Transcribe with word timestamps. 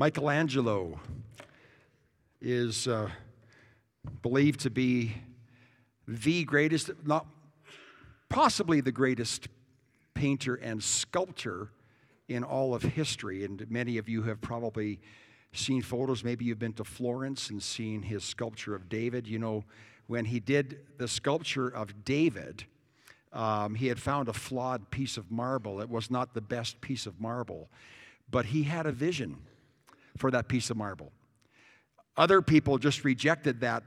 Michelangelo 0.00 0.98
is 2.40 2.88
uh, 2.88 3.10
believed 4.22 4.60
to 4.60 4.70
be 4.70 5.12
the 6.08 6.42
greatest, 6.44 6.90
not 7.04 7.26
possibly 8.30 8.80
the 8.80 8.92
greatest 8.92 9.48
painter 10.14 10.54
and 10.54 10.82
sculptor 10.82 11.68
in 12.30 12.42
all 12.42 12.74
of 12.74 12.80
history. 12.80 13.44
And 13.44 13.70
many 13.70 13.98
of 13.98 14.08
you 14.08 14.22
have 14.22 14.40
probably 14.40 15.00
seen 15.52 15.82
photos. 15.82 16.24
Maybe 16.24 16.46
you've 16.46 16.58
been 16.58 16.72
to 16.72 16.84
Florence 16.84 17.50
and 17.50 17.62
seen 17.62 18.00
his 18.00 18.24
sculpture 18.24 18.74
of 18.74 18.88
David. 18.88 19.28
You 19.28 19.38
know, 19.38 19.64
when 20.06 20.24
he 20.24 20.40
did 20.40 20.78
the 20.96 21.08
sculpture 21.08 21.68
of 21.68 22.06
David, 22.06 22.64
um, 23.34 23.74
he 23.74 23.88
had 23.88 24.00
found 24.00 24.30
a 24.30 24.32
flawed 24.32 24.90
piece 24.90 25.18
of 25.18 25.30
marble. 25.30 25.78
It 25.78 25.90
was 25.90 26.10
not 26.10 26.32
the 26.32 26.40
best 26.40 26.80
piece 26.80 27.04
of 27.04 27.20
marble, 27.20 27.68
but 28.30 28.46
he 28.46 28.62
had 28.62 28.86
a 28.86 28.92
vision 28.92 29.36
for 30.16 30.30
that 30.30 30.48
piece 30.48 30.70
of 30.70 30.76
marble. 30.76 31.12
Other 32.16 32.42
people 32.42 32.78
just 32.78 33.04
rejected 33.04 33.60
that 33.60 33.82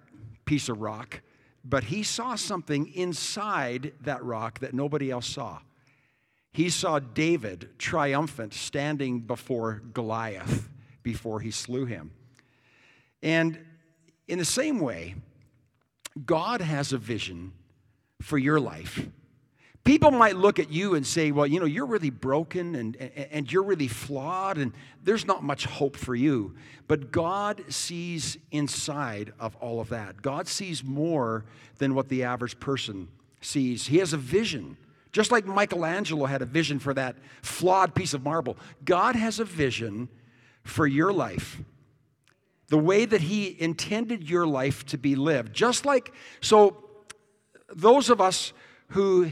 piece 0.46 0.70
of 0.70 0.82
rock, 0.82 1.22
but 1.64 1.86
he 1.86 2.04
saw 2.04 2.36
something 2.36 2.88
inside 2.94 3.94
that 4.02 4.24
rock 4.24 4.60
that 4.60 4.74
nobody 4.74 5.12
else 5.12 5.28
saw. 5.28 5.60
He 6.52 6.70
saw 6.70 7.00
David 7.00 7.70
triumphant 7.78 8.54
standing 8.54 9.22
before 9.22 9.82
Goliath 9.94 10.70
before 11.02 11.40
he 11.40 11.52
slew 11.52 11.86
him. 11.86 12.12
And 13.22 13.60
in 14.28 14.38
the 14.40 14.46
same 14.46 14.80
way, 14.80 15.16
God 16.26 16.62
has 16.62 16.94
a 16.94 16.98
vision 16.98 17.54
for 18.22 18.38
your 18.38 18.60
life. 18.60 19.08
People 19.84 20.12
might 20.12 20.38
look 20.38 20.60
at 20.60 20.72
you 20.72 20.96
and 20.96 21.06
say, 21.06 21.32
well, 21.32 21.46
you 21.46 21.60
know, 21.60 21.66
you're 21.66 21.86
really 21.86 22.10
broken 22.10 22.76
and, 22.76 22.96
and 22.96 23.52
you're 23.52 23.64
really 23.64 23.90
flawed 23.90 24.58
and 24.58 24.72
there's 25.04 25.26
not 25.26 25.44
much 25.44 25.66
hope 25.66 25.98
for 25.98 26.16
you. 26.16 26.56
But 26.88 27.12
God 27.12 27.66
sees 27.68 28.38
inside 28.52 29.34
of 29.40 29.58
all 29.58 29.82
of 29.82 29.90
that. 29.90 30.22
God 30.22 30.48
sees 30.48 30.86
more 30.86 31.44
than 31.80 31.96
what 31.96 32.08
the 32.08 32.24
average 32.24 32.60
person 32.62 33.10
sees. 33.42 33.88
He 33.88 33.98
has 33.98 34.14
a 34.14 34.18
vision. 34.18 34.78
Just 35.12 35.32
like 35.32 35.46
Michelangelo 35.46 36.26
had 36.28 36.42
a 36.42 36.46
vision 36.46 36.80
for 36.80 36.94
that 36.94 37.18
flawed 37.42 37.94
piece 37.94 38.14
of 38.14 38.24
marble, 38.24 38.58
God 38.86 39.18
has 39.18 39.40
a 39.40 39.46
vision 39.46 40.08
for 40.64 40.88
your 40.88 41.12
life 41.12 41.62
the 42.70 42.78
way 42.78 43.06
that 43.06 43.22
He 43.22 43.56
intended 43.62 44.28
your 44.28 44.48
life 44.48 44.86
to 44.88 44.98
be 44.98 45.16
lived. 45.16 45.54
Just 45.54 45.86
like, 45.86 46.12
so 46.42 46.84
those 47.70 48.10
of 48.10 48.22
us 48.22 48.54
who 48.88 49.32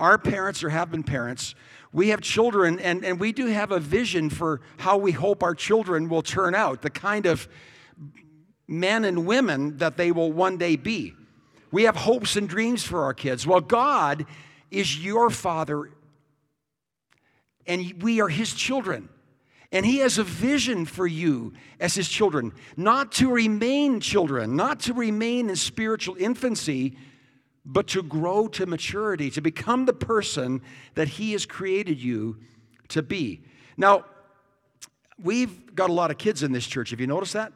are 0.00 0.18
parents 0.18 0.64
or 0.64 0.70
have 0.70 0.90
been 0.90 1.04
parents, 1.04 1.54
we 1.92 2.08
have 2.08 2.20
children 2.20 2.80
and, 2.80 3.04
and 3.04 3.20
we 3.20 3.32
do 3.32 3.46
have 3.46 3.70
a 3.70 3.78
vision 3.78 4.30
for 4.30 4.60
how 4.78 4.96
we 4.96 5.12
hope 5.12 5.42
our 5.42 5.54
children 5.54 6.08
will 6.08 6.22
turn 6.22 6.54
out, 6.54 6.82
the 6.82 6.90
kind 6.90 7.26
of 7.26 7.48
men 8.66 9.04
and 9.04 9.26
women 9.26 9.76
that 9.78 9.96
they 9.96 10.10
will 10.10 10.32
one 10.32 10.56
day 10.56 10.76
be. 10.76 11.14
We 11.70 11.84
have 11.84 11.96
hopes 11.96 12.36
and 12.36 12.48
dreams 12.48 12.82
for 12.82 13.04
our 13.04 13.14
kids. 13.14 13.46
Well, 13.46 13.60
God 13.60 14.26
is 14.70 15.04
your 15.04 15.30
father, 15.30 15.90
and 17.66 18.02
we 18.02 18.20
are 18.20 18.28
his 18.28 18.54
children. 18.54 19.08
And 19.72 19.86
he 19.86 19.98
has 19.98 20.18
a 20.18 20.24
vision 20.24 20.84
for 20.84 21.06
you 21.06 21.52
as 21.78 21.94
his 21.94 22.08
children, 22.08 22.52
not 22.76 23.12
to 23.12 23.30
remain 23.30 24.00
children, 24.00 24.56
not 24.56 24.80
to 24.80 24.94
remain 24.94 25.48
in 25.48 25.54
spiritual 25.54 26.16
infancy, 26.18 26.96
but 27.64 27.86
to 27.88 28.02
grow 28.02 28.48
to 28.48 28.66
maturity, 28.66 29.30
to 29.30 29.40
become 29.40 29.86
the 29.86 29.92
person 29.92 30.62
that 30.94 31.08
he 31.08 31.32
has 31.32 31.46
created 31.46 32.00
you 32.00 32.38
to 32.88 33.02
be. 33.02 33.42
Now, 33.76 34.04
we've 35.22 35.74
got 35.74 35.90
a 35.90 35.92
lot 35.92 36.10
of 36.10 36.18
kids 36.18 36.42
in 36.42 36.52
this 36.52 36.66
church. 36.66 36.90
Have 36.90 37.00
you 37.00 37.06
noticed 37.06 37.34
that? 37.34 37.52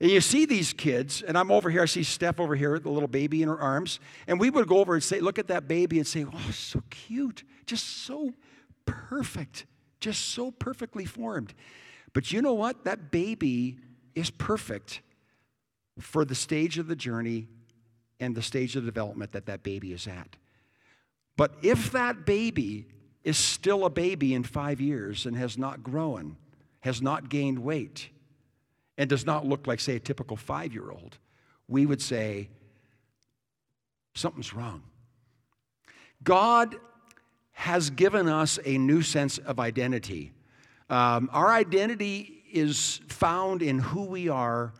And 0.00 0.10
you 0.10 0.20
see 0.20 0.44
these 0.44 0.74
kids, 0.74 1.22
and 1.22 1.38
I'm 1.38 1.50
over 1.50 1.70
here, 1.70 1.82
I 1.82 1.86
see 1.86 2.02
Steph 2.02 2.38
over 2.38 2.54
here, 2.54 2.78
the 2.78 2.90
little 2.90 3.08
baby 3.08 3.42
in 3.42 3.48
her 3.48 3.58
arms, 3.58 3.98
and 4.26 4.38
we 4.38 4.50
would 4.50 4.68
go 4.68 4.78
over 4.78 4.92
and 4.92 5.02
say, 5.02 5.20
Look 5.20 5.38
at 5.38 5.48
that 5.48 5.68
baby, 5.68 5.96
and 5.98 6.06
say, 6.06 6.26
Oh, 6.30 6.50
so 6.50 6.82
cute, 6.90 7.44
just 7.64 8.04
so 8.04 8.34
perfect 8.84 9.64
just 10.00 10.28
so 10.28 10.50
perfectly 10.50 11.04
formed. 11.04 11.54
But 12.12 12.32
you 12.32 12.42
know 12.42 12.54
what? 12.54 12.84
That 12.84 13.10
baby 13.10 13.78
is 14.14 14.30
perfect 14.30 15.00
for 15.98 16.24
the 16.24 16.34
stage 16.34 16.78
of 16.78 16.86
the 16.86 16.96
journey 16.96 17.48
and 18.20 18.34
the 18.34 18.42
stage 18.42 18.76
of 18.76 18.84
development 18.84 19.32
that 19.32 19.46
that 19.46 19.62
baby 19.62 19.92
is 19.92 20.06
at. 20.06 20.36
But 21.36 21.54
if 21.62 21.92
that 21.92 22.24
baby 22.24 22.86
is 23.24 23.36
still 23.36 23.84
a 23.84 23.90
baby 23.90 24.34
in 24.34 24.42
five 24.42 24.80
years 24.80 25.26
and 25.26 25.36
has 25.36 25.58
not 25.58 25.82
grown, 25.82 26.36
has 26.80 27.02
not 27.02 27.28
gained 27.28 27.58
weight, 27.58 28.08
and 28.98 29.10
does 29.10 29.26
not 29.26 29.44
look 29.44 29.66
like, 29.66 29.80
say, 29.80 29.96
a 29.96 30.00
typical 30.00 30.36
five 30.36 30.72
year 30.72 30.90
old, 30.90 31.18
we 31.68 31.84
would 31.84 32.00
say, 32.00 32.48
something's 34.14 34.54
wrong. 34.54 34.82
God 36.22 36.76
has 37.52 37.90
given 37.90 38.28
us 38.28 38.58
a 38.64 38.78
new 38.78 39.02
sense 39.02 39.38
of 39.38 39.58
identity. 39.58 40.32
Um, 40.88 41.28
our 41.32 41.50
identity 41.50 42.44
is 42.52 43.00
found 43.08 43.62
in 43.62 43.78
who 43.78 44.04
we 44.04 44.28
are 44.28 44.72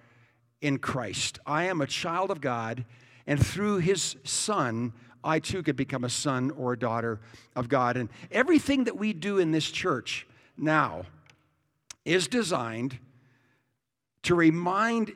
in 0.60 0.78
Christ. 0.78 1.38
I 1.46 1.64
am 1.64 1.80
a 1.80 1.86
child 1.86 2.30
of 2.30 2.40
God, 2.40 2.84
and 3.26 3.44
through 3.44 3.78
His 3.78 4.16
Son, 4.24 4.92
I 5.26 5.40
too 5.40 5.62
could 5.62 5.76
become 5.76 6.04
a 6.04 6.08
son 6.08 6.52
or 6.52 6.72
a 6.72 6.78
daughter 6.78 7.20
of 7.56 7.68
God. 7.68 7.96
And 7.96 8.08
everything 8.30 8.84
that 8.84 8.96
we 8.96 9.12
do 9.12 9.38
in 9.38 9.50
this 9.50 9.68
church 9.68 10.26
now 10.56 11.02
is 12.04 12.28
designed 12.28 12.98
to 14.22 14.34
remind 14.34 15.12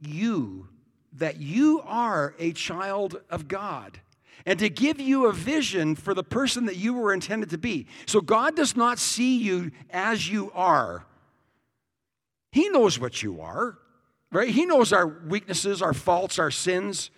you 0.00 0.68
that 1.14 1.40
you 1.40 1.82
are 1.86 2.34
a 2.38 2.52
child 2.52 3.22
of 3.30 3.48
God 3.48 4.00
and 4.44 4.58
to 4.58 4.68
give 4.68 5.00
you 5.00 5.26
a 5.26 5.32
vision 5.32 5.94
for 5.96 6.12
the 6.12 6.22
person 6.22 6.66
that 6.66 6.76
you 6.76 6.92
were 6.92 7.12
intended 7.12 7.50
to 7.50 7.58
be. 7.58 7.86
So 8.04 8.20
God 8.20 8.54
does 8.54 8.76
not 8.76 8.98
see 8.98 9.38
you 9.38 9.72
as 9.90 10.30
you 10.30 10.52
are. 10.54 11.06
He 12.52 12.68
knows 12.68 12.98
what 12.98 13.22
you 13.22 13.40
are, 13.40 13.78
right? 14.30 14.48
He 14.48 14.66
knows 14.66 14.92
our 14.92 15.06
weaknesses, 15.06 15.82
our 15.82 15.94
faults, 15.94 16.38
our 16.38 16.50
sins. 16.50 17.10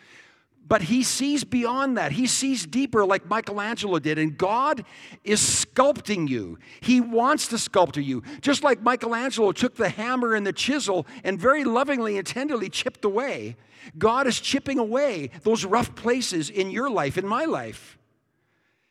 But 0.68 0.82
he 0.82 1.02
sees 1.02 1.44
beyond 1.44 1.96
that. 1.96 2.12
He 2.12 2.26
sees 2.26 2.66
deeper, 2.66 3.04
like 3.04 3.28
Michelangelo 3.28 3.98
did. 3.98 4.18
And 4.18 4.36
God 4.36 4.84
is 5.24 5.40
sculpting 5.40 6.28
you. 6.28 6.58
He 6.80 7.00
wants 7.00 7.48
to 7.48 7.56
sculpt 7.56 8.02
you. 8.04 8.22
Just 8.42 8.62
like 8.62 8.82
Michelangelo 8.82 9.52
took 9.52 9.76
the 9.76 9.88
hammer 9.88 10.34
and 10.34 10.46
the 10.46 10.52
chisel 10.52 11.06
and 11.24 11.40
very 11.40 11.64
lovingly 11.64 12.18
and 12.18 12.26
tenderly 12.26 12.68
chipped 12.68 13.04
away. 13.04 13.56
God 13.96 14.26
is 14.26 14.40
chipping 14.40 14.78
away 14.78 15.30
those 15.42 15.64
rough 15.64 15.94
places 15.94 16.50
in 16.50 16.70
your 16.70 16.90
life, 16.90 17.16
in 17.16 17.26
my 17.26 17.46
life. 17.46 17.96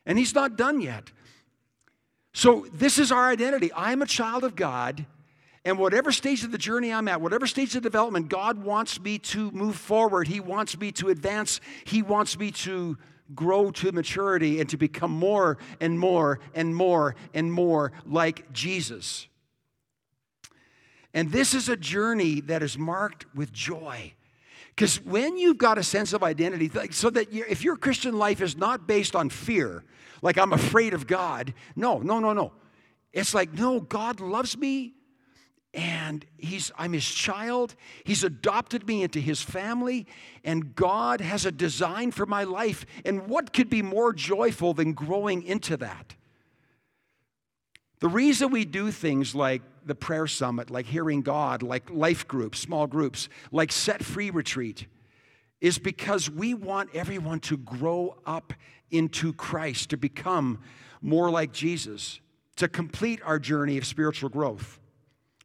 And 0.03 0.17
He's 0.17 0.33
not 0.33 0.57
done 0.57 0.81
yet. 0.81 1.11
So, 2.33 2.67
this 2.73 2.97
is 2.97 3.11
our 3.11 3.29
identity. 3.29 3.71
I'm 3.75 4.01
a 4.01 4.05
child 4.05 4.43
of 4.43 4.55
God. 4.55 5.05
And 5.67 5.77
whatever 5.77 6.13
stage 6.13 6.45
of 6.45 6.53
the 6.53 6.57
journey 6.57 6.93
I'm 6.93 7.09
at, 7.09 7.19
whatever 7.19 7.45
stage 7.45 7.75
of 7.75 7.83
development, 7.83 8.29
God 8.29 8.63
wants 8.63 9.01
me 9.01 9.19
to 9.19 9.51
move 9.51 9.75
forward. 9.75 10.29
He 10.29 10.39
wants 10.39 10.79
me 10.79 10.93
to 10.93 11.09
advance. 11.09 11.59
He 11.83 12.01
wants 12.01 12.39
me 12.39 12.51
to 12.51 12.97
grow 13.35 13.71
to 13.71 13.91
maturity 13.91 14.61
and 14.61 14.69
to 14.69 14.77
become 14.77 15.11
more 15.11 15.57
and 15.81 15.99
more 15.99 16.39
and 16.55 16.73
more 16.73 17.15
and 17.33 17.51
more 17.51 17.91
like 18.05 18.53
Jesus. 18.53 19.27
And 21.13 21.33
this 21.33 21.53
is 21.53 21.67
a 21.67 21.75
journey 21.75 22.39
that 22.39 22.63
is 22.63 22.77
marked 22.77 23.25
with 23.35 23.51
joy. 23.51 24.13
Because 24.69 25.03
when 25.03 25.37
you've 25.37 25.57
got 25.57 25.77
a 25.77 25.83
sense 25.83 26.13
of 26.13 26.23
identity, 26.23 26.71
so 26.91 27.09
that 27.09 27.33
if 27.33 27.61
your 27.65 27.75
Christian 27.75 28.17
life 28.17 28.39
is 28.39 28.55
not 28.55 28.87
based 28.87 29.17
on 29.17 29.29
fear, 29.29 29.83
like 30.21 30.37
I'm 30.37 30.53
afraid 30.53 30.93
of 30.93 31.07
God, 31.07 31.53
no, 31.75 31.99
no, 31.99 32.21
no, 32.21 32.31
no. 32.31 32.53
It's 33.11 33.33
like, 33.33 33.51
no, 33.51 33.81
God 33.81 34.21
loves 34.21 34.57
me 34.57 34.93
and 35.77 36.25
he's 36.37 36.71
i'm 36.77 36.91
his 36.91 37.05
child. 37.05 37.75
He's 38.03 38.23
adopted 38.23 38.85
me 38.87 39.03
into 39.03 39.19
his 39.19 39.41
family 39.41 40.07
and 40.43 40.75
god 40.75 41.21
has 41.21 41.45
a 41.45 41.51
design 41.51 42.11
for 42.11 42.25
my 42.25 42.43
life. 42.43 42.85
And 43.05 43.27
what 43.27 43.53
could 43.53 43.69
be 43.69 43.83
more 43.83 44.11
joyful 44.11 44.73
than 44.73 44.93
growing 44.93 45.43
into 45.43 45.77
that? 45.77 46.15
The 47.99 48.09
reason 48.09 48.51
we 48.51 48.65
do 48.65 48.91
things 48.91 49.33
like 49.33 49.61
the 49.85 49.95
prayer 49.95 50.27
summit 50.27 50.69
like 50.69 50.85
hearing 50.85 51.21
god 51.21 51.63
like 51.63 51.89
life 51.89 52.27
groups 52.27 52.59
small 52.59 52.87
groups 52.87 53.29
like 53.53 53.71
set 53.71 54.03
free 54.03 54.29
retreat 54.29 54.85
is 55.61 55.79
because 55.79 56.29
we 56.29 56.53
want 56.53 56.89
everyone 56.93 57.39
to 57.39 57.55
grow 57.55 58.17
up 58.25 58.51
into 58.91 59.31
christ 59.31 59.89
to 59.91 59.95
become 59.95 60.59
more 61.01 61.29
like 61.29 61.53
jesus 61.53 62.19
to 62.57 62.67
complete 62.67 63.21
our 63.23 63.39
journey 63.39 63.77
of 63.77 63.85
spiritual 63.85 64.29
growth 64.29 64.77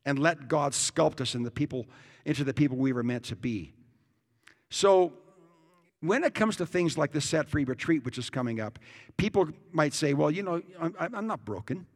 and 0.04 0.18
let 0.18 0.48
God 0.48 0.72
sculpt 0.72 1.20
us 1.20 1.34
in 1.34 1.42
the 1.42 1.50
people, 1.50 1.86
into 2.24 2.44
the 2.44 2.54
people 2.54 2.76
we 2.76 2.92
were 2.92 3.02
meant 3.02 3.24
to 3.24 3.36
be. 3.36 3.72
So, 4.70 5.12
when 6.00 6.24
it 6.24 6.34
comes 6.34 6.56
to 6.56 6.66
things 6.66 6.98
like 6.98 7.12
the 7.12 7.20
Set 7.20 7.48
Free 7.48 7.64
Retreat, 7.64 8.04
which 8.04 8.18
is 8.18 8.28
coming 8.28 8.60
up, 8.60 8.78
people 9.16 9.48
might 9.70 9.94
say, 9.94 10.14
Well, 10.14 10.30
you 10.30 10.42
know, 10.42 10.60
I'm, 10.80 11.14
I'm 11.14 11.26
not 11.26 11.44
broken. 11.44 11.86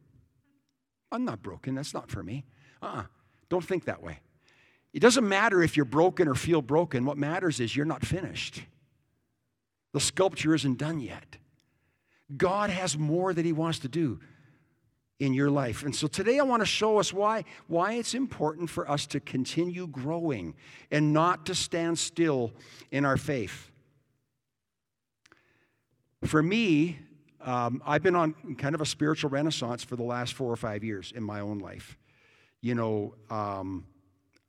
I'm 1.11 1.25
not 1.25 1.41
broken. 1.41 1.75
That's 1.75 1.93
not 1.93 2.09
for 2.09 2.23
me. 2.23 2.45
Uh-uh. 2.81 3.03
Don't 3.49 3.63
think 3.63 3.85
that 3.85 4.01
way. 4.01 4.19
It 4.93 4.99
doesn't 4.99 5.27
matter 5.27 5.61
if 5.61 5.75
you're 5.75 5.85
broken 5.85 6.27
or 6.27 6.35
feel 6.35 6.61
broken. 6.61 7.05
What 7.05 7.17
matters 7.17 7.59
is 7.59 7.75
you're 7.75 7.85
not 7.85 8.05
finished. 8.05 8.63
The 9.93 9.99
sculpture 9.99 10.55
isn't 10.55 10.77
done 10.77 10.99
yet. 10.99 11.37
God 12.35 12.69
has 12.69 12.97
more 12.97 13.33
that 13.33 13.45
He 13.45 13.53
wants 13.53 13.79
to 13.79 13.87
do 13.87 14.19
in 15.19 15.33
your 15.33 15.49
life. 15.49 15.83
And 15.83 15.95
so 15.95 16.07
today 16.07 16.39
I 16.39 16.43
want 16.43 16.61
to 16.61 16.65
show 16.65 16.99
us 16.99 17.11
why, 17.11 17.43
why 17.67 17.93
it's 17.93 18.13
important 18.13 18.69
for 18.69 18.89
us 18.89 19.07
to 19.07 19.19
continue 19.19 19.87
growing 19.87 20.53
and 20.91 21.11
not 21.11 21.45
to 21.47 21.55
stand 21.55 21.97
still 21.97 22.51
in 22.91 23.03
our 23.03 23.17
faith. 23.17 23.71
For 26.23 26.41
me, 26.43 26.99
um, 27.41 27.81
I've 27.85 28.03
been 28.03 28.15
on 28.15 28.33
kind 28.57 28.75
of 28.75 28.81
a 28.81 28.85
spiritual 28.85 29.29
renaissance 29.29 29.83
for 29.83 29.95
the 29.95 30.03
last 30.03 30.33
four 30.33 30.51
or 30.51 30.55
five 30.55 30.83
years 30.83 31.13
in 31.15 31.23
my 31.23 31.39
own 31.39 31.59
life. 31.59 31.97
You 32.61 32.75
know, 32.75 33.13
um, 33.29 33.85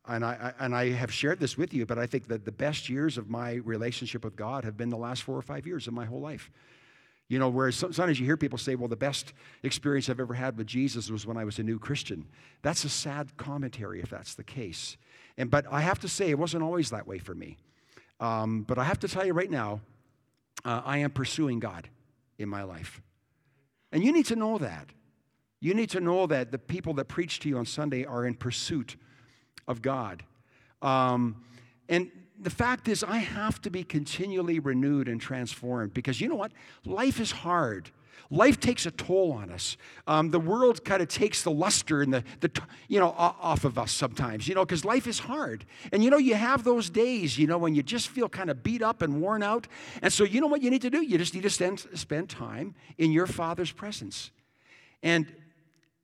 and 0.06 0.24
I, 0.24 0.52
and 0.58 0.74
I 0.74 0.90
have 0.90 1.12
shared 1.12 1.38
this 1.38 1.56
with 1.56 1.74
you, 1.74 1.84
but 1.86 1.98
I 1.98 2.06
think 2.06 2.28
that 2.28 2.44
the 2.44 2.52
best 2.52 2.88
years 2.88 3.18
of 3.18 3.28
my 3.28 3.54
relationship 3.54 4.24
with 4.24 4.36
God 4.36 4.64
have 4.64 4.76
been 4.76 4.88
the 4.88 4.96
last 4.96 5.22
four 5.22 5.36
or 5.36 5.42
five 5.42 5.66
years 5.66 5.86
of 5.86 5.92
my 5.92 6.06
whole 6.06 6.20
life. 6.20 6.50
You 7.28 7.38
know, 7.38 7.50
whereas 7.50 7.76
sometimes 7.76 8.18
you 8.18 8.24
hear 8.24 8.38
people 8.38 8.58
say, 8.58 8.74
well, 8.74 8.88
the 8.88 8.96
best 8.96 9.34
experience 9.62 10.08
I've 10.08 10.20
ever 10.20 10.34
had 10.34 10.56
with 10.56 10.66
Jesus 10.66 11.10
was 11.10 11.26
when 11.26 11.36
I 11.36 11.44
was 11.44 11.58
a 11.58 11.62
new 11.62 11.78
Christian. 11.78 12.26
That's 12.62 12.84
a 12.84 12.88
sad 12.88 13.36
commentary 13.36 14.00
if 14.00 14.08
that's 14.08 14.34
the 14.34 14.44
case. 14.44 14.96
And, 15.36 15.50
but 15.50 15.66
I 15.70 15.82
have 15.82 16.00
to 16.00 16.08
say, 16.08 16.30
it 16.30 16.38
wasn't 16.38 16.62
always 16.62 16.90
that 16.90 17.06
way 17.06 17.18
for 17.18 17.34
me. 17.34 17.58
Um, 18.18 18.62
but 18.62 18.78
I 18.78 18.84
have 18.84 18.98
to 19.00 19.08
tell 19.08 19.26
you 19.26 19.34
right 19.34 19.50
now, 19.50 19.80
uh, 20.64 20.82
I 20.84 20.98
am 20.98 21.10
pursuing 21.10 21.60
God 21.60 21.88
in 22.38 22.48
my 22.48 22.62
life. 22.62 23.00
And 23.92 24.02
you 24.02 24.12
need 24.12 24.26
to 24.26 24.36
know 24.36 24.58
that. 24.58 24.88
You 25.60 25.74
need 25.74 25.90
to 25.90 26.00
know 26.00 26.26
that 26.26 26.50
the 26.50 26.58
people 26.58 26.94
that 26.94 27.08
preach 27.08 27.40
to 27.40 27.48
you 27.48 27.58
on 27.58 27.66
Sunday 27.66 28.04
are 28.04 28.24
in 28.24 28.34
pursuit 28.34 28.96
of 29.66 29.82
God. 29.82 30.24
Um, 30.82 31.44
and 31.88 32.10
the 32.40 32.50
fact 32.50 32.88
is, 32.88 33.02
I 33.02 33.18
have 33.18 33.60
to 33.62 33.70
be 33.70 33.84
continually 33.84 34.58
renewed 34.58 35.08
and 35.08 35.20
transformed 35.20 35.94
because 35.94 36.20
you 36.20 36.28
know 36.28 36.36
what? 36.36 36.52
Life 36.84 37.20
is 37.20 37.30
hard. 37.30 37.90
Life 38.30 38.60
takes 38.60 38.84
a 38.84 38.90
toll 38.90 39.32
on 39.32 39.50
us. 39.50 39.76
Um, 40.06 40.30
the 40.30 40.38
world 40.38 40.84
kind 40.84 41.00
of 41.00 41.08
takes 41.08 41.42
the 41.42 41.50
luster 41.50 42.02
and 42.02 42.12
the, 42.12 42.22
the 42.40 42.50
you 42.86 43.00
know, 43.00 43.08
off 43.16 43.64
of 43.64 43.78
us 43.78 43.90
sometimes, 43.90 44.46
you 44.46 44.54
know, 44.54 44.64
because 44.64 44.84
life 44.84 45.06
is 45.06 45.18
hard. 45.18 45.64
And 45.92 46.04
you 46.04 46.10
know, 46.10 46.18
you 46.18 46.34
have 46.34 46.62
those 46.62 46.90
days, 46.90 47.38
you 47.38 47.46
know, 47.46 47.56
when 47.56 47.74
you 47.74 47.82
just 47.82 48.08
feel 48.08 48.28
kind 48.28 48.50
of 48.50 48.62
beat 48.62 48.82
up 48.82 49.00
and 49.00 49.22
worn 49.22 49.42
out. 49.42 49.66
And 50.02 50.12
so, 50.12 50.24
you 50.24 50.40
know 50.40 50.46
what 50.46 50.62
you 50.62 50.70
need 50.70 50.82
to 50.82 50.90
do? 50.90 51.02
You 51.02 51.16
just 51.16 51.34
need 51.34 51.44
to 51.44 51.50
spend, 51.50 51.86
spend 51.94 52.28
time 52.28 52.74
in 52.98 53.12
your 53.12 53.26
Father's 53.26 53.72
presence. 53.72 54.30
And 55.02 55.32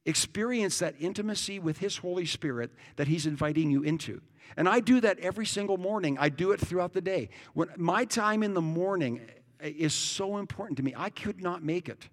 experience 0.06 0.78
that 0.78 0.94
intimacy 1.00 1.58
with 1.58 1.78
His 1.78 1.98
Holy 1.98 2.26
Spirit 2.26 2.70
that 2.96 3.08
He's 3.08 3.26
inviting 3.26 3.70
you 3.70 3.82
into. 3.82 4.20
And 4.56 4.68
I 4.68 4.80
do 4.80 5.00
that 5.00 5.18
every 5.20 5.46
single 5.46 5.78
morning. 5.78 6.16
I 6.18 6.28
do 6.28 6.52
it 6.52 6.60
throughout 6.60 6.92
the 6.92 7.00
day. 7.00 7.30
When 7.54 7.68
my 7.76 8.04
time 8.04 8.42
in 8.42 8.54
the 8.54 8.60
morning 8.60 9.20
is 9.64 9.94
so 9.94 10.36
important 10.36 10.76
to 10.76 10.82
me. 10.82 10.94
I 10.96 11.10
could 11.10 11.42
not 11.42 11.62
make 11.62 11.88
it 11.88 12.08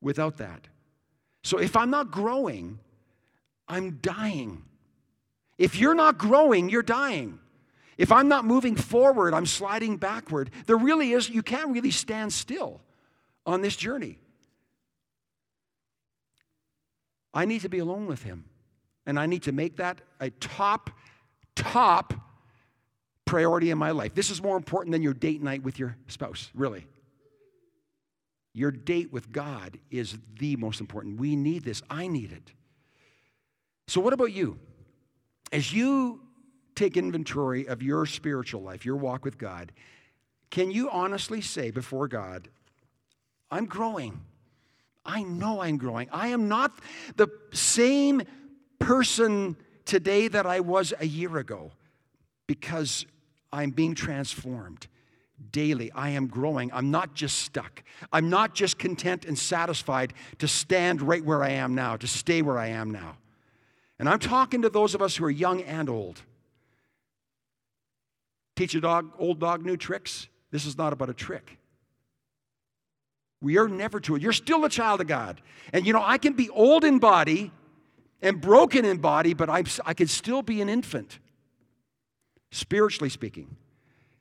without 0.00 0.38
that. 0.38 0.66
So 1.42 1.58
if 1.58 1.76
I'm 1.76 1.90
not 1.90 2.10
growing, 2.10 2.78
I'm 3.68 3.98
dying. 4.02 4.64
If 5.56 5.76
you're 5.76 5.94
not 5.94 6.18
growing, 6.18 6.68
you're 6.68 6.82
dying. 6.82 7.38
If 7.96 8.12
I'm 8.12 8.28
not 8.28 8.44
moving 8.44 8.76
forward, 8.76 9.34
I'm 9.34 9.46
sliding 9.46 9.96
backward. 9.96 10.50
There 10.66 10.76
really 10.76 11.12
is, 11.12 11.28
you 11.28 11.42
can't 11.42 11.70
really 11.70 11.90
stand 11.90 12.32
still 12.32 12.80
on 13.46 13.60
this 13.60 13.76
journey. 13.76 14.18
I 17.32 17.44
need 17.44 17.60
to 17.62 17.68
be 17.68 17.78
alone 17.78 18.06
with 18.06 18.22
Him. 18.22 18.44
And 19.06 19.18
I 19.18 19.26
need 19.26 19.44
to 19.44 19.52
make 19.52 19.76
that 19.76 20.00
a 20.20 20.30
top, 20.30 20.90
top 21.54 22.12
priority 23.24 23.70
in 23.70 23.78
my 23.78 23.90
life. 23.90 24.14
This 24.14 24.30
is 24.30 24.42
more 24.42 24.56
important 24.56 24.92
than 24.92 25.02
your 25.02 25.14
date 25.14 25.42
night 25.42 25.62
with 25.62 25.78
your 25.78 25.96
spouse, 26.08 26.50
really. 26.54 26.86
Your 28.54 28.70
date 28.70 29.12
with 29.12 29.30
God 29.30 29.78
is 29.90 30.18
the 30.38 30.56
most 30.56 30.80
important. 30.80 31.20
We 31.20 31.36
need 31.36 31.64
this. 31.64 31.82
I 31.88 32.06
need 32.06 32.32
it. 32.32 32.52
So, 33.86 34.00
what 34.00 34.12
about 34.12 34.32
you? 34.32 34.58
As 35.52 35.72
you 35.72 36.20
take 36.74 36.96
inventory 36.96 37.66
of 37.66 37.82
your 37.82 38.04
spiritual 38.04 38.62
life, 38.62 38.84
your 38.84 38.96
walk 38.96 39.24
with 39.24 39.38
God, 39.38 39.72
can 40.50 40.70
you 40.70 40.90
honestly 40.90 41.40
say 41.40 41.70
before 41.70 42.08
God, 42.08 42.48
I'm 43.50 43.66
growing? 43.66 44.20
I 45.08 45.22
know 45.22 45.62
I'm 45.62 45.78
growing. 45.78 46.08
I 46.12 46.28
am 46.28 46.48
not 46.48 46.78
the 47.16 47.28
same 47.52 48.22
person 48.78 49.56
today 49.86 50.28
that 50.28 50.44
I 50.44 50.60
was 50.60 50.92
a 51.00 51.06
year 51.06 51.38
ago 51.38 51.72
because 52.46 53.06
I'm 53.50 53.70
being 53.70 53.94
transformed 53.94 54.86
daily. 55.50 55.90
I 55.92 56.10
am 56.10 56.26
growing. 56.26 56.70
I'm 56.72 56.90
not 56.90 57.14
just 57.14 57.38
stuck. 57.38 57.82
I'm 58.12 58.28
not 58.28 58.54
just 58.54 58.78
content 58.78 59.24
and 59.24 59.38
satisfied 59.38 60.12
to 60.38 60.48
stand 60.48 61.00
right 61.00 61.24
where 61.24 61.42
I 61.42 61.50
am 61.50 61.74
now, 61.74 61.96
to 61.96 62.06
stay 62.06 62.42
where 62.42 62.58
I 62.58 62.68
am 62.68 62.90
now. 62.90 63.16
And 63.98 64.08
I'm 64.08 64.18
talking 64.18 64.62
to 64.62 64.68
those 64.68 64.94
of 64.94 65.02
us 65.02 65.16
who 65.16 65.24
are 65.24 65.30
young 65.30 65.62
and 65.62 65.88
old. 65.88 66.22
Teach 68.56 68.74
a 68.74 68.80
dog, 68.80 69.12
old 69.18 69.40
dog 69.40 69.64
new 69.64 69.76
tricks. 69.76 70.28
This 70.50 70.66
is 70.66 70.76
not 70.76 70.92
about 70.92 71.08
a 71.08 71.14
trick. 71.14 71.57
We 73.40 73.58
are 73.58 73.68
never 73.68 74.00
too 74.00 74.14
old. 74.14 74.22
You're 74.22 74.32
still 74.32 74.64
a 74.64 74.68
child 74.68 75.00
of 75.00 75.06
God. 75.06 75.40
And 75.72 75.86
you 75.86 75.92
know, 75.92 76.02
I 76.04 76.18
can 76.18 76.32
be 76.32 76.48
old 76.50 76.84
in 76.84 76.98
body 76.98 77.52
and 78.20 78.40
broken 78.40 78.84
in 78.84 78.98
body, 78.98 79.34
but 79.34 79.48
I'm, 79.48 79.66
I 79.84 79.94
can 79.94 80.08
still 80.08 80.42
be 80.42 80.60
an 80.60 80.68
infant, 80.68 81.18
spiritually 82.50 83.10
speaking. 83.10 83.56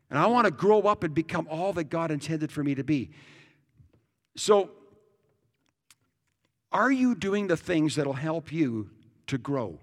And 0.09 0.19
I 0.19 0.27
want 0.27 0.45
to 0.45 0.51
grow 0.51 0.81
up 0.81 1.03
and 1.03 1.13
become 1.13 1.47
all 1.49 1.73
that 1.73 1.85
God 1.85 2.11
intended 2.11 2.51
for 2.51 2.63
me 2.63 2.75
to 2.75 2.83
be. 2.83 3.09
So, 4.35 4.69
are 6.71 6.91
you 6.91 7.15
doing 7.15 7.47
the 7.47 7.57
things 7.57 7.95
that'll 7.95 8.13
help 8.13 8.51
you 8.51 8.89
to 9.27 9.37
grow? 9.37 9.79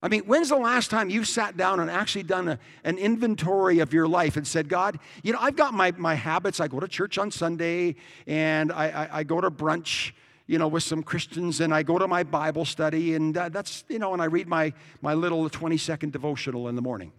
I 0.00 0.08
mean, 0.08 0.22
when's 0.22 0.50
the 0.50 0.56
last 0.56 0.90
time 0.90 1.10
you 1.10 1.24
sat 1.24 1.56
down 1.56 1.80
and 1.80 1.90
actually 1.90 2.22
done 2.22 2.48
a, 2.48 2.58
an 2.84 2.98
inventory 2.98 3.80
of 3.80 3.92
your 3.92 4.06
life 4.06 4.36
and 4.36 4.46
said, 4.46 4.68
God, 4.68 4.98
you 5.24 5.32
know, 5.32 5.38
I've 5.40 5.56
got 5.56 5.74
my, 5.74 5.92
my 5.96 6.14
habits. 6.14 6.60
I 6.60 6.68
go 6.68 6.78
to 6.78 6.86
church 6.86 7.18
on 7.18 7.32
Sunday 7.32 7.96
and 8.26 8.70
I, 8.70 8.86
I, 8.86 9.18
I 9.18 9.22
go 9.24 9.40
to 9.40 9.50
brunch, 9.50 10.12
you 10.46 10.56
know, 10.56 10.68
with 10.68 10.84
some 10.84 11.02
Christians 11.02 11.60
and 11.60 11.74
I 11.74 11.82
go 11.82 11.98
to 11.98 12.06
my 12.06 12.22
Bible 12.22 12.64
study 12.64 13.14
and 13.14 13.36
uh, 13.36 13.48
that's, 13.48 13.84
you 13.88 13.98
know, 13.98 14.12
and 14.12 14.22
I 14.22 14.26
read 14.26 14.46
my, 14.46 14.72
my 15.02 15.14
little 15.14 15.48
20 15.50 15.76
second 15.76 16.12
devotional 16.12 16.68
in 16.68 16.76
the 16.76 16.82
morning. 16.82 17.10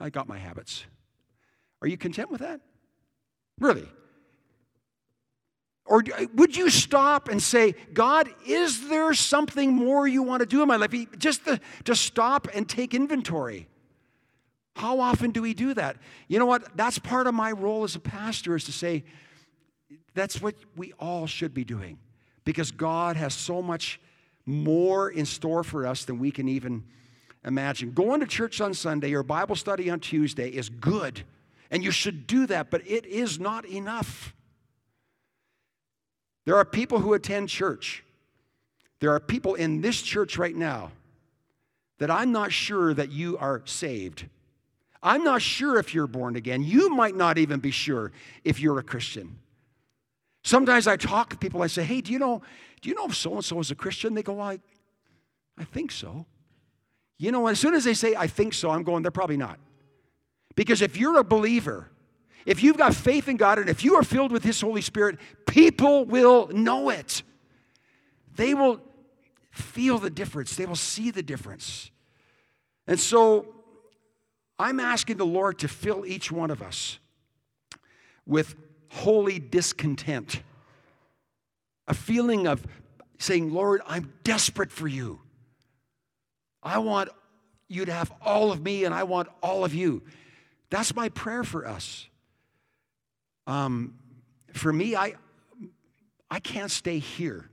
I 0.00 0.10
got 0.10 0.26
my 0.26 0.38
habits. 0.38 0.84
Are 1.82 1.86
you 1.86 1.96
content 1.96 2.32
with 2.32 2.40
that? 2.40 2.60
Really? 3.60 3.88
Or 5.84 6.02
uh, 6.16 6.26
would 6.34 6.56
you 6.56 6.70
stop 6.70 7.28
and 7.28 7.42
say, 7.42 7.74
God, 7.92 8.28
is 8.46 8.88
there 8.88 9.12
something 9.14 9.72
more 9.72 10.06
you 10.06 10.22
want 10.22 10.40
to 10.40 10.46
do 10.46 10.62
in 10.62 10.68
my 10.68 10.76
life? 10.76 10.94
Just 11.18 11.44
to, 11.44 11.60
to 11.84 11.94
stop 11.94 12.48
and 12.54 12.68
take 12.68 12.94
inventory. 12.94 13.68
How 14.76 15.00
often 15.00 15.32
do 15.32 15.42
we 15.42 15.54
do 15.54 15.74
that? 15.74 15.96
You 16.28 16.38
know 16.38 16.46
what? 16.46 16.76
That's 16.76 16.98
part 16.98 17.26
of 17.26 17.34
my 17.34 17.52
role 17.52 17.84
as 17.84 17.94
a 17.94 18.00
pastor 18.00 18.56
is 18.56 18.64
to 18.64 18.72
say, 18.72 19.04
that's 20.14 20.40
what 20.40 20.54
we 20.76 20.92
all 20.98 21.26
should 21.26 21.54
be 21.54 21.64
doing 21.64 21.98
because 22.44 22.70
God 22.70 23.16
has 23.16 23.34
so 23.34 23.62
much 23.62 24.00
more 24.46 25.10
in 25.10 25.26
store 25.26 25.62
for 25.62 25.86
us 25.86 26.04
than 26.04 26.18
we 26.18 26.30
can 26.30 26.48
even 26.48 26.84
imagine. 27.44 27.92
Going 27.92 28.20
to 28.20 28.26
church 28.26 28.60
on 28.60 28.74
Sunday 28.74 29.12
or 29.14 29.22
Bible 29.22 29.56
study 29.56 29.90
on 29.90 30.00
Tuesday 30.00 30.48
is 30.48 30.68
good, 30.68 31.22
and 31.70 31.84
you 31.84 31.90
should 31.90 32.26
do 32.26 32.46
that, 32.46 32.70
but 32.70 32.86
it 32.86 33.06
is 33.06 33.38
not 33.38 33.66
enough. 33.66 34.34
There 36.44 36.56
are 36.56 36.64
people 36.64 37.00
who 37.00 37.14
attend 37.14 37.48
church. 37.48 38.04
There 39.00 39.10
are 39.10 39.20
people 39.20 39.54
in 39.54 39.80
this 39.80 40.02
church 40.02 40.38
right 40.38 40.54
now 40.54 40.90
that 41.98 42.10
I'm 42.10 42.32
not 42.32 42.52
sure 42.52 42.94
that 42.94 43.12
you 43.12 43.38
are 43.38 43.62
saved. 43.64 44.26
I'm 45.02 45.24
not 45.24 45.42
sure 45.42 45.78
if 45.78 45.94
you're 45.94 46.06
born 46.06 46.36
again. 46.36 46.62
You 46.62 46.90
might 46.90 47.16
not 47.16 47.38
even 47.38 47.60
be 47.60 47.70
sure 47.70 48.12
if 48.44 48.60
you're 48.60 48.78
a 48.78 48.82
Christian. 48.82 49.38
Sometimes 50.44 50.86
I 50.86 50.96
talk 50.96 51.30
to 51.30 51.36
people, 51.36 51.62
I 51.62 51.68
say, 51.68 51.84
hey, 51.84 52.00
do 52.00 52.12
you 52.12 52.18
know, 52.18 52.42
do 52.80 52.88
you 52.88 52.94
know 52.94 53.06
if 53.06 53.14
so 53.14 53.34
and 53.34 53.44
so 53.44 53.60
is 53.60 53.70
a 53.70 53.76
Christian? 53.76 54.14
They 54.14 54.22
go, 54.22 54.34
well, 54.34 54.48
I, 54.48 54.60
I 55.56 55.64
think 55.64 55.92
so. 55.92 56.26
You 57.18 57.30
know, 57.30 57.46
as 57.46 57.60
soon 57.60 57.74
as 57.74 57.84
they 57.84 57.94
say, 57.94 58.16
I 58.16 58.26
think 58.26 58.52
so, 58.52 58.70
I'm 58.70 58.82
going, 58.82 59.02
they're 59.02 59.12
probably 59.12 59.36
not. 59.36 59.60
Because 60.56 60.82
if 60.82 60.96
you're 60.96 61.18
a 61.18 61.24
believer, 61.24 61.88
if 62.46 62.62
you've 62.62 62.76
got 62.76 62.94
faith 62.94 63.28
in 63.28 63.36
God 63.36 63.58
and 63.58 63.68
if 63.68 63.84
you 63.84 63.94
are 63.96 64.02
filled 64.02 64.32
with 64.32 64.44
His 64.44 64.60
Holy 64.60 64.80
Spirit, 64.80 65.18
people 65.46 66.04
will 66.04 66.48
know 66.48 66.88
it. 66.88 67.22
They 68.36 68.54
will 68.54 68.80
feel 69.50 69.98
the 69.98 70.10
difference, 70.10 70.56
they 70.56 70.66
will 70.66 70.76
see 70.76 71.10
the 71.10 71.22
difference. 71.22 71.90
And 72.86 72.98
so 72.98 73.54
I'm 74.58 74.80
asking 74.80 75.18
the 75.18 75.26
Lord 75.26 75.58
to 75.60 75.68
fill 75.68 76.06
each 76.06 76.32
one 76.32 76.50
of 76.50 76.62
us 76.62 76.98
with 78.26 78.54
holy 78.90 79.38
discontent, 79.38 80.42
a 81.88 81.94
feeling 81.94 82.46
of 82.46 82.64
saying, 83.18 83.52
Lord, 83.52 83.80
I'm 83.86 84.12
desperate 84.24 84.70
for 84.72 84.88
you. 84.88 85.20
I 86.62 86.78
want 86.78 87.10
you 87.68 87.84
to 87.84 87.92
have 87.92 88.12
all 88.20 88.52
of 88.52 88.62
me, 88.62 88.84
and 88.84 88.94
I 88.94 89.04
want 89.04 89.28
all 89.42 89.64
of 89.64 89.74
you. 89.74 90.02
That's 90.70 90.94
my 90.94 91.08
prayer 91.08 91.44
for 91.44 91.66
us. 91.66 92.06
Um, 93.52 93.94
for 94.54 94.72
me, 94.72 94.96
I, 94.96 95.12
I 96.30 96.40
can't 96.40 96.70
stay 96.70 96.98
here. 96.98 97.50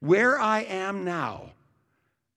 Where 0.00 0.40
I 0.40 0.62
am 0.62 1.04
now, 1.04 1.52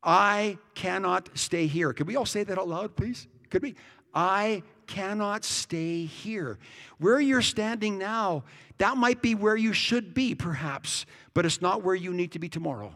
I 0.04 0.60
cannot 0.76 1.36
stay 1.36 1.66
here. 1.66 1.92
Could 1.92 2.06
we 2.06 2.16
all 2.16 2.26
say 2.26 2.44
that 2.44 2.60
out 2.60 2.68
loud, 2.68 2.96
please? 2.96 3.28
Could 3.50 3.64
we? 3.64 3.76
I 4.14 4.62
cannot 4.86 5.44
stay 5.44 6.06
here. 6.06 6.60
Where 7.00 7.20
you're 7.20 7.42
standing 7.42 7.98
now, 7.98 8.44
that 8.78 8.96
might 8.96 9.24
be 9.24 9.34
where 9.34 9.58
you 9.58 9.74
should 9.74 10.14
be, 10.14 10.36
perhaps, 10.36 11.08
but 11.34 11.48
it's 11.48 11.62
not 11.62 11.82
where 11.82 11.96
you 11.96 12.14
need 12.14 12.32
to 12.34 12.40
be 12.40 12.48
tomorrow. 12.48 12.94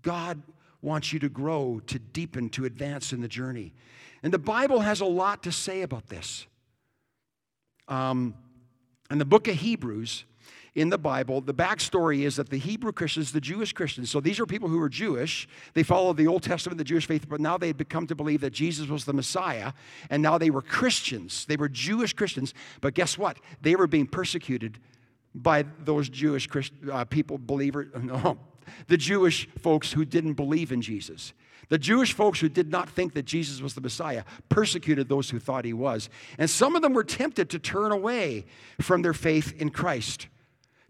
God 0.00 0.42
wants 0.80 1.12
you 1.12 1.18
to 1.18 1.28
grow, 1.28 1.82
to 1.88 1.98
deepen, 1.98 2.48
to 2.50 2.64
advance 2.64 3.12
in 3.12 3.20
the 3.20 3.28
journey. 3.28 3.74
And 4.22 4.32
the 4.32 4.38
Bible 4.38 4.80
has 4.80 5.02
a 5.02 5.06
lot 5.06 5.42
to 5.42 5.52
say 5.52 5.82
about 5.82 6.08
this. 6.08 6.46
Um, 7.86 8.34
in 9.12 9.18
the 9.18 9.24
book 9.24 9.48
of 9.48 9.56
Hebrews, 9.56 10.24
in 10.74 10.88
the 10.88 10.98
Bible, 10.98 11.42
the 11.42 11.52
backstory 11.52 12.22
is 12.22 12.36
that 12.36 12.48
the 12.48 12.56
Hebrew 12.56 12.92
Christians, 12.92 13.32
the 13.32 13.42
Jewish 13.42 13.74
Christians, 13.74 14.10
so 14.10 14.20
these 14.20 14.40
are 14.40 14.46
people 14.46 14.70
who 14.70 14.78
were 14.78 14.88
Jewish. 14.88 15.46
They 15.74 15.82
followed 15.82 16.16
the 16.16 16.26
Old 16.26 16.42
Testament, 16.42 16.78
the 16.78 16.84
Jewish 16.84 17.06
faith, 17.06 17.28
but 17.28 17.40
now 17.40 17.58
they 17.58 17.66
had 17.66 17.76
become 17.76 18.06
to 18.06 18.14
believe 18.14 18.40
that 18.40 18.54
Jesus 18.54 18.88
was 18.88 19.04
the 19.04 19.12
Messiah, 19.12 19.74
and 20.08 20.22
now 20.22 20.38
they 20.38 20.48
were 20.48 20.62
Christians. 20.62 21.44
They 21.44 21.56
were 21.56 21.68
Jewish 21.68 22.14
Christians, 22.14 22.54
but 22.80 22.94
guess 22.94 23.18
what? 23.18 23.38
They 23.60 23.76
were 23.76 23.86
being 23.86 24.06
persecuted 24.06 24.78
by 25.34 25.66
those 25.84 26.08
Jewish 26.08 26.46
Christ, 26.46 26.72
uh, 26.90 27.04
people, 27.04 27.36
believers, 27.38 27.88
no, 28.02 28.38
the 28.86 28.96
Jewish 28.96 29.48
folks 29.58 29.92
who 29.92 30.06
didn't 30.06 30.34
believe 30.34 30.72
in 30.72 30.80
Jesus. 30.80 31.34
The 31.72 31.78
Jewish 31.78 32.12
folks 32.12 32.38
who 32.38 32.50
did 32.50 32.70
not 32.70 32.90
think 32.90 33.14
that 33.14 33.22
Jesus 33.22 33.62
was 33.62 33.72
the 33.72 33.80
Messiah 33.80 34.24
persecuted 34.50 35.08
those 35.08 35.30
who 35.30 35.38
thought 35.38 35.64
he 35.64 35.72
was. 35.72 36.10
And 36.36 36.50
some 36.50 36.76
of 36.76 36.82
them 36.82 36.92
were 36.92 37.02
tempted 37.02 37.48
to 37.48 37.58
turn 37.58 37.92
away 37.92 38.44
from 38.78 39.00
their 39.00 39.14
faith 39.14 39.54
in 39.56 39.70
Christ 39.70 40.28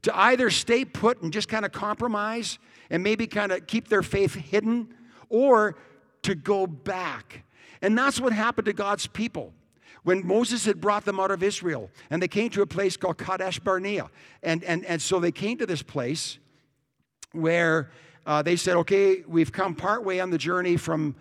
to 0.02 0.18
either 0.18 0.50
stay 0.50 0.84
put 0.84 1.22
and 1.22 1.32
just 1.32 1.46
kind 1.46 1.64
of 1.64 1.70
compromise 1.70 2.58
and 2.90 3.00
maybe 3.00 3.28
kind 3.28 3.52
of 3.52 3.64
keep 3.68 3.86
their 3.86 4.02
faith 4.02 4.34
hidden 4.34 4.92
or 5.28 5.76
to 6.22 6.34
go 6.34 6.66
back. 6.66 7.44
And 7.80 7.96
that's 7.96 8.20
what 8.20 8.32
happened 8.32 8.64
to 8.64 8.72
God's 8.72 9.06
people. 9.06 9.52
When 10.02 10.26
Moses 10.26 10.64
had 10.64 10.80
brought 10.80 11.04
them 11.04 11.20
out 11.20 11.30
of 11.30 11.44
Israel 11.44 11.90
and 12.10 12.20
they 12.20 12.26
came 12.26 12.50
to 12.50 12.62
a 12.62 12.66
place 12.66 12.96
called 12.96 13.18
Kadesh 13.18 13.60
Barnea. 13.60 14.10
And, 14.42 14.64
and, 14.64 14.84
and 14.86 15.00
so 15.00 15.20
they 15.20 15.30
came 15.30 15.58
to 15.58 15.66
this 15.66 15.84
place 15.84 16.40
where 17.30 17.92
uh, 18.26 18.42
they 18.42 18.56
said, 18.56 18.76
okay, 18.76 19.22
we've 19.26 19.52
come 19.52 19.74
partway 19.74 20.20
on 20.20 20.30
the 20.30 20.38
journey 20.38 20.76
from 20.76 21.14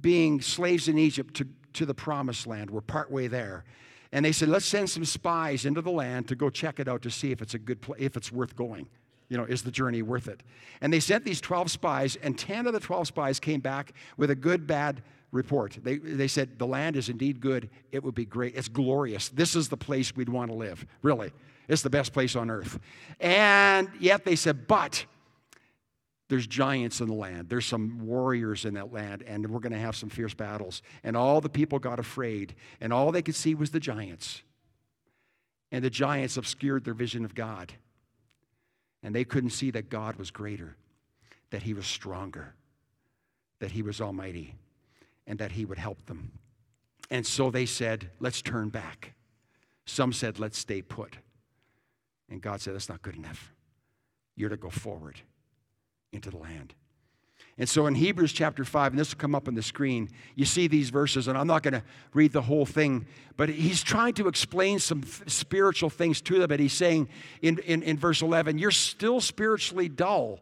being 0.00 0.40
slaves 0.40 0.88
in 0.88 0.98
Egypt 0.98 1.34
to, 1.34 1.46
to 1.74 1.86
the 1.86 1.94
promised 1.94 2.46
land. 2.46 2.70
We're 2.70 2.80
partway 2.80 3.28
there. 3.28 3.64
And 4.12 4.24
they 4.24 4.32
said, 4.32 4.48
let's 4.48 4.66
send 4.66 4.88
some 4.90 5.04
spies 5.04 5.64
into 5.64 5.80
the 5.80 5.90
land 5.90 6.28
to 6.28 6.36
go 6.36 6.50
check 6.50 6.78
it 6.78 6.88
out 6.88 7.02
to 7.02 7.10
see 7.10 7.32
if 7.32 7.42
it's 7.42 7.54
a 7.54 7.58
good 7.58 7.80
place, 7.80 8.00
if 8.00 8.16
it's 8.16 8.30
worth 8.30 8.56
going. 8.56 8.88
You 9.28 9.36
know, 9.36 9.44
is 9.44 9.62
the 9.62 9.72
journey 9.72 10.02
worth 10.02 10.28
it? 10.28 10.42
And 10.80 10.92
they 10.92 11.00
sent 11.00 11.24
these 11.24 11.40
12 11.40 11.70
spies, 11.70 12.16
and 12.16 12.38
10 12.38 12.66
of 12.66 12.72
the 12.72 12.80
12 12.80 13.08
spies 13.08 13.40
came 13.40 13.60
back 13.60 13.92
with 14.16 14.30
a 14.30 14.36
good, 14.36 14.66
bad 14.66 15.02
report. 15.32 15.78
They, 15.82 15.96
they 15.96 16.28
said, 16.28 16.58
the 16.58 16.66
land 16.66 16.96
is 16.96 17.08
indeed 17.08 17.40
good. 17.40 17.68
It 17.90 18.04
would 18.04 18.14
be 18.14 18.24
great. 18.24 18.54
It's 18.54 18.68
glorious. 18.68 19.28
This 19.30 19.56
is 19.56 19.68
the 19.68 19.76
place 19.76 20.14
we'd 20.14 20.28
want 20.28 20.50
to 20.50 20.56
live, 20.56 20.86
really. 21.02 21.32
It's 21.68 21.82
the 21.82 21.90
best 21.90 22.12
place 22.12 22.36
on 22.36 22.50
earth. 22.50 22.78
And 23.18 23.90
yet 23.98 24.24
they 24.24 24.36
said, 24.36 24.68
but 24.68 25.04
there's 26.28 26.46
giants 26.46 27.00
in 27.00 27.06
the 27.06 27.14
land. 27.14 27.48
There's 27.48 27.66
some 27.66 28.00
warriors 28.04 28.64
in 28.64 28.74
that 28.74 28.92
land, 28.92 29.22
and 29.26 29.48
we're 29.48 29.60
going 29.60 29.72
to 29.72 29.78
have 29.78 29.94
some 29.94 30.08
fierce 30.08 30.34
battles. 30.34 30.82
And 31.04 31.16
all 31.16 31.40
the 31.40 31.48
people 31.48 31.78
got 31.78 32.00
afraid, 32.00 32.54
and 32.80 32.92
all 32.92 33.12
they 33.12 33.22
could 33.22 33.36
see 33.36 33.54
was 33.54 33.70
the 33.70 33.80
giants. 33.80 34.42
And 35.70 35.84
the 35.84 35.90
giants 35.90 36.36
obscured 36.36 36.84
their 36.84 36.94
vision 36.94 37.24
of 37.24 37.34
God. 37.34 37.72
And 39.02 39.14
they 39.14 39.24
couldn't 39.24 39.50
see 39.50 39.70
that 39.72 39.88
God 39.88 40.16
was 40.16 40.32
greater, 40.32 40.76
that 41.50 41.62
He 41.62 41.74
was 41.74 41.86
stronger, 41.86 42.54
that 43.60 43.70
He 43.70 43.82
was 43.82 44.00
almighty, 44.00 44.54
and 45.28 45.38
that 45.38 45.52
He 45.52 45.64
would 45.64 45.78
help 45.78 46.06
them. 46.06 46.32
And 47.08 47.24
so 47.24 47.52
they 47.52 47.66
said, 47.66 48.10
Let's 48.18 48.42
turn 48.42 48.70
back. 48.70 49.14
Some 49.84 50.12
said, 50.12 50.40
Let's 50.40 50.58
stay 50.58 50.82
put. 50.82 51.18
And 52.28 52.42
God 52.42 52.60
said, 52.60 52.74
That's 52.74 52.88
not 52.88 53.02
good 53.02 53.14
enough. 53.14 53.52
You're 54.34 54.50
to 54.50 54.56
go 54.56 54.70
forward 54.70 55.20
into 56.16 56.30
the 56.30 56.38
land. 56.38 56.74
And 57.58 57.68
so 57.68 57.86
in 57.86 57.94
Hebrews 57.94 58.32
chapter 58.32 58.64
5, 58.64 58.92
and 58.92 58.98
this 58.98 59.14
will 59.14 59.20
come 59.20 59.34
up 59.34 59.48
on 59.48 59.54
the 59.54 59.62
screen, 59.62 60.10
you 60.34 60.44
see 60.44 60.66
these 60.66 60.90
verses, 60.90 61.26
and 61.26 61.38
I'm 61.38 61.46
not 61.46 61.62
going 61.62 61.72
to 61.72 61.82
read 62.12 62.32
the 62.32 62.42
whole 62.42 62.66
thing, 62.66 63.06
but 63.36 63.48
he's 63.48 63.82
trying 63.82 64.12
to 64.14 64.28
explain 64.28 64.78
some 64.78 65.02
spiritual 65.26 65.88
things 65.88 66.20
to 66.22 66.38
them. 66.38 66.48
But 66.48 66.60
he's 66.60 66.74
saying 66.74 67.08
in, 67.40 67.58
in, 67.60 67.82
in 67.82 67.96
verse 67.96 68.20
11, 68.20 68.58
You're 68.58 68.70
still 68.70 69.22
spiritually 69.22 69.88
dull, 69.88 70.40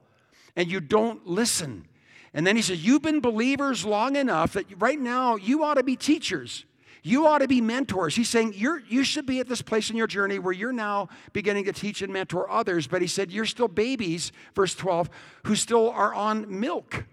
and 0.56 0.68
you 0.68 0.80
don't 0.80 1.24
listen. 1.24 1.86
And 2.32 2.44
then 2.44 2.56
he 2.56 2.62
says, 2.62 2.84
You've 2.84 3.02
been 3.02 3.20
believers 3.20 3.84
long 3.84 4.16
enough 4.16 4.54
that 4.54 4.66
right 4.80 4.98
now 4.98 5.36
you 5.36 5.62
ought 5.62 5.74
to 5.74 5.84
be 5.84 5.94
teachers. 5.94 6.64
You 7.06 7.26
ought 7.26 7.38
to 7.38 7.48
be 7.48 7.60
mentors. 7.60 8.16
He's 8.16 8.30
saying 8.30 8.54
you're, 8.56 8.80
you 8.88 9.04
should 9.04 9.26
be 9.26 9.38
at 9.38 9.46
this 9.46 9.60
place 9.60 9.90
in 9.90 9.96
your 9.96 10.06
journey 10.06 10.38
where 10.38 10.54
you're 10.54 10.72
now 10.72 11.10
beginning 11.34 11.66
to 11.66 11.72
teach 11.72 12.00
and 12.00 12.10
mentor 12.10 12.50
others. 12.50 12.86
But 12.86 13.02
he 13.02 13.06
said, 13.06 13.30
You're 13.30 13.44
still 13.44 13.68
babies, 13.68 14.32
verse 14.54 14.74
12, 14.74 15.10
who 15.44 15.54
still 15.54 15.90
are 15.90 16.14
on 16.14 16.58
milk. 16.58 17.04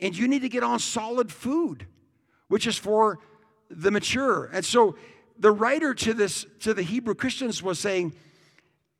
And 0.00 0.18
you 0.18 0.26
need 0.26 0.42
to 0.42 0.48
get 0.48 0.64
on 0.64 0.80
solid 0.80 1.30
food, 1.30 1.86
which 2.48 2.66
is 2.66 2.76
for 2.76 3.20
the 3.70 3.92
mature. 3.92 4.50
And 4.52 4.64
so 4.64 4.96
the 5.38 5.52
writer 5.52 5.94
to 5.94 6.12
this 6.12 6.44
to 6.60 6.74
the 6.74 6.82
Hebrew 6.82 7.14
Christians 7.14 7.62
was 7.62 7.78
saying, 7.78 8.16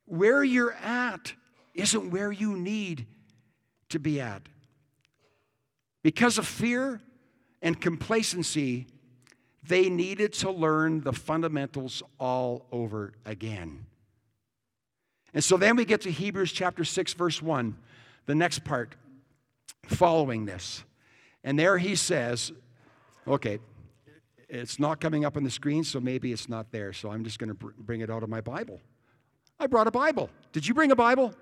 Where 0.05 0.45
you're 0.45 0.75
at 0.75 1.33
isn't 1.75 2.11
where 2.11 2.31
you 2.31 2.57
need 2.57 3.09
to 3.89 3.99
be 3.99 4.21
at. 4.21 4.43
Because 6.05 6.39
of 6.39 6.47
fear 6.47 7.01
and 7.61 7.81
complacency, 7.81 8.87
they 9.67 9.89
needed 9.89 10.33
to 10.35 10.51
learn 10.51 11.03
the 11.03 11.13
fundamentals 11.13 12.03
all 12.19 12.67
over 12.73 13.13
again. 13.25 13.87
And 15.35 15.43
so 15.43 15.57
then 15.57 15.77
we 15.77 15.85
get 15.85 16.03
to 16.03 16.11
Hebrews 16.11 16.53
chapter 16.53 16.85
6, 16.85 17.15
verse 17.15 17.41
1, 17.41 17.77
the 18.27 18.35
next 18.35 18.65
part 18.65 18.95
following 19.87 20.45
this. 20.45 20.85
And 21.45 21.59
there 21.59 21.79
he 21.79 21.97
says, 21.97 22.53
okay, 23.27 23.59
it's 24.49 24.79
not 24.79 25.01
coming 25.01 25.25
up 25.25 25.37
on 25.37 25.45
the 25.45 25.51
screen, 25.51 25.85
so 25.85 26.01
maybe 26.01 26.33
it's 26.33 26.49
not 26.49 26.71
there. 26.71 26.93
So 26.93 27.11
I'm 27.11 27.25
just 27.25 27.39
going 27.39 27.49
to 27.49 27.55
br- 27.55 27.71
bring 27.79 28.01
it 28.01 28.11
out 28.11 28.23
of 28.23 28.29
my 28.29 28.41
Bible. 28.41 28.81
I 29.59 29.67
brought 29.67 29.87
a 29.87 29.91
Bible. 29.91 30.29
Did 30.53 30.67
you 30.67 30.75
bring 30.75 30.91
a 30.91 30.97
Bible? 30.97 31.35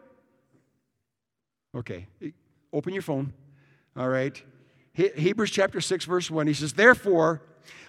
Okay, 1.74 2.06
open 2.72 2.92
your 2.92 3.02
phone. 3.02 3.32
All 3.96 4.08
right. 4.08 4.40
He- 4.92 5.10
Hebrews 5.16 5.50
chapter 5.50 5.80
6, 5.80 6.04
verse 6.04 6.30
1. 6.30 6.46
He 6.46 6.54
says, 6.54 6.74
Therefore, 6.74 7.42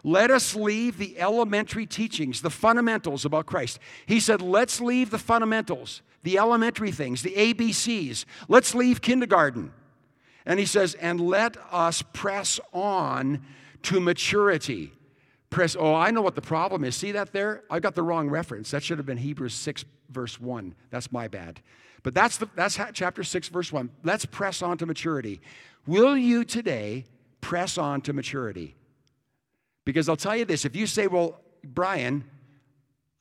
let 0.04 0.32
us 0.32 0.56
leave 0.56 0.98
the 0.98 1.20
elementary 1.20 1.86
teachings, 1.86 2.42
the 2.42 2.50
fundamentals 2.50 3.26
about 3.26 3.46
Christ. 3.46 3.80
He 4.06 4.20
said, 4.20 4.42
let's 4.42 4.82
leave 4.82 5.10
the 5.10 5.18
fundamentals, 5.18 6.02
the 6.24 6.38
elementary 6.38 6.92
things, 6.92 7.22
the 7.22 7.36
ABCs. 7.36 8.26
Let's 8.48 8.74
leave 8.74 9.02
kindergarten. 9.02 9.74
And 10.46 10.60
he 10.60 10.66
says, 10.66 10.96
and 10.96 11.22
let 11.22 11.58
us 11.72 12.02
press 12.14 12.60
on 12.74 13.42
to 13.84 14.00
maturity. 14.00 14.92
Press, 15.50 15.76
oh, 15.78 15.94
I 15.94 16.12
know 16.12 16.22
what 16.22 16.36
the 16.36 16.42
problem 16.42 16.84
is. 16.84 16.96
See 16.96 17.12
that 17.12 17.34
there? 17.34 17.64
I 17.70 17.80
got 17.80 17.94
the 17.94 18.04
wrong 18.04 18.30
reference. 18.30 18.72
That 18.72 18.84
should 18.84 18.98
have 18.98 19.06
been 19.06 19.18
Hebrews 19.18 19.54
6, 19.54 19.86
verse 20.10 20.40
1. 20.40 20.74
That's 20.90 21.12
my 21.12 21.28
bad. 21.28 21.62
But 22.04 22.14
that's, 22.16 22.38
the, 22.38 22.48
that's 22.56 22.80
chapter 22.94 23.24
6, 23.24 23.50
verse 23.50 23.72
1. 23.72 23.90
Let's 24.04 24.26
press 24.26 24.62
on 24.62 24.78
to 24.80 24.86
maturity. 24.86 25.42
Will 25.86 26.18
you 26.18 26.44
today 26.44 27.06
press 27.42 27.78
on 27.78 28.02
to 28.02 28.14
maturity? 28.14 28.76
Because 29.86 30.08
I'll 30.10 30.16
tell 30.16 30.36
you 30.36 30.46
this 30.46 30.66
if 30.66 30.76
you 30.76 30.88
say, 30.88 31.08
Well, 31.08 31.40
Brian, 31.64 32.24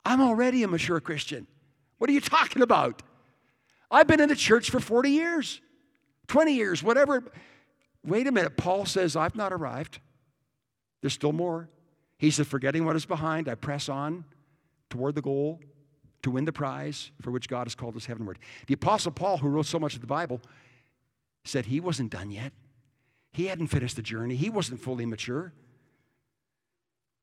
I'm 0.04 0.20
already 0.20 0.62
a 0.62 0.68
mature 0.68 1.00
Christian. 1.00 1.46
What 1.98 2.08
are 2.08 2.12
you 2.12 2.20
talking 2.20 2.62
about? 2.62 3.02
I've 3.90 4.06
been 4.06 4.20
in 4.20 4.28
the 4.28 4.36
church 4.36 4.70
for 4.70 4.80
40 4.80 5.10
years, 5.10 5.60
20 6.28 6.54
years, 6.54 6.82
whatever. 6.82 7.24
Wait 8.04 8.26
a 8.26 8.32
minute. 8.32 8.56
Paul 8.56 8.86
says, 8.86 9.16
I've 9.16 9.36
not 9.36 9.52
arrived. 9.52 9.98
There's 11.00 11.12
still 11.12 11.32
more. 11.32 11.68
He 12.18 12.30
said, 12.30 12.46
Forgetting 12.46 12.84
what 12.84 12.96
is 12.96 13.04
behind, 13.04 13.48
I 13.48 13.54
press 13.54 13.88
on 13.88 14.24
toward 14.88 15.14
the 15.14 15.22
goal 15.22 15.60
to 16.22 16.30
win 16.30 16.44
the 16.44 16.52
prize 16.52 17.10
for 17.20 17.30
which 17.30 17.48
God 17.48 17.66
has 17.66 17.74
called 17.74 17.96
us 17.96 18.06
heavenward. 18.06 18.38
The 18.66 18.74
Apostle 18.74 19.12
Paul, 19.12 19.38
who 19.38 19.48
wrote 19.48 19.66
so 19.66 19.78
much 19.78 19.94
of 19.94 20.00
the 20.00 20.06
Bible, 20.06 20.40
said 21.44 21.66
he 21.66 21.80
wasn't 21.80 22.10
done 22.10 22.30
yet. 22.30 22.52
He 23.32 23.46
hadn't 23.46 23.68
finished 23.68 23.96
the 23.96 24.02
journey, 24.02 24.36
he 24.36 24.50
wasn't 24.50 24.80
fully 24.80 25.06
mature. 25.06 25.52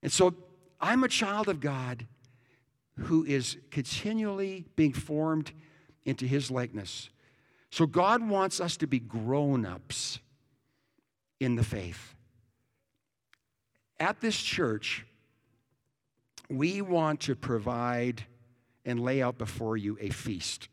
And 0.03 0.11
so 0.11 0.33
I'm 0.79 1.03
a 1.03 1.07
child 1.07 1.47
of 1.49 1.59
God 1.59 2.05
who 2.99 3.23
is 3.25 3.57
continually 3.71 4.65
being 4.75 4.93
formed 4.93 5.51
into 6.05 6.25
his 6.25 6.49
likeness. 6.49 7.09
So 7.69 7.85
God 7.85 8.27
wants 8.27 8.59
us 8.59 8.77
to 8.77 8.87
be 8.87 8.99
grown 8.99 9.65
ups. 9.65 10.19
in 11.39 11.55
the 11.55 11.63
faith. 11.63 12.15
At 13.99 14.21
this 14.21 14.37
church, 14.37 15.05
we 16.49 16.81
want 16.81 17.21
to 17.21 17.35
provide 17.35 18.23
and 18.85 18.99
lay 18.99 19.21
out 19.21 19.37
before 19.37 19.77
you 19.77 19.97
a 19.99 20.09
feast. 20.09 20.69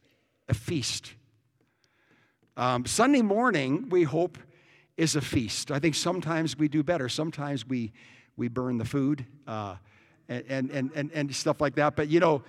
A 0.48 0.54
feast. 0.54 1.14
Um, 2.56 2.86
Sunday 2.86 3.22
morning, 3.22 3.88
we 3.88 4.04
hope, 4.04 4.38
is 4.96 5.16
a 5.16 5.20
feast. 5.20 5.70
I 5.70 5.80
think 5.80 5.96
sometimes 5.96 6.56
we 6.56 6.68
do 6.68 6.82
better. 6.82 7.08
Sometimes 7.08 7.66
we, 7.66 7.92
we 8.36 8.48
burn 8.48 8.78
the 8.78 8.84
food 8.84 9.24
uh, 9.46 9.76
and, 10.28 10.70
and, 10.70 10.90
and, 10.94 11.10
and 11.12 11.34
stuff 11.34 11.60
like 11.60 11.74
that. 11.76 11.96
But 11.96 12.08
you 12.08 12.20
know, 12.20 12.42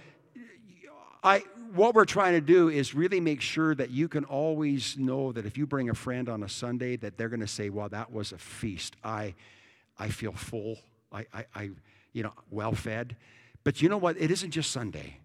I, 1.23 1.43
what 1.73 1.95
we're 1.95 2.05
trying 2.05 2.33
to 2.33 2.41
do 2.41 2.69
is 2.69 2.93
really 2.93 3.19
make 3.19 3.41
sure 3.41 3.75
that 3.75 3.89
you 3.89 4.07
can 4.07 4.25
always 4.25 4.97
know 4.97 5.31
that 5.31 5.45
if 5.45 5.57
you 5.57 5.65
bring 5.65 5.89
a 5.89 5.93
friend 5.93 6.29
on 6.29 6.43
a 6.43 6.49
Sunday, 6.49 6.95
that 6.97 7.17
they're 7.17 7.29
going 7.29 7.39
to 7.39 7.47
say, 7.47 7.69
"Well, 7.69 7.89
that 7.89 8.11
was 8.11 8.31
a 8.31 8.37
feast. 8.37 8.95
I, 9.03 9.33
I 9.97 10.09
feel 10.09 10.33
full. 10.33 10.77
I, 11.11 11.25
I, 11.33 11.45
I 11.55 11.69
you 12.13 12.23
know, 12.23 12.33
well 12.49 12.73
fed." 12.73 13.15
But 13.63 13.81
you 13.81 13.89
know 13.89 13.97
what? 13.97 14.17
It 14.19 14.31
isn't 14.31 14.51
just 14.51 14.71
Sunday. 14.71 15.17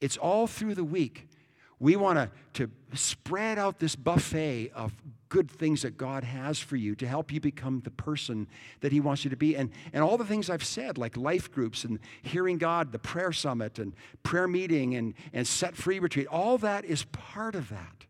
It's 0.00 0.16
all 0.16 0.46
through 0.46 0.74
the 0.74 0.84
week. 0.84 1.28
We 1.82 1.96
want 1.96 2.16
to, 2.16 2.30
to 2.68 2.96
spread 2.96 3.58
out 3.58 3.80
this 3.80 3.96
buffet 3.96 4.70
of 4.72 4.92
good 5.28 5.50
things 5.50 5.82
that 5.82 5.98
God 5.98 6.22
has 6.22 6.60
for 6.60 6.76
you 6.76 6.94
to 6.94 7.08
help 7.08 7.32
you 7.32 7.40
become 7.40 7.80
the 7.80 7.90
person 7.90 8.46
that 8.82 8.92
He 8.92 9.00
wants 9.00 9.24
you 9.24 9.30
to 9.30 9.36
be. 9.36 9.56
And, 9.56 9.68
and 9.92 10.04
all 10.04 10.16
the 10.16 10.24
things 10.24 10.48
I've 10.48 10.62
said, 10.62 10.96
like 10.96 11.16
life 11.16 11.50
groups 11.50 11.82
and 11.82 11.98
hearing 12.22 12.56
God, 12.56 12.92
the 12.92 13.00
prayer 13.00 13.32
summit 13.32 13.80
and 13.80 13.94
prayer 14.22 14.46
meeting 14.46 14.94
and, 14.94 15.14
and 15.32 15.44
set 15.44 15.74
free 15.74 15.98
retreat, 15.98 16.28
all 16.28 16.56
that 16.58 16.84
is 16.84 17.02
part 17.06 17.56
of 17.56 17.68
that 17.70 18.06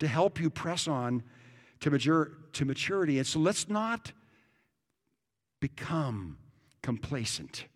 to 0.00 0.08
help 0.08 0.40
you 0.40 0.50
press 0.50 0.88
on 0.88 1.22
to, 1.78 1.92
mature, 1.92 2.32
to 2.54 2.64
maturity. 2.64 3.18
And 3.18 3.26
so 3.28 3.38
let's 3.38 3.68
not 3.68 4.10
become 5.60 6.36
complacent. 6.82 7.66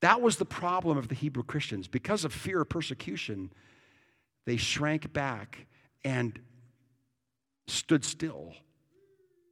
That 0.00 0.20
was 0.20 0.38
the 0.38 0.44
problem 0.44 0.98
of 0.98 1.06
the 1.06 1.14
Hebrew 1.14 1.44
Christians. 1.44 1.86
Because 1.86 2.24
of 2.24 2.32
fear 2.32 2.62
of 2.62 2.68
persecution, 2.68 3.52
they 4.44 4.56
shrank 4.56 5.12
back 5.12 5.66
and 6.04 6.38
stood 7.66 8.04
still 8.04 8.54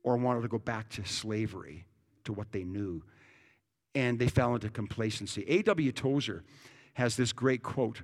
or 0.02 0.16
wanted 0.16 0.42
to 0.42 0.48
go 0.48 0.58
back 0.58 0.88
to 0.90 1.04
slavery, 1.04 1.84
to 2.24 2.32
what 2.32 2.52
they 2.52 2.64
knew. 2.64 3.02
And 3.94 4.18
they 4.18 4.28
fell 4.28 4.54
into 4.54 4.70
complacency. 4.70 5.44
A.W. 5.48 5.92
Tozer 5.92 6.44
has 6.94 7.16
this 7.16 7.32
great 7.32 7.62
quote 7.62 8.02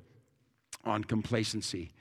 on 0.85 1.05
complacency. 1.05 1.93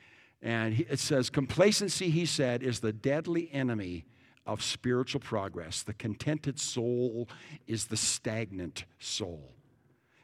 And 0.42 0.86
it 0.89 1.00
says, 1.00 1.30
Complacency, 1.30 2.10
he 2.10 2.25
said, 2.25 2.62
is 2.62 2.80
the 2.80 2.94
deadly 2.94 3.50
enemy 3.51 4.06
of 4.46 4.62
spiritual 4.62 5.22
progress. 5.22 5.82
The 5.82 5.94
contented 5.94 6.60
soul 6.60 7.27
is 7.68 7.86
the 7.86 7.98
stagnant 7.98 8.86
soul. 9.00 9.51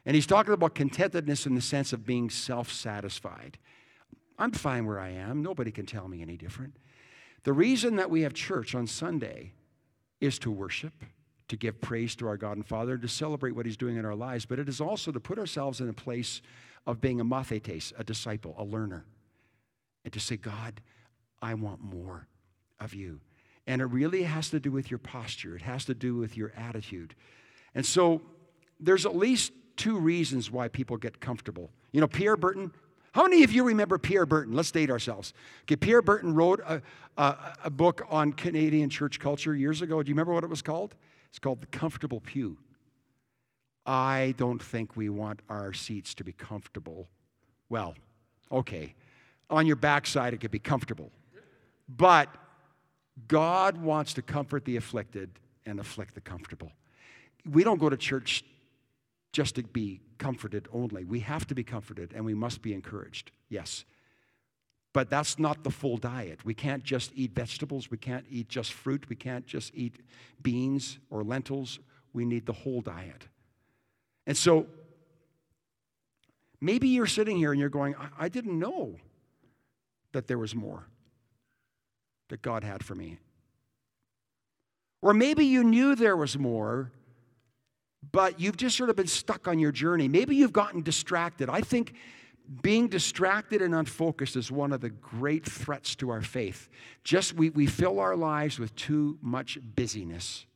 And 0.04 0.14
he's 0.14 0.26
talking 0.26 0.54
about 0.54 0.74
contentedness 0.74 1.46
in 1.46 1.54
the 1.54 1.60
sense 1.60 1.92
of 1.92 2.04
being 2.04 2.30
self 2.30 2.70
satisfied. 2.70 3.58
I'm 4.38 4.52
fine 4.52 4.86
where 4.86 4.98
I 4.98 5.10
am. 5.10 5.42
Nobody 5.42 5.70
can 5.70 5.86
tell 5.86 6.08
me 6.08 6.22
any 6.22 6.36
different. 6.36 6.76
The 7.44 7.52
reason 7.52 7.96
that 7.96 8.10
we 8.10 8.22
have 8.22 8.34
church 8.34 8.74
on 8.74 8.86
Sunday 8.86 9.52
is 10.20 10.38
to 10.40 10.50
worship, 10.50 11.04
to 11.48 11.56
give 11.56 11.80
praise 11.80 12.14
to 12.16 12.28
our 12.28 12.36
God 12.36 12.56
and 12.56 12.66
Father, 12.66 12.96
to 12.96 13.08
celebrate 13.08 13.52
what 13.52 13.66
He's 13.66 13.76
doing 13.76 13.96
in 13.96 14.04
our 14.04 14.14
lives, 14.14 14.46
but 14.46 14.58
it 14.58 14.68
is 14.68 14.80
also 14.80 15.10
to 15.10 15.20
put 15.20 15.38
ourselves 15.38 15.80
in 15.80 15.88
a 15.88 15.92
place 15.92 16.40
of 16.86 17.00
being 17.00 17.20
a 17.20 17.24
mathetes, 17.24 17.92
a 17.98 18.04
disciple, 18.04 18.54
a 18.58 18.64
learner, 18.64 19.04
and 20.04 20.12
to 20.12 20.20
say, 20.20 20.36
God, 20.36 20.80
I 21.40 21.54
want 21.54 21.80
more 21.80 22.28
of 22.80 22.94
you. 22.94 23.20
And 23.66 23.80
it 23.80 23.86
really 23.86 24.24
has 24.24 24.50
to 24.50 24.60
do 24.60 24.72
with 24.72 24.90
your 24.90 24.98
posture, 24.98 25.54
it 25.56 25.62
has 25.62 25.84
to 25.86 25.94
do 25.94 26.16
with 26.16 26.36
your 26.36 26.52
attitude. 26.56 27.14
And 27.74 27.86
so 27.86 28.22
there's 28.80 29.06
at 29.06 29.16
least 29.16 29.52
two 29.76 29.98
reasons 29.98 30.50
why 30.50 30.68
people 30.68 30.96
get 30.96 31.20
comfortable. 31.20 31.70
You 31.92 32.00
know, 32.00 32.08
Pierre 32.08 32.36
Berton, 32.36 32.72
how 33.12 33.24
many 33.24 33.44
of 33.44 33.52
you 33.52 33.64
remember 33.64 33.98
Pierre 33.98 34.26
Berton? 34.26 34.54
Let's 34.54 34.70
date 34.70 34.90
ourselves. 34.90 35.34
Okay, 35.62 35.76
Pierre 35.76 36.02
Berton 36.02 36.34
wrote 36.34 36.60
a, 36.60 36.82
a, 37.16 37.36
a, 37.64 37.70
book 37.70 38.06
on 38.08 38.32
Canadian 38.32 38.88
church 38.88 39.20
culture 39.20 39.54
years 39.54 39.82
ago. 39.82 40.02
Do 40.02 40.08
you 40.08 40.14
remember 40.14 40.32
what 40.32 40.44
it 40.44 40.50
was 40.50 40.62
called? 40.62 40.94
It's 41.28 41.38
called 41.38 41.60
The 41.60 41.66
Comfortable 41.66 42.20
Pew. 42.20 42.56
I 43.84 44.34
don't 44.38 44.62
think 44.62 44.96
we 44.96 45.10
want 45.10 45.40
our 45.50 45.74
seats 45.74 46.14
to 46.14 46.24
be 46.24 46.32
comfortable. 46.32 47.08
Well, 47.68 47.94
okay, 48.50 48.94
on 49.50 49.66
your 49.66 49.76
backside 49.76 50.32
it 50.32 50.40
could 50.40 50.50
be 50.50 50.58
comfortable. 50.58 51.10
But 51.88 52.28
God 53.28 53.76
wants 53.76 54.14
to 54.14 54.22
comfort 54.22 54.64
the 54.64 54.76
afflicted 54.76 55.30
and 55.66 55.80
afflict 55.80 56.14
the 56.14 56.20
comfortable. 56.20 56.72
We 57.50 57.62
don't 57.62 57.78
go 57.78 57.90
to 57.90 57.96
church 57.96 58.44
just 59.32 59.54
to 59.56 59.62
be 59.62 60.00
comforted 60.18 60.68
only. 60.72 61.04
We 61.04 61.20
have 61.20 61.46
to 61.48 61.54
be 61.54 61.64
comforted 61.64 62.12
and 62.14 62.24
we 62.24 62.34
must 62.34 62.62
be 62.62 62.74
encouraged, 62.74 63.30
yes. 63.48 63.84
But 64.92 65.08
that's 65.08 65.38
not 65.38 65.64
the 65.64 65.70
full 65.70 65.96
diet. 65.96 66.44
We 66.44 66.54
can't 66.54 66.84
just 66.84 67.12
eat 67.14 67.32
vegetables. 67.32 67.90
We 67.90 67.96
can't 67.96 68.26
eat 68.30 68.48
just 68.48 68.72
fruit. 68.72 69.08
We 69.08 69.16
can't 69.16 69.46
just 69.46 69.74
eat 69.74 69.96
beans 70.42 70.98
or 71.08 71.22
lentils. 71.22 71.78
We 72.12 72.26
need 72.26 72.44
the 72.44 72.52
whole 72.52 72.82
diet. 72.82 73.26
And 74.26 74.36
so 74.36 74.66
maybe 76.60 76.88
you're 76.88 77.06
sitting 77.06 77.38
here 77.38 77.52
and 77.52 77.60
you're 77.60 77.70
going, 77.70 77.94
I, 77.96 78.26
I 78.26 78.28
didn't 78.28 78.58
know 78.58 78.96
that 80.12 80.26
there 80.26 80.38
was 80.38 80.54
more 80.54 80.84
that 82.28 82.42
God 82.42 82.62
had 82.62 82.84
for 82.84 82.94
me. 82.94 83.18
Or 85.00 85.14
maybe 85.14 85.44
you 85.44 85.64
knew 85.64 85.94
there 85.94 86.16
was 86.16 86.38
more, 86.38 86.92
but 88.10 88.40
you've 88.40 88.56
just 88.56 88.76
sort 88.76 88.90
of 88.90 88.96
been 88.96 89.06
stuck 89.06 89.46
on 89.46 89.58
your 89.58 89.72
journey. 89.72 90.08
Maybe 90.08 90.34
you've 90.34 90.52
gotten 90.52 90.82
distracted. 90.82 91.48
I 91.48 91.60
think 91.60 91.94
being 92.60 92.88
distracted 92.88 93.62
and 93.62 93.74
unfocused 93.74 94.36
is 94.36 94.50
one 94.50 94.72
of 94.72 94.80
the 94.80 94.90
great 94.90 95.44
threats 95.44 95.94
to 95.96 96.10
our 96.10 96.22
faith. 96.22 96.68
Just 97.04 97.34
we, 97.34 97.50
we 97.50 97.66
fill 97.66 98.00
our 98.00 98.16
lives 98.16 98.58
with 98.58 98.74
too 98.74 99.18
much 99.22 99.58
busyness. 99.76 100.46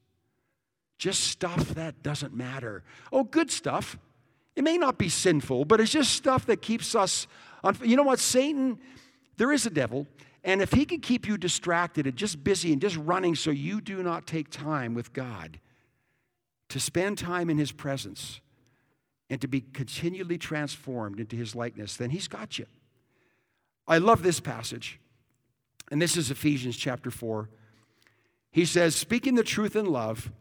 Just 0.99 1.25
stuff 1.25 1.75
that 1.75 2.03
doesn't 2.03 2.35
matter. 2.35 2.83
Oh, 3.13 3.25
good 3.25 3.51
stuff. 3.51 3.99
It 4.57 4.65
may 4.65 4.79
not 4.79 4.99
be 4.99 5.09
sinful, 5.09 5.67
but 5.67 5.81
it's 5.81 5.93
just 5.93 6.13
stuff 6.13 6.47
that 6.47 6.63
keeps 6.63 6.95
us 6.95 7.27
on. 7.63 7.77
You 7.85 7.97
know 7.97 8.03
what? 8.03 8.19
Satan, 8.19 8.79
there 9.37 9.53
is 9.53 9.67
a 9.67 9.71
devil, 9.71 10.07
and 10.43 10.63
if 10.63 10.73
he 10.73 10.87
can 10.87 11.01
keep 11.01 11.29
you 11.29 11.37
distracted 11.37 12.07
and 12.07 12.17
just 12.17 12.43
busy 12.43 12.73
and 12.73 12.81
just 12.81 12.97
running 12.97 13.35
so 13.35 13.51
you 13.51 13.81
do 13.81 14.03
not 14.03 14.27
take 14.27 14.49
time 14.51 14.95
with 14.95 15.13
God, 15.13 15.61
to 16.69 16.81
spend 16.81 17.19
time 17.19 17.51
in 17.51 17.59
His 17.59 17.73
presence 17.73 18.41
and 19.29 19.41
to 19.41 19.49
be 19.49 19.61
continually 19.61 20.39
transformed 20.39 21.21
into 21.21 21.37
His 21.37 21.55
likeness, 21.55 21.97
then 21.97 22.11
He's 22.11 22.29
got 22.29 22.59
you. 22.59 22.67
I 23.89 23.99
love 23.99 24.23
this 24.23 24.41
passage. 24.41 25.01
And 25.91 26.03
this 26.03 26.17
is 26.17 26.31
Ephesians 26.31 26.77
chapter 26.77 27.11
4. 27.11 27.49
He 28.51 28.65
says, 28.65 28.97
Speaking 28.97 29.35
the 29.35 29.45
truth 29.45 29.77
in 29.77 29.87
love, 29.87 30.33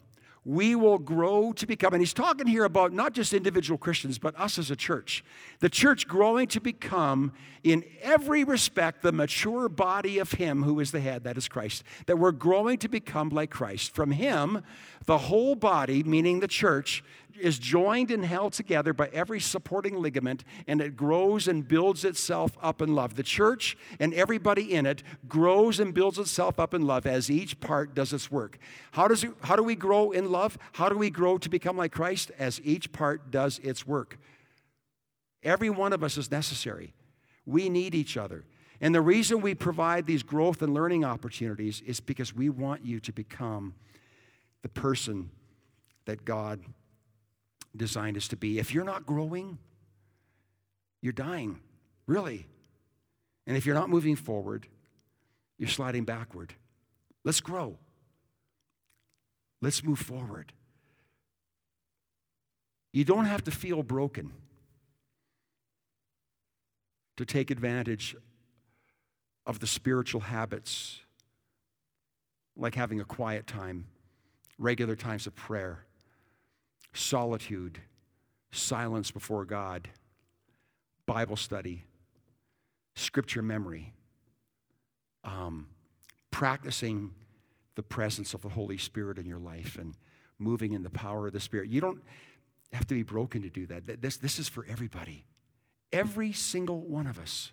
we 0.45 0.75
will 0.75 0.99
grow 0.99 1.51
to 1.53 1.65
become, 1.65 1.93
and 1.93 2.01
he's 2.01 2.13
talking 2.13 2.45
here 2.45 2.65
about 2.65 2.93
not 2.93 3.13
just 3.13 3.33
individual 3.33 3.79
Christians, 3.79 4.19
but 4.19 4.39
us 4.39 4.59
as 4.59 4.69
a 4.69 4.75
church. 4.75 5.25
The 5.59 5.69
church 5.69 6.07
growing 6.07 6.45
to 6.49 6.61
become, 6.61 7.33
in 7.63 7.83
every 8.03 8.43
respect, 8.43 9.01
the 9.01 9.11
mature 9.11 9.67
body 9.67 10.19
of 10.19 10.33
Him 10.33 10.61
who 10.61 10.79
is 10.79 10.91
the 10.91 10.99
head, 10.99 11.23
that 11.23 11.35
is 11.35 11.47
Christ. 11.47 11.83
That 12.05 12.19
we're 12.19 12.31
growing 12.31 12.77
to 12.79 12.87
become 12.87 13.29
like 13.29 13.49
Christ. 13.49 13.95
From 13.95 14.11
Him, 14.11 14.61
the 15.05 15.17
whole 15.17 15.55
body, 15.55 16.03
meaning 16.03 16.41
the 16.41 16.47
church, 16.47 17.03
is 17.39 17.59
joined 17.59 18.11
and 18.11 18.25
held 18.25 18.53
together 18.53 18.93
by 18.93 19.07
every 19.07 19.39
supporting 19.39 19.97
ligament, 19.97 20.43
and 20.67 20.81
it 20.81 20.95
grows 20.95 21.47
and 21.47 21.67
builds 21.67 22.05
itself 22.05 22.57
up 22.61 22.81
in 22.81 22.95
love. 22.95 23.15
The 23.15 23.23
church 23.23 23.77
and 23.99 24.13
everybody 24.13 24.73
in 24.73 24.85
it 24.85 25.03
grows 25.27 25.79
and 25.79 25.93
builds 25.93 26.19
itself 26.19 26.59
up 26.59 26.73
in 26.73 26.83
love 26.83 27.05
as 27.05 27.29
each 27.29 27.59
part 27.59 27.93
does 27.93 28.13
its 28.13 28.31
work. 28.31 28.57
How, 28.91 29.07
does 29.07 29.23
it, 29.23 29.31
how 29.41 29.55
do 29.55 29.63
we 29.63 29.75
grow 29.75 30.11
in 30.11 30.31
love? 30.31 30.57
How 30.73 30.89
do 30.89 30.97
we 30.97 31.09
grow 31.09 31.37
to 31.37 31.49
become 31.49 31.77
like 31.77 31.91
Christ? 31.91 32.31
As 32.37 32.61
each 32.63 32.91
part 32.91 33.31
does 33.31 33.59
its 33.59 33.85
work. 33.85 34.17
Every 35.43 35.69
one 35.69 35.93
of 35.93 36.03
us 36.03 36.17
is 36.17 36.31
necessary. 36.31 36.93
We 37.45 37.69
need 37.69 37.93
each 37.93 38.17
other. 38.17 38.43
And 38.81 38.93
the 38.93 39.01
reason 39.01 39.41
we 39.41 39.55
provide 39.55 40.05
these 40.05 40.23
growth 40.23 40.61
and 40.61 40.73
learning 40.73 41.05
opportunities 41.05 41.81
is 41.85 41.99
because 41.99 42.35
we 42.35 42.49
want 42.49 42.85
you 42.85 42.99
to 42.99 43.13
become 43.13 43.75
the 44.63 44.69
person 44.69 45.29
that 46.05 46.25
God 46.25 46.59
designed 47.75 48.17
us 48.17 48.27
to 48.29 48.35
be. 48.35 48.59
If 48.59 48.73
you're 48.73 48.83
not 48.83 49.05
growing, 49.05 49.57
you're 51.01 51.13
dying, 51.13 51.59
really. 52.07 52.47
And 53.47 53.55
if 53.55 53.65
you're 53.65 53.75
not 53.75 53.89
moving 53.89 54.15
forward, 54.15 54.67
you're 55.57 55.69
sliding 55.69 56.03
backward. 56.03 56.53
Let's 57.23 57.39
grow. 57.39 57.77
Let's 59.61 59.83
move 59.83 59.99
forward. 59.99 60.53
You 62.91 63.03
don't 63.03 63.25
have 63.25 63.43
to 63.45 63.51
feel 63.51 63.83
broken 63.83 64.31
to 67.17 67.25
take 67.25 67.51
advantage 67.51 68.15
of 69.45 69.59
the 69.59 69.67
spiritual 69.67 70.21
habits 70.21 70.99
like 72.57 72.75
having 72.75 72.99
a 72.99 73.05
quiet 73.05 73.47
time, 73.47 73.85
regular 74.57 74.95
times 74.95 75.27
of 75.27 75.35
prayer, 75.35 75.84
solitude, 76.95 77.79
silence 78.51 79.11
before 79.11 79.45
God, 79.45 79.89
Bible 81.05 81.35
study, 81.35 81.83
scripture 82.95 83.41
memory, 83.41 83.93
um, 85.23 85.67
practicing 86.31 87.11
the 87.75 87.83
presence 87.83 88.33
of 88.33 88.41
the 88.41 88.49
Holy 88.49 88.77
Spirit 88.77 89.17
in 89.17 89.25
your 89.25 89.39
life 89.39 89.77
and 89.77 89.95
moving 90.39 90.73
in 90.73 90.83
the 90.83 90.89
power 90.89 91.27
of 91.27 91.33
the 91.33 91.39
Spirit. 91.39 91.69
You 91.69 91.81
don't 91.81 92.01
have 92.73 92.87
to 92.87 92.93
be 92.93 93.03
broken 93.03 93.41
to 93.41 93.49
do 93.49 93.65
that. 93.67 94.01
This, 94.01 94.17
this 94.17 94.39
is 94.39 94.49
for 94.49 94.65
everybody. 94.67 95.25
Every 95.91 96.31
single 96.31 96.81
one 96.81 97.07
of 97.07 97.19
us. 97.19 97.51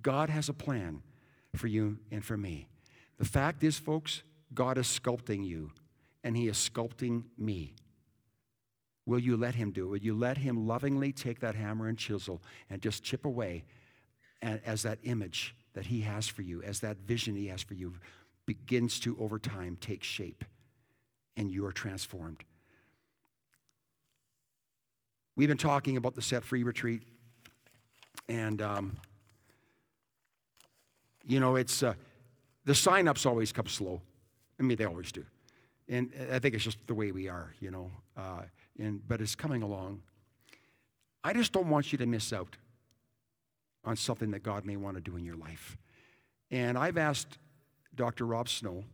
God 0.00 0.30
has 0.30 0.48
a 0.48 0.54
plan 0.54 1.02
for 1.54 1.66
you 1.66 1.98
and 2.10 2.24
for 2.24 2.36
me. 2.36 2.68
The 3.18 3.24
fact 3.24 3.64
is, 3.64 3.78
folks, 3.78 4.22
God 4.54 4.78
is 4.78 4.86
sculpting 4.86 5.44
you, 5.44 5.72
and 6.22 6.36
He 6.36 6.48
is 6.48 6.56
sculpting 6.56 7.24
me. 7.36 7.74
Will 9.08 9.18
you 9.18 9.38
let 9.38 9.54
Him 9.54 9.70
do 9.70 9.86
it? 9.86 9.88
Will 9.88 9.96
you 9.96 10.14
let 10.14 10.36
Him 10.36 10.66
lovingly 10.66 11.12
take 11.12 11.40
that 11.40 11.54
hammer 11.54 11.88
and 11.88 11.96
chisel 11.96 12.42
and 12.68 12.82
just 12.82 13.02
chip 13.02 13.24
away 13.24 13.64
as 14.42 14.82
that 14.82 14.98
image 15.02 15.54
that 15.72 15.86
He 15.86 16.02
has 16.02 16.28
for 16.28 16.42
you, 16.42 16.62
as 16.62 16.80
that 16.80 16.98
vision 16.98 17.34
He 17.34 17.46
has 17.46 17.62
for 17.62 17.72
you 17.72 17.94
begins 18.44 19.00
to, 19.00 19.16
over 19.18 19.38
time, 19.38 19.78
take 19.80 20.04
shape 20.04 20.44
and 21.38 21.50
you 21.50 21.64
are 21.64 21.72
transformed? 21.72 22.44
We've 25.36 25.48
been 25.48 25.56
talking 25.56 25.96
about 25.96 26.14
the 26.14 26.20
Set 26.20 26.44
Free 26.44 26.62
Retreat, 26.62 27.02
and 28.28 28.60
um, 28.60 28.98
you 31.26 31.40
know, 31.40 31.56
it's 31.56 31.82
uh, 31.82 31.94
the 32.66 32.74
sign-ups 32.74 33.24
always 33.24 33.52
come 33.52 33.68
slow. 33.68 34.02
I 34.60 34.64
mean, 34.64 34.76
they 34.76 34.84
always 34.84 35.12
do, 35.12 35.24
and 35.88 36.12
I 36.30 36.40
think 36.40 36.54
it's 36.54 36.64
just 36.64 36.86
the 36.86 36.94
way 36.94 37.10
we 37.10 37.26
are, 37.28 37.54
you 37.58 37.70
know. 37.70 37.90
Uh, 38.14 38.42
and 38.78 39.06
but 39.06 39.20
it's 39.20 39.34
coming 39.34 39.62
along. 39.62 40.02
I 41.24 41.32
just 41.32 41.52
don't 41.52 41.68
want 41.68 41.92
you 41.92 41.98
to 41.98 42.06
miss 42.06 42.32
out 42.32 42.56
on 43.84 43.96
something 43.96 44.30
that 44.30 44.42
God 44.42 44.64
may 44.64 44.76
want 44.76 44.96
to 44.96 45.00
do 45.00 45.16
in 45.16 45.24
your 45.24 45.36
life. 45.36 45.76
And 46.50 46.78
I've 46.78 46.96
asked 46.96 47.38
Dr. 47.94 48.26
Rob 48.26 48.48
Snow. 48.48 48.84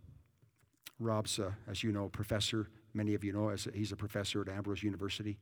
Rob's, 0.99 1.39
uh, 1.39 1.53
as 1.69 1.83
you 1.83 1.93
know, 1.93 2.09
professor. 2.09 2.69
Many 2.95 3.15
of 3.15 3.25
you 3.25 3.33
know, 3.33 3.49
as 3.49 3.67
he's 3.75 3.93
a 3.93 3.97
professor 3.97 4.41
at 4.41 4.49
Ambrose 4.49 4.83
University 4.83 5.39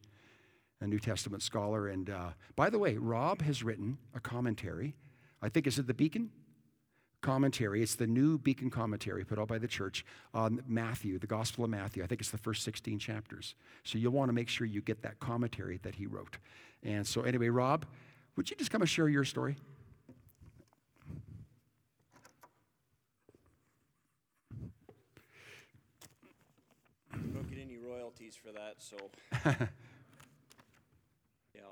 a 0.82 0.86
New 0.86 0.98
Testament 0.98 1.42
scholar. 1.42 1.88
And 1.88 2.10
uh, 2.10 2.30
by 2.56 2.68
the 2.68 2.78
way, 2.78 2.96
Rob 2.96 3.40
has 3.42 3.62
written 3.62 3.98
a 4.14 4.20
commentary. 4.20 4.94
I 5.40 5.48
think 5.48 5.66
is 5.66 5.78
it 5.78 5.86
the 5.86 5.94
Beacon 5.94 6.30
commentary. 7.22 7.82
It's 7.82 7.94
the 7.94 8.06
new 8.06 8.36
Beacon 8.36 8.68
commentary 8.68 9.24
put 9.24 9.38
out 9.38 9.48
by 9.48 9.58
the 9.58 9.68
church 9.68 10.04
on 10.34 10.62
Matthew, 10.66 11.18
the 11.18 11.26
Gospel 11.26 11.64
of 11.64 11.70
Matthew. 11.70 12.02
I 12.02 12.06
think 12.06 12.20
it's 12.20 12.30
the 12.30 12.38
first 12.38 12.62
16 12.64 12.98
chapters. 12.98 13.54
So 13.84 13.96
you'll 13.96 14.12
want 14.12 14.28
to 14.28 14.32
make 14.34 14.48
sure 14.48 14.66
you 14.66 14.82
get 14.82 15.02
that 15.02 15.18
commentary 15.20 15.78
that 15.82 15.94
he 15.94 16.06
wrote. 16.06 16.36
And 16.82 17.06
so, 17.06 17.22
anyway, 17.22 17.48
Rob, 17.48 17.86
would 18.36 18.50
you 18.50 18.56
just 18.56 18.70
come 18.70 18.82
and 18.82 18.90
share 18.90 19.08
your 19.08 19.24
story? 19.24 19.56
don't 27.32 27.48
get 27.48 27.58
any 27.60 27.78
royalties 27.78 28.36
for 28.36 28.52
that, 28.52 28.74
so 28.78 28.96
yeah. 31.54 31.62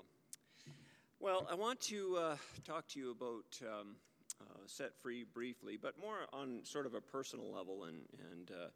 Well, 1.18 1.46
I 1.50 1.54
want 1.54 1.80
to 1.82 2.16
uh, 2.16 2.36
talk 2.64 2.86
to 2.88 2.98
you 2.98 3.10
about 3.10 3.60
um, 3.62 3.96
uh, 4.40 4.59
Set 4.66 4.94
Free 5.03 5.24
briefly, 5.24 5.79
but 5.81 5.98
more 6.00 6.26
on 6.33 6.61
sort 6.64 6.87
of 6.87 6.94
a 6.94 7.00
personal 7.00 7.53
level 7.53 7.85
and, 7.85 7.98
and 8.33 8.50
uh, 8.50 8.68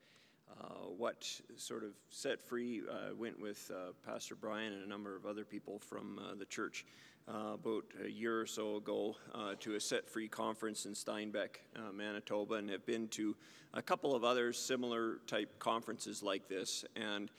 uh 0.61 0.88
what 0.96 1.29
sort 1.57 1.85
of 1.85 1.90
Set 2.11 2.42
Free 2.42 2.83
uh, 2.90 3.14
went 3.16 3.40
with 3.40 3.70
Pastor 4.07 4.35
Brian 4.35 4.72
and 4.72 4.85
a 4.85 4.88
number 4.88 5.16
of 5.16 5.27
other 5.27 5.44
people 5.44 5.79
from 5.79 6.20
the 6.38 6.44
church 6.44 6.85
about 7.27 7.85
a 8.05 8.11
year 8.11 8.40
or 8.40 8.46
so 8.46 8.77
ago 8.77 9.16
to 9.61 9.74
a 9.74 9.81
Set 9.81 10.09
Free 10.09 10.29
conference 10.29 10.87
in 10.87 10.94
Steinbach, 10.94 11.61
Manitoba, 11.92 12.55
and 12.55 12.70
have 12.70 12.85
been 12.85 13.09
to 13.09 13.35
a 13.72 13.83
couple 13.83 14.14
of 14.14 14.22
other 14.22 14.53
similar 14.53 15.18
type 15.27 15.59
conferences 15.59 16.22
like 16.22 16.48
this. 16.48 16.85
And 16.94 17.31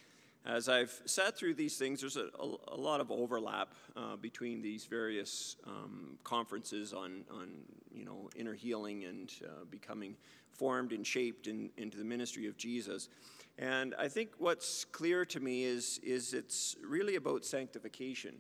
as 0.45 0.69
I've 0.69 1.01
sat 1.05 1.36
through 1.36 1.55
these 1.55 1.77
things, 1.77 2.01
there's 2.01 2.17
a, 2.17 2.29
a, 2.39 2.55
a 2.73 2.77
lot 2.77 3.01
of 3.01 3.12
overlap 3.12 3.73
uh, 3.95 4.15
between 4.15 4.62
these 4.62 4.86
various 4.86 5.55
um, 5.65 6.17
conferences 6.23 6.93
on, 6.93 7.23
on, 7.31 7.49
you 7.91 8.05
know, 8.05 8.29
inner 8.36 8.53
healing 8.53 9.05
and 9.05 9.34
uh, 9.43 9.65
becoming 9.71 10.15
formed 10.51 10.91
and 10.91 11.05
shaped 11.05 11.47
in, 11.47 11.69
into 11.77 11.97
the 11.97 12.03
ministry 12.03 12.47
of 12.47 12.58
Jesus. 12.58 13.10
And 13.58 13.95
I 13.97 14.08
think 14.08 14.31
what's 14.38 14.86
clear 14.86 15.25
to 15.25 15.39
me 15.39 15.63
is, 15.63 15.99
is 16.03 16.34
it's 16.34 16.75
really 16.86 17.15
about 17.15 17.43
sanctification. 17.43 18.36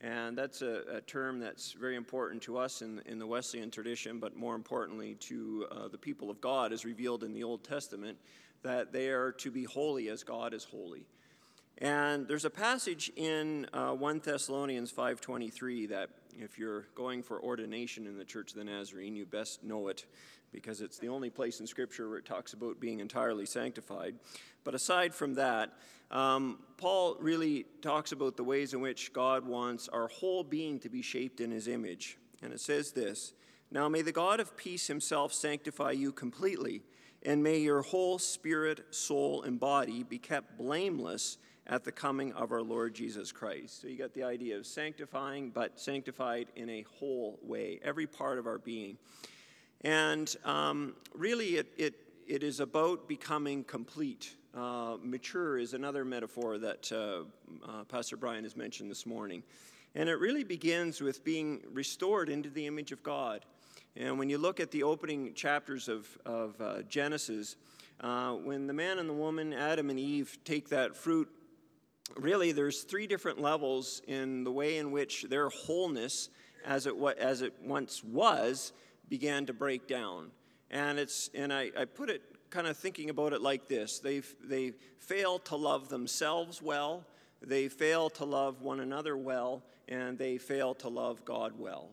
And 0.00 0.38
that's 0.38 0.62
a, 0.62 0.82
a, 0.90 1.00
term 1.02 1.40
that's 1.40 1.72
very 1.72 1.94
important 1.94 2.40
to 2.44 2.56
us 2.56 2.80
in, 2.80 3.02
in 3.04 3.18
the 3.18 3.26
Wesleyan 3.26 3.70
tradition, 3.70 4.18
but 4.18 4.34
more 4.34 4.54
importantly 4.54 5.14
to 5.16 5.66
uh, 5.70 5.88
the 5.88 5.98
people 5.98 6.30
of 6.30 6.40
God, 6.40 6.72
as 6.72 6.86
revealed 6.86 7.22
in 7.22 7.34
the 7.34 7.44
Old 7.44 7.64
Testament, 7.64 8.16
that 8.62 8.92
they 8.92 9.08
are 9.08 9.32
to 9.32 9.50
be 9.50 9.64
holy 9.64 10.08
as 10.08 10.22
God 10.22 10.54
is 10.54 10.64
holy. 10.64 11.04
And 11.80 12.28
there's 12.28 12.44
a 12.44 12.50
passage 12.50 13.10
in 13.16 13.66
uh, 13.72 13.92
1 13.92 14.20
Thessalonians 14.22 14.92
5.23 14.92 15.88
that 15.88 16.10
if 16.38 16.58
you're 16.58 16.86
going 16.94 17.22
for 17.22 17.42
ordination 17.42 18.06
in 18.06 18.18
the 18.18 18.24
Church 18.24 18.50
of 18.50 18.58
the 18.58 18.64
Nazarene, 18.64 19.16
you 19.16 19.24
best 19.24 19.64
know 19.64 19.88
it 19.88 20.04
because 20.52 20.82
it's 20.82 20.98
the 20.98 21.08
only 21.08 21.30
place 21.30 21.58
in 21.60 21.66
Scripture 21.66 22.08
where 22.08 22.18
it 22.18 22.26
talks 22.26 22.52
about 22.52 22.80
being 22.80 23.00
entirely 23.00 23.46
sanctified. 23.46 24.16
But 24.62 24.74
aside 24.74 25.14
from 25.14 25.34
that, 25.34 25.72
um, 26.10 26.58
Paul 26.76 27.16
really 27.18 27.64
talks 27.80 28.12
about 28.12 28.36
the 28.36 28.44
ways 28.44 28.74
in 28.74 28.82
which 28.82 29.14
God 29.14 29.46
wants 29.46 29.88
our 29.88 30.08
whole 30.08 30.44
being 30.44 30.80
to 30.80 30.90
be 30.90 31.00
shaped 31.00 31.40
in 31.40 31.50
his 31.50 31.66
image. 31.66 32.18
And 32.42 32.52
it 32.52 32.60
says 32.60 32.92
this 32.92 33.32
Now 33.70 33.88
may 33.88 34.02
the 34.02 34.12
God 34.12 34.38
of 34.38 34.54
peace 34.54 34.86
himself 34.86 35.32
sanctify 35.32 35.92
you 35.92 36.12
completely, 36.12 36.82
and 37.22 37.42
may 37.42 37.58
your 37.58 37.80
whole 37.80 38.18
spirit, 38.18 38.94
soul, 38.94 39.42
and 39.44 39.58
body 39.58 40.02
be 40.02 40.18
kept 40.18 40.58
blameless 40.58 41.38
at 41.70 41.84
the 41.84 41.92
coming 41.92 42.32
of 42.32 42.50
our 42.50 42.62
Lord 42.62 42.92
Jesus 42.92 43.30
Christ. 43.30 43.80
So 43.80 43.86
you 43.86 43.96
got 43.96 44.12
the 44.12 44.24
idea 44.24 44.58
of 44.58 44.66
sanctifying, 44.66 45.50
but 45.50 45.78
sanctified 45.78 46.48
in 46.56 46.68
a 46.68 46.84
whole 46.98 47.38
way, 47.42 47.78
every 47.84 48.08
part 48.08 48.38
of 48.38 48.46
our 48.48 48.58
being. 48.58 48.98
And 49.82 50.34
um, 50.44 50.94
really, 51.14 51.56
it, 51.56 51.68
it, 51.78 51.94
it 52.26 52.42
is 52.42 52.58
about 52.58 53.08
becoming 53.08 53.62
complete. 53.62 54.34
Uh, 54.52 54.96
mature 55.00 55.58
is 55.58 55.72
another 55.72 56.04
metaphor 56.04 56.58
that 56.58 56.90
uh, 56.90 57.22
uh, 57.64 57.84
Pastor 57.84 58.16
Brian 58.16 58.42
has 58.42 58.56
mentioned 58.56 58.90
this 58.90 59.06
morning. 59.06 59.44
And 59.94 60.08
it 60.08 60.18
really 60.18 60.44
begins 60.44 61.00
with 61.00 61.24
being 61.24 61.60
restored 61.72 62.28
into 62.28 62.50
the 62.50 62.66
image 62.66 62.90
of 62.90 63.04
God. 63.04 63.44
And 63.94 64.18
when 64.18 64.28
you 64.28 64.38
look 64.38 64.58
at 64.58 64.72
the 64.72 64.82
opening 64.82 65.34
chapters 65.34 65.88
of, 65.88 66.18
of 66.26 66.60
uh, 66.60 66.82
Genesis, 66.82 67.54
uh, 68.00 68.32
when 68.32 68.66
the 68.66 68.72
man 68.72 68.98
and 68.98 69.08
the 69.08 69.14
woman, 69.14 69.52
Adam 69.52 69.88
and 69.88 70.00
Eve, 70.00 70.36
take 70.44 70.68
that 70.70 70.96
fruit 70.96 71.28
really 72.16 72.52
there's 72.52 72.82
three 72.82 73.06
different 73.06 73.40
levels 73.40 74.02
in 74.06 74.44
the 74.44 74.52
way 74.52 74.78
in 74.78 74.90
which 74.90 75.24
their 75.28 75.48
wholeness 75.48 76.28
as 76.64 76.86
it, 76.86 76.94
as 77.18 77.42
it 77.42 77.54
once 77.62 78.04
was 78.04 78.72
began 79.08 79.46
to 79.46 79.52
break 79.52 79.86
down. 79.88 80.30
And 80.70 80.98
it's 80.98 81.30
and 81.34 81.52
I, 81.52 81.70
I 81.76 81.84
put 81.84 82.10
it 82.10 82.22
kind 82.50 82.66
of 82.66 82.76
thinking 82.76 83.10
about 83.10 83.32
it 83.32 83.40
like 83.40 83.68
this. 83.68 83.98
They 83.98 84.22
they 84.44 84.72
fail 84.98 85.38
to 85.40 85.56
love 85.56 85.88
themselves 85.88 86.62
well 86.62 87.04
they 87.42 87.68
fail 87.68 88.10
to 88.10 88.24
love 88.24 88.62
one 88.62 88.80
another 88.80 89.16
well 89.16 89.62
and 89.88 90.18
they 90.18 90.38
fail 90.38 90.74
to 90.74 90.88
love 90.88 91.24
god 91.24 91.54
well. 91.58 91.88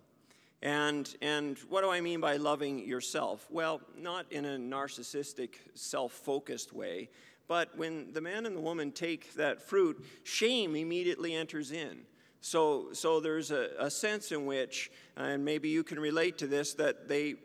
And 0.62 1.14
and 1.22 1.58
what 1.70 1.82
do 1.82 1.90
i 1.90 2.02
mean 2.02 2.20
by 2.20 2.38
loving 2.38 2.80
yourself? 2.80 3.48
Well 3.50 3.82
not 3.98 4.26
in 4.32 4.46
a 4.46 4.58
narcissistic 4.58 5.56
self-focused 5.74 6.74
way 6.74 7.10
but 7.48 7.78
when 7.78 8.14
the 8.14 8.22
man 8.22 8.46
and 8.46 8.56
the 8.56 8.62
woman 8.62 8.92
take 8.92 9.34
that 9.36 9.62
fruit, 9.62 10.04
shame 10.24 10.76
immediately 10.76 11.34
enters 11.34 11.72
in. 11.72 12.00
So, 12.42 12.94
so 12.94 13.20
there's 13.20 13.52
a, 13.52 13.70
a 13.80 13.90
sense 13.90 14.32
in 14.32 14.46
which, 14.46 14.92
and 15.16 15.44
maybe 15.44 15.70
you 15.70 15.84
can 15.84 16.00
relate 16.00 16.38
to 16.40 16.48
this, 16.48 16.74
that 16.76 17.08
they 17.08 17.36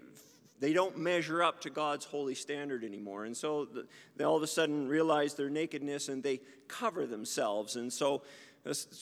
they 0.62 0.72
don't 0.72 0.96
measure 0.96 1.42
up 1.42 1.60
to 1.62 1.70
God's 1.70 2.04
holy 2.04 2.36
standard 2.36 2.84
anymore. 2.84 3.24
And 3.24 3.36
so 3.36 3.66
they 4.16 4.22
all 4.22 4.36
of 4.36 4.44
a 4.44 4.46
sudden 4.46 4.86
realize 4.86 5.34
their 5.34 5.50
nakedness 5.50 6.08
and 6.08 6.22
they 6.22 6.40
cover 6.68 7.04
themselves. 7.04 7.74
And 7.74 7.92
so 7.92 8.22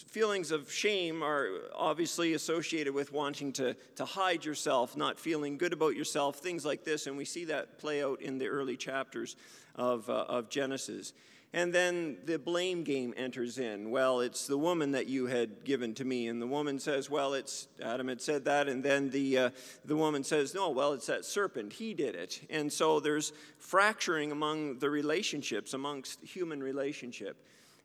feelings 0.08 0.52
of 0.52 0.72
shame 0.72 1.22
are 1.22 1.48
obviously 1.74 2.32
associated 2.32 2.94
with 2.94 3.12
wanting 3.12 3.52
to, 3.52 3.76
to 3.96 4.06
hide 4.06 4.42
yourself, 4.42 4.96
not 4.96 5.20
feeling 5.20 5.58
good 5.58 5.74
about 5.74 5.96
yourself, 5.96 6.36
things 6.36 6.64
like 6.64 6.82
this. 6.82 7.06
And 7.06 7.14
we 7.14 7.26
see 7.26 7.44
that 7.44 7.78
play 7.78 8.02
out 8.02 8.22
in 8.22 8.38
the 8.38 8.46
early 8.46 8.78
chapters 8.78 9.36
of, 9.80 10.08
uh, 10.10 10.26
of 10.28 10.50
Genesis. 10.50 11.14
And 11.52 11.72
then 11.72 12.18
the 12.26 12.38
blame 12.38 12.84
game 12.84 13.12
enters 13.16 13.58
in. 13.58 13.90
Well, 13.90 14.20
it's 14.20 14.46
the 14.46 14.58
woman 14.58 14.92
that 14.92 15.08
you 15.08 15.26
had 15.26 15.64
given 15.64 15.94
to 15.94 16.04
me. 16.04 16.28
And 16.28 16.40
the 16.40 16.46
woman 16.46 16.78
says, 16.78 17.10
Well, 17.10 17.34
it's 17.34 17.66
Adam 17.82 18.06
had 18.06 18.20
said 18.20 18.44
that. 18.44 18.68
And 18.68 18.84
then 18.84 19.10
the, 19.10 19.38
uh, 19.38 19.50
the 19.84 19.96
woman 19.96 20.22
says, 20.22 20.54
No, 20.54 20.70
well, 20.70 20.92
it's 20.92 21.06
that 21.06 21.24
serpent. 21.24 21.72
He 21.72 21.92
did 21.92 22.14
it. 22.14 22.40
And 22.50 22.72
so 22.72 23.00
there's 23.00 23.32
fracturing 23.58 24.30
among 24.30 24.78
the 24.78 24.90
relationships, 24.90 25.74
amongst 25.74 26.22
human 26.22 26.62
relationship. 26.62 27.36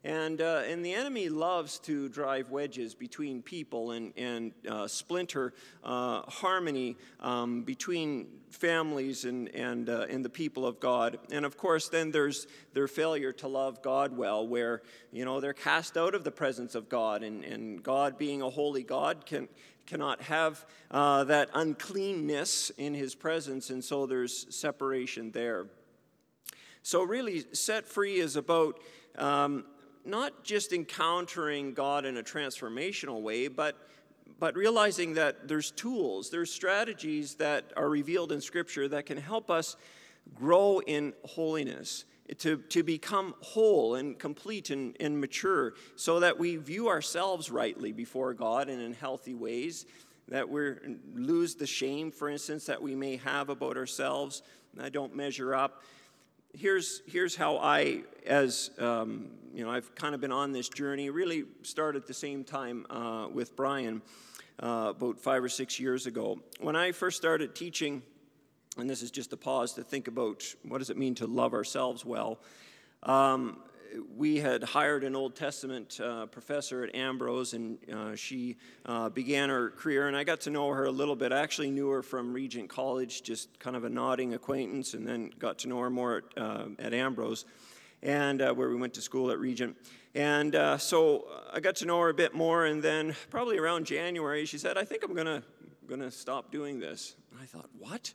And, 0.05 0.39
uh, 0.39 0.61
and 0.67 0.85
the 0.85 0.93
enemy 0.93 1.29
loves 1.29 1.79
to 1.79 2.09
drive 2.09 2.51
wedges 2.51 2.93
between 2.93 3.41
people 3.41 3.89
and, 3.89 4.13
and 4.15 4.51
uh, 4.69 4.87
splinter 4.87 5.51
uh, 5.83 6.21
harmony 6.27 6.95
um, 7.19 7.63
between 7.63 8.27
families 8.51 9.25
and, 9.25 9.49
and, 9.55 9.89
uh, 9.89 10.05
and 10.07 10.23
the 10.23 10.29
people 10.29 10.67
of 10.67 10.79
God. 10.79 11.17
And 11.31 11.43
of 11.43 11.57
course, 11.57 11.89
then 11.89 12.11
there's 12.11 12.45
their 12.73 12.87
failure 12.87 13.33
to 13.33 13.47
love 13.47 13.81
God 13.81 14.15
well, 14.15 14.47
where, 14.47 14.83
you 15.11 15.25
know, 15.25 15.39
they're 15.39 15.53
cast 15.53 15.97
out 15.97 16.13
of 16.13 16.23
the 16.23 16.29
presence 16.29 16.75
of 16.75 16.87
God. 16.87 17.23
And, 17.23 17.43
and 17.43 17.81
God, 17.81 18.19
being 18.19 18.43
a 18.43 18.49
holy 18.51 18.83
God, 18.83 19.25
can, 19.25 19.49
cannot 19.87 20.21
have 20.21 20.67
uh, 20.91 21.23
that 21.23 21.49
uncleanness 21.55 22.69
in 22.77 22.93
his 22.93 23.15
presence. 23.15 23.71
And 23.71 23.83
so 23.83 24.05
there's 24.05 24.55
separation 24.55 25.31
there. 25.31 25.65
So, 26.83 27.01
really, 27.01 27.43
set 27.53 27.87
free 27.87 28.17
is 28.17 28.35
about. 28.35 28.79
Um, 29.17 29.63
not 30.05 30.43
just 30.43 30.73
encountering 30.73 31.73
God 31.73 32.05
in 32.05 32.17
a 32.17 32.23
transformational 32.23 33.21
way, 33.21 33.47
but 33.47 33.77
but 34.39 34.55
realizing 34.55 35.13
that 35.13 35.47
there's 35.47 35.71
tools, 35.71 36.29
there's 36.29 36.51
strategies 36.51 37.35
that 37.35 37.71
are 37.77 37.89
revealed 37.89 38.31
in 38.31 38.41
Scripture 38.41 38.87
that 38.89 39.05
can 39.05 39.17
help 39.17 39.49
us 39.49 39.77
grow 40.33 40.81
in 40.85 41.13
holiness, 41.23 42.05
to, 42.39 42.57
to 42.57 42.81
become 42.81 43.35
whole 43.41 43.95
and 43.95 44.17
complete 44.17 44.71
and, 44.71 44.97
and 44.99 45.19
mature, 45.19 45.75
so 45.95 46.19
that 46.19 46.39
we 46.39 46.55
view 46.55 46.89
ourselves 46.89 47.51
rightly 47.51 47.91
before 47.91 48.33
God 48.33 48.67
and 48.67 48.81
in 48.81 48.93
healthy 48.93 49.35
ways, 49.35 49.85
that 50.27 50.49
we 50.49 50.71
lose 51.13 51.55
the 51.55 51.67
shame, 51.67 52.11
for 52.11 52.27
instance, 52.27 52.65
that 52.65 52.81
we 52.81 52.95
may 52.95 53.17
have 53.17 53.49
about 53.49 53.77
ourselves. 53.77 54.41
I 54.81 54.89
don't 54.89 55.15
measure 55.15 55.53
up 55.53 55.83
here's, 56.57 57.01
here's 57.05 57.35
how 57.35 57.57
I, 57.57 58.03
as 58.25 58.71
um, 58.79 59.27
you 59.53 59.63
know, 59.63 59.71
I've 59.71 59.93
kind 59.95 60.15
of 60.15 60.21
been 60.21 60.31
on 60.31 60.51
this 60.51 60.69
journey, 60.69 61.09
really 61.09 61.45
started 61.63 62.03
at 62.03 62.07
the 62.07 62.13
same 62.13 62.43
time 62.43 62.85
uh, 62.89 63.27
with 63.31 63.55
Brian 63.55 64.01
uh, 64.61 64.93
about 64.95 65.19
five 65.19 65.43
or 65.43 65.49
six 65.49 65.79
years 65.79 66.07
ago. 66.07 66.39
When 66.59 66.75
I 66.75 66.91
first 66.91 67.17
started 67.17 67.55
teaching, 67.55 68.01
and 68.77 68.89
this 68.89 69.01
is 69.01 69.11
just 69.11 69.31
a 69.33 69.37
pause 69.37 69.73
to 69.73 69.83
think 69.83 70.07
about 70.07 70.43
what 70.63 70.79
does 70.79 70.89
it 70.89 70.97
mean 70.97 71.15
to 71.15 71.27
love 71.27 71.53
ourselves 71.53 72.03
well. 72.03 72.39
Um, 73.03 73.59
we 74.15 74.37
had 74.37 74.63
hired 74.63 75.03
an 75.03 75.15
Old 75.15 75.35
Testament 75.35 75.99
uh, 75.99 76.25
professor 76.27 76.83
at 76.83 76.95
Ambrose, 76.95 77.53
and 77.53 77.77
uh, 77.91 78.15
she 78.15 78.57
uh, 78.85 79.09
began 79.09 79.49
her 79.49 79.69
career. 79.71 80.07
And 80.07 80.15
I 80.15 80.23
got 80.23 80.41
to 80.41 80.49
know 80.49 80.69
her 80.69 80.85
a 80.85 80.91
little 80.91 81.15
bit. 81.15 81.31
I 81.31 81.39
actually 81.39 81.71
knew 81.71 81.89
her 81.89 82.01
from 82.01 82.33
Regent 82.33 82.69
College, 82.69 83.23
just 83.23 83.59
kind 83.59 83.75
of 83.75 83.83
a 83.83 83.89
nodding 83.89 84.33
acquaintance, 84.33 84.93
and 84.93 85.07
then 85.07 85.31
got 85.39 85.59
to 85.59 85.67
know 85.67 85.79
her 85.79 85.89
more 85.89 86.17
at, 86.17 86.41
uh, 86.41 86.65
at 86.79 86.93
Ambrose, 86.93 87.45
and 88.01 88.41
uh, 88.41 88.53
where 88.53 88.69
we 88.69 88.75
went 88.75 88.93
to 88.95 89.01
school 89.01 89.31
at 89.31 89.39
Regent. 89.39 89.75
And 90.13 90.55
so 90.79 91.27
I 91.51 91.59
got 91.59 91.75
to 91.77 91.85
know 91.85 91.99
her 91.99 92.09
a 92.09 92.13
bit 92.13 92.33
more, 92.33 92.65
and 92.65 92.81
then 92.81 93.15
probably 93.29 93.57
around 93.57 93.85
January, 93.85 94.45
she 94.45 94.57
said, 94.57 94.77
"I 94.77 94.85
think 94.85 95.03
I'm 95.03 95.13
gonna 95.13 95.43
gonna 95.87 96.11
stop 96.11 96.51
doing 96.51 96.79
this." 96.79 97.15
And 97.31 97.41
I 97.41 97.45
thought, 97.45 97.69
"What?" 97.77 98.13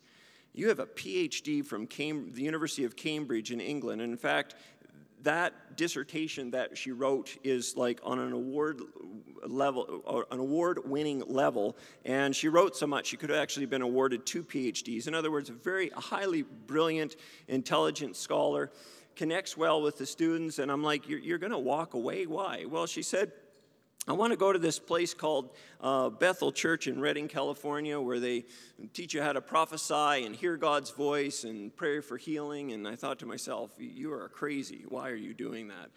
You 0.52 0.68
have 0.68 0.80
a 0.80 0.86
PhD 0.86 1.64
from 1.64 1.86
Cam- 1.86 2.32
the 2.32 2.42
University 2.42 2.84
of 2.84 2.96
Cambridge 2.96 3.52
in 3.52 3.60
England. 3.60 4.00
And 4.00 4.10
in 4.10 4.18
fact, 4.18 4.56
that 5.22 5.76
dissertation 5.76 6.50
that 6.52 6.76
she 6.76 6.92
wrote 6.92 7.36
is 7.44 7.76
like 7.76 8.00
on 8.02 8.18
an 8.18 8.32
award 8.32 8.80
level, 9.46 10.02
uh, 10.06 10.34
an 10.34 10.40
award 10.40 10.80
winning 10.84 11.22
level. 11.26 11.76
And 12.04 12.34
she 12.34 12.48
wrote 12.48 12.76
so 12.76 12.86
much, 12.86 13.06
she 13.06 13.16
could 13.16 13.30
have 13.30 13.38
actually 13.38 13.66
been 13.66 13.82
awarded 13.82 14.26
two 14.26 14.42
PhDs. 14.42 15.06
In 15.06 15.14
other 15.14 15.30
words, 15.30 15.50
a 15.50 15.52
very 15.52 15.90
highly 15.90 16.42
brilliant, 16.42 17.16
intelligent 17.48 18.16
scholar, 18.16 18.70
connects 19.16 19.56
well 19.56 19.82
with 19.82 19.98
the 19.98 20.06
students. 20.06 20.58
And 20.58 20.70
I'm 20.70 20.82
like, 20.82 21.08
You're, 21.08 21.18
you're 21.18 21.38
going 21.38 21.52
to 21.52 21.58
walk 21.58 21.94
away? 21.94 22.26
Why? 22.26 22.64
Well, 22.68 22.86
she 22.86 23.02
said, 23.02 23.32
I 24.08 24.12
want 24.12 24.32
to 24.32 24.36
go 24.36 24.50
to 24.50 24.58
this 24.58 24.78
place 24.78 25.12
called 25.12 25.50
uh, 25.80 26.08
Bethel 26.08 26.52
Church 26.52 26.86
in 26.86 27.00
Redding, 27.00 27.28
California, 27.28 28.00
where 28.00 28.18
they 28.18 28.46
teach 28.94 29.12
you 29.12 29.20
how 29.20 29.34
to 29.34 29.42
prophesy 29.42 30.24
and 30.24 30.34
hear 30.34 30.56
God's 30.56 30.90
voice 30.90 31.44
and 31.44 31.74
pray 31.76 32.00
for 32.00 32.16
healing. 32.16 32.72
And 32.72 32.88
I 32.88 32.96
thought 32.96 33.18
to 33.18 33.26
myself, 33.26 33.70
you 33.78 34.10
are 34.12 34.30
crazy. 34.30 34.84
Why 34.88 35.10
are 35.10 35.16
you 35.16 35.34
doing 35.34 35.68
that? 35.68 35.90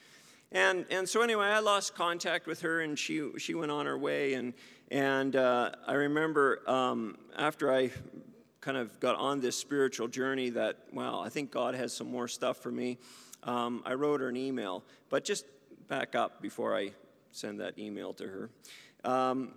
And, 0.51 0.85
and 0.91 1.07
so, 1.07 1.21
anyway, 1.21 1.45
I 1.45 1.59
lost 1.59 1.95
contact 1.95 2.45
with 2.45 2.61
her 2.61 2.81
and 2.81 2.99
she, 2.99 3.31
she 3.37 3.55
went 3.55 3.71
on 3.71 3.85
her 3.85 3.97
way. 3.97 4.33
And, 4.33 4.53
and 4.91 5.35
uh, 5.37 5.71
I 5.87 5.93
remember 5.93 6.61
um, 6.69 7.17
after 7.37 7.73
I 7.73 7.89
kind 8.59 8.77
of 8.77 8.99
got 8.99 9.15
on 9.15 9.39
this 9.39 9.55
spiritual 9.55 10.09
journey 10.09 10.49
that, 10.51 10.77
wow, 10.91 11.21
I 11.21 11.29
think 11.29 11.51
God 11.51 11.73
has 11.73 11.93
some 11.93 12.11
more 12.11 12.27
stuff 12.27 12.57
for 12.57 12.71
me, 12.71 12.99
um, 13.43 13.81
I 13.85 13.93
wrote 13.93 14.19
her 14.19 14.27
an 14.27 14.37
email. 14.37 14.83
But 15.09 15.23
just 15.23 15.45
back 15.87 16.15
up 16.15 16.41
before 16.41 16.77
I 16.77 16.91
send 17.33 17.59
that 17.59 17.77
email 17.77 18.13
to 18.13 18.27
her. 18.27 18.49
Um, 19.03 19.53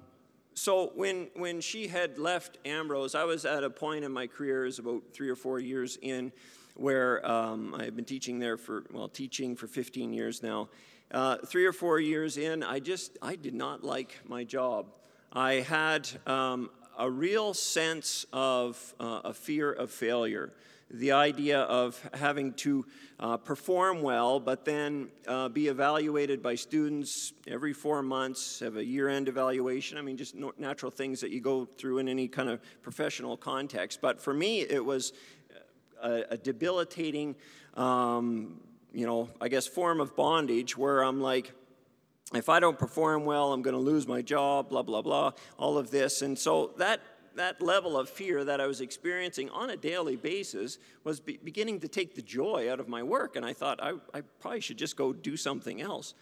so 0.54 0.92
when, 0.94 1.28
when 1.34 1.60
she 1.60 1.86
had 1.86 2.18
left 2.18 2.58
Ambrose, 2.64 3.14
I 3.14 3.24
was 3.24 3.44
at 3.44 3.62
a 3.62 3.70
point 3.70 4.04
in 4.04 4.12
my 4.12 4.26
career, 4.26 4.64
is 4.64 4.78
about 4.78 5.02
three 5.12 5.28
or 5.28 5.36
four 5.36 5.60
years 5.60 5.98
in, 6.00 6.32
where 6.74 7.24
um, 7.30 7.74
I 7.74 7.84
had 7.84 7.94
been 7.94 8.04
teaching 8.04 8.38
there 8.38 8.56
for, 8.56 8.84
well, 8.90 9.08
teaching 9.08 9.54
for 9.54 9.66
15 9.66 10.12
years 10.12 10.42
now. 10.42 10.68
Uh, 11.10 11.36
three 11.46 11.66
or 11.66 11.72
four 11.72 12.00
years 12.00 12.36
in, 12.36 12.62
I 12.62 12.80
just, 12.80 13.16
I 13.22 13.36
did 13.36 13.54
not 13.54 13.84
like 13.84 14.18
my 14.26 14.44
job. 14.44 14.86
I 15.32 15.54
had 15.54 16.08
um, 16.26 16.70
a 16.98 17.10
real 17.10 17.54
sense 17.54 18.24
of 18.32 18.94
uh, 18.98 19.20
a 19.24 19.34
fear 19.34 19.70
of 19.70 19.90
failure 19.90 20.52
the 20.90 21.12
idea 21.12 21.60
of 21.62 22.00
having 22.14 22.52
to 22.54 22.84
uh, 23.18 23.36
perform 23.36 24.02
well, 24.02 24.38
but 24.38 24.64
then 24.64 25.08
uh, 25.26 25.48
be 25.48 25.68
evaluated 25.68 26.42
by 26.42 26.54
students 26.54 27.32
every 27.46 27.72
four 27.72 28.02
months, 28.02 28.60
have 28.60 28.76
a 28.76 28.84
year 28.84 29.08
end 29.08 29.28
evaluation. 29.28 29.98
I 29.98 30.02
mean, 30.02 30.16
just 30.16 30.36
natural 30.58 30.92
things 30.92 31.20
that 31.20 31.30
you 31.30 31.40
go 31.40 31.64
through 31.64 31.98
in 31.98 32.08
any 32.08 32.28
kind 32.28 32.48
of 32.48 32.60
professional 32.82 33.36
context. 33.36 34.00
But 34.00 34.20
for 34.20 34.32
me, 34.32 34.60
it 34.60 34.84
was 34.84 35.12
a, 36.02 36.24
a 36.30 36.36
debilitating, 36.36 37.34
um, 37.74 38.60
you 38.92 39.06
know, 39.06 39.30
I 39.40 39.48
guess, 39.48 39.66
form 39.66 40.00
of 40.00 40.14
bondage 40.14 40.76
where 40.76 41.02
I'm 41.02 41.20
like, 41.20 41.52
if 42.34 42.48
I 42.48 42.60
don't 42.60 42.78
perform 42.78 43.24
well, 43.24 43.52
I'm 43.52 43.62
going 43.62 43.76
to 43.76 43.80
lose 43.80 44.06
my 44.06 44.20
job, 44.20 44.68
blah, 44.68 44.82
blah, 44.82 45.02
blah, 45.02 45.32
all 45.58 45.78
of 45.78 45.90
this. 45.90 46.22
And 46.22 46.38
so 46.38 46.72
that 46.78 47.00
that 47.36 47.62
level 47.62 47.98
of 47.98 48.08
fear 48.08 48.44
that 48.44 48.60
I 48.60 48.66
was 48.66 48.80
experiencing 48.80 49.50
on 49.50 49.70
a 49.70 49.76
daily 49.76 50.16
basis 50.16 50.78
was 51.04 51.20
be- 51.20 51.38
beginning 51.42 51.80
to 51.80 51.88
take 51.88 52.14
the 52.14 52.22
joy 52.22 52.70
out 52.70 52.80
of 52.80 52.88
my 52.88 53.02
work. 53.02 53.36
And 53.36 53.44
I 53.44 53.52
thought 53.52 53.82
I, 53.82 53.94
I 54.12 54.22
probably 54.40 54.60
should 54.60 54.78
just 54.78 54.96
go 54.96 55.12
do 55.12 55.36
something 55.36 55.80
else. 55.80 56.14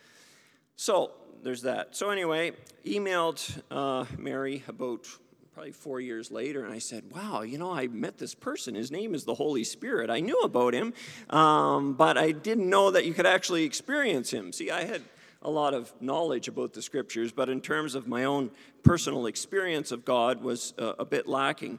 So 0.77 1.13
there's 1.43 1.63
that. 1.63 1.95
So, 1.95 2.11
anyway, 2.11 2.53
emailed 2.85 3.63
uh, 3.71 4.07
Mary 4.19 4.63
about 4.67 5.07
probably 5.53 5.73
four 5.73 6.01
years 6.01 6.33
later, 6.33 6.65
and 6.65 6.73
I 6.73 6.79
said, 6.79 7.05
Wow, 7.13 7.43
you 7.43 7.59
know, 7.59 7.73
I 7.73 7.87
met 7.87 8.19
this 8.19 8.35
person. 8.35 8.75
His 8.75 8.91
name 8.91 9.15
is 9.15 9.25
the 9.25 9.35
Holy 9.35 9.63
Spirit. 9.63 10.11
I 10.11 10.21
knew 10.21 10.41
about 10.41 10.75
him, 10.75 10.93
um, 11.31 11.95
but 11.95 12.19
I 12.19 12.33
didn't 12.33 12.69
know 12.69 12.91
that 12.91 13.05
you 13.05 13.15
could 13.15 13.27
actually 13.27 13.65
experience 13.65 14.33
him. 14.33 14.53
See, 14.53 14.71
I 14.71 14.85
had 14.85 15.03
a 15.45 15.51
lot 15.51 15.75
of 15.75 15.93
knowledge 16.01 16.49
about 16.49 16.73
the 16.73 16.83
scriptures, 16.83 17.33
but 17.33 17.49
in 17.49 17.61
terms 17.61 17.95
of 17.95 18.07
my 18.07 18.25
own 18.25 18.51
personal 18.83 19.27
experience 19.27 19.93
of 19.93 20.05
God 20.05 20.43
was 20.43 20.75
uh, 20.79 20.95
a 20.99 21.05
bit 21.05 21.27
lacking. 21.29 21.79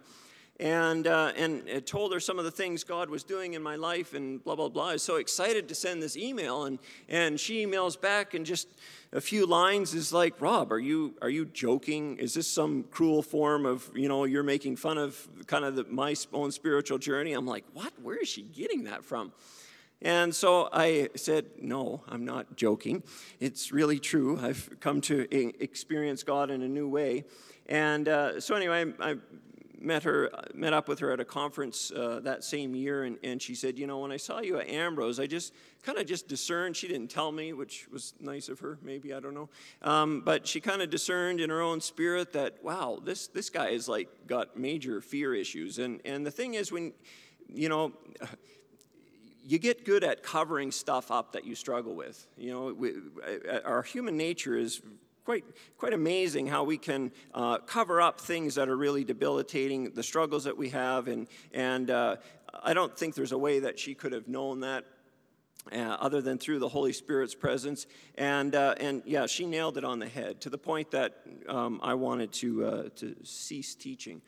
And, 0.58 1.06
uh, 1.06 1.34
and 1.36 1.67
it 1.67 1.86
told 1.86 2.13
her 2.13 2.21
some 2.21 2.39
of 2.39 2.45
the 2.45 2.51
things 2.51 2.86
God 2.86 3.10
was 3.10 3.23
doing 3.23 3.56
in 3.56 3.62
my 3.62 3.75
life 3.75 4.13
and 4.13 4.41
blah, 4.41 4.56
blah, 4.56 4.69
blah. 4.69 4.89
I 4.89 4.93
was 4.93 5.04
so 5.04 5.17
excited 5.17 5.67
to 5.67 5.75
send 5.75 6.01
this 6.01 6.15
email. 6.15 6.63
And, 6.63 6.80
and 7.10 7.38
she 7.38 7.65
emails 7.65 7.99
back 7.99 8.34
and 8.34 8.45
just 8.45 8.69
a 9.12 9.19
few 9.19 9.45
lines 9.45 9.93
is 9.93 10.13
like, 10.13 10.39
Rob, 10.39 10.71
are 10.71 10.80
you, 10.80 11.15
are 11.21 11.30
you 11.30 11.43
joking? 11.43 12.17
Is 12.19 12.34
this 12.34 12.47
some 12.47 12.84
cruel 12.84 13.21
form 13.21 13.65
of, 13.65 13.89
you 13.93 14.08
know, 14.08 14.23
you're 14.23 14.43
making 14.43 14.78
fun 14.78 14.97
of 14.97 15.28
kind 15.47 15.65
of 15.65 15.75
the, 15.75 15.84
my 15.89 16.15
own 16.32 16.51
spiritual 16.54 16.99
journey? 16.99 17.34
I'm 17.34 17.45
like, 17.45 17.65
what? 17.73 17.91
Where 18.01 18.17
is 18.17 18.30
she 18.30 18.43
getting 18.43 18.86
that 18.86 19.04
from? 19.04 19.34
And 20.02 20.36
so 20.36 20.70
I 20.72 21.10
said, 21.16 21.46
No, 21.62 22.04
I'm 22.08 22.26
not 22.26 22.56
joking. 22.56 23.04
It's 23.40 23.72
really 23.72 24.00
true. 24.00 24.40
I've 24.42 24.70
come 24.80 25.02
to 25.02 25.28
experience 25.64 26.24
God 26.24 26.52
in 26.52 26.62
a 26.62 26.68
new 26.68 26.88
way. 26.88 27.26
And 27.68 28.08
uh, 28.08 28.40
so, 28.40 28.56
anyway, 28.56 28.94
I, 29.00 29.12
I, 29.12 29.16
met 29.86 30.04
her, 30.04 30.32
met 30.54 30.74
up 30.74 30.88
with 30.88 31.00
her 31.00 31.12
at 31.12 31.20
a 31.20 31.26
conference 31.26 31.92
uh, 31.92 32.20
that 32.24 32.44
same 32.44 32.76
year, 32.76 33.04
and, 33.04 33.18
and 33.24 33.42
she 33.42 33.56
said, 33.56 33.78
You 33.78 33.88
know, 33.88 34.00
when 34.00 34.12
I 34.12 34.18
saw 34.18 34.40
you 34.40 34.58
at 34.58 34.68
Ambrose, 34.68 35.20
I 35.20 35.28
just 35.28 35.54
kind 35.84 35.98
of 35.98 36.06
just 36.06 36.28
discerned. 36.28 36.76
She 36.76 36.88
didn't 36.88 37.10
tell 37.10 37.32
me, 37.32 37.54
which 37.54 37.88
was 37.92 38.14
nice 38.20 38.50
of 38.50 38.60
her, 38.60 38.80
maybe, 38.82 39.14
I 39.14 39.20
don't 39.20 39.34
know. 39.34 39.50
Um, 39.82 40.22
but 40.26 40.48
she 40.48 40.60
kind 40.60 40.82
of 40.82 40.90
discerned 40.90 41.40
in 41.40 41.50
her 41.50 41.62
own 41.62 41.82
spirit 41.82 42.34
that, 42.34 42.64
wow, 42.64 43.00
this, 43.04 43.28
this 43.28 43.50
guy 43.50 43.70
is 43.70 43.88
like 43.88 44.10
got 44.28 44.58
major 44.58 45.02
fear 45.02 45.34
issues. 45.34 45.80
And, 45.80 46.02
and 46.04 46.26
the 46.26 46.32
thing 46.32 46.56
is, 46.56 46.72
when, 46.72 46.94
you 47.54 47.70
know, 47.70 47.94
you 49.48 49.60
get 49.60 49.86
good 49.86 50.04
at 50.04 50.24
covering 50.24 50.72
stuff 50.72 51.12
up 51.12 51.34
that 51.34 51.46
you 51.46 51.54
struggle 51.54 51.94
with. 51.94 52.26
You 52.38 52.52
know, 52.52 52.74
we, 52.74 52.94
our 53.64 53.84
human 53.84 54.18
nature 54.18 54.58
is 54.58 54.82
quite, 55.24 55.46
quite 55.78 55.94
amazing 55.94 56.48
how 56.48 56.64
we 56.64 56.78
can 56.78 57.12
uh, 57.34 57.60
cover 57.60 58.02
up 58.02 58.20
things 58.20 58.56
that 58.56 58.70
are 58.70 58.76
really 58.76 59.04
debilitating, 59.04 59.92
the 59.92 60.04
struggles 60.04 60.46
that 60.46 60.58
we 60.58 60.70
have. 60.70 61.08
And, 61.08 61.28
and 61.54 61.92
uh, 61.92 62.16
I 62.64 62.74
don't 62.74 62.98
think 62.98 63.14
there's 63.14 63.34
a 63.34 63.38
way 63.38 63.60
that 63.60 63.78
she 63.78 63.94
could 63.94 64.14
have 64.14 64.28
known 64.28 64.62
that 64.62 64.86
uh, 65.72 65.78
other 65.78 66.22
than 66.22 66.38
through 66.38 66.60
the 66.60 66.70
Holy 66.70 66.94
Spirit's 66.94 67.36
presence. 67.36 67.86
And, 68.16 68.56
uh, 68.56 68.76
and 68.80 69.04
yeah, 69.06 69.26
she 69.28 69.46
nailed 69.46 69.78
it 69.78 69.84
on 69.84 70.00
the 70.00 70.08
head 70.08 70.42
to 70.42 70.50
the 70.50 70.58
point 70.58 70.92
that 70.92 71.22
um, 71.48 71.80
I 71.84 71.94
wanted 71.94 72.32
to, 72.34 72.66
uh, 72.66 72.90
to 72.98 73.16
cease 73.24 73.76
teaching. 73.76 74.22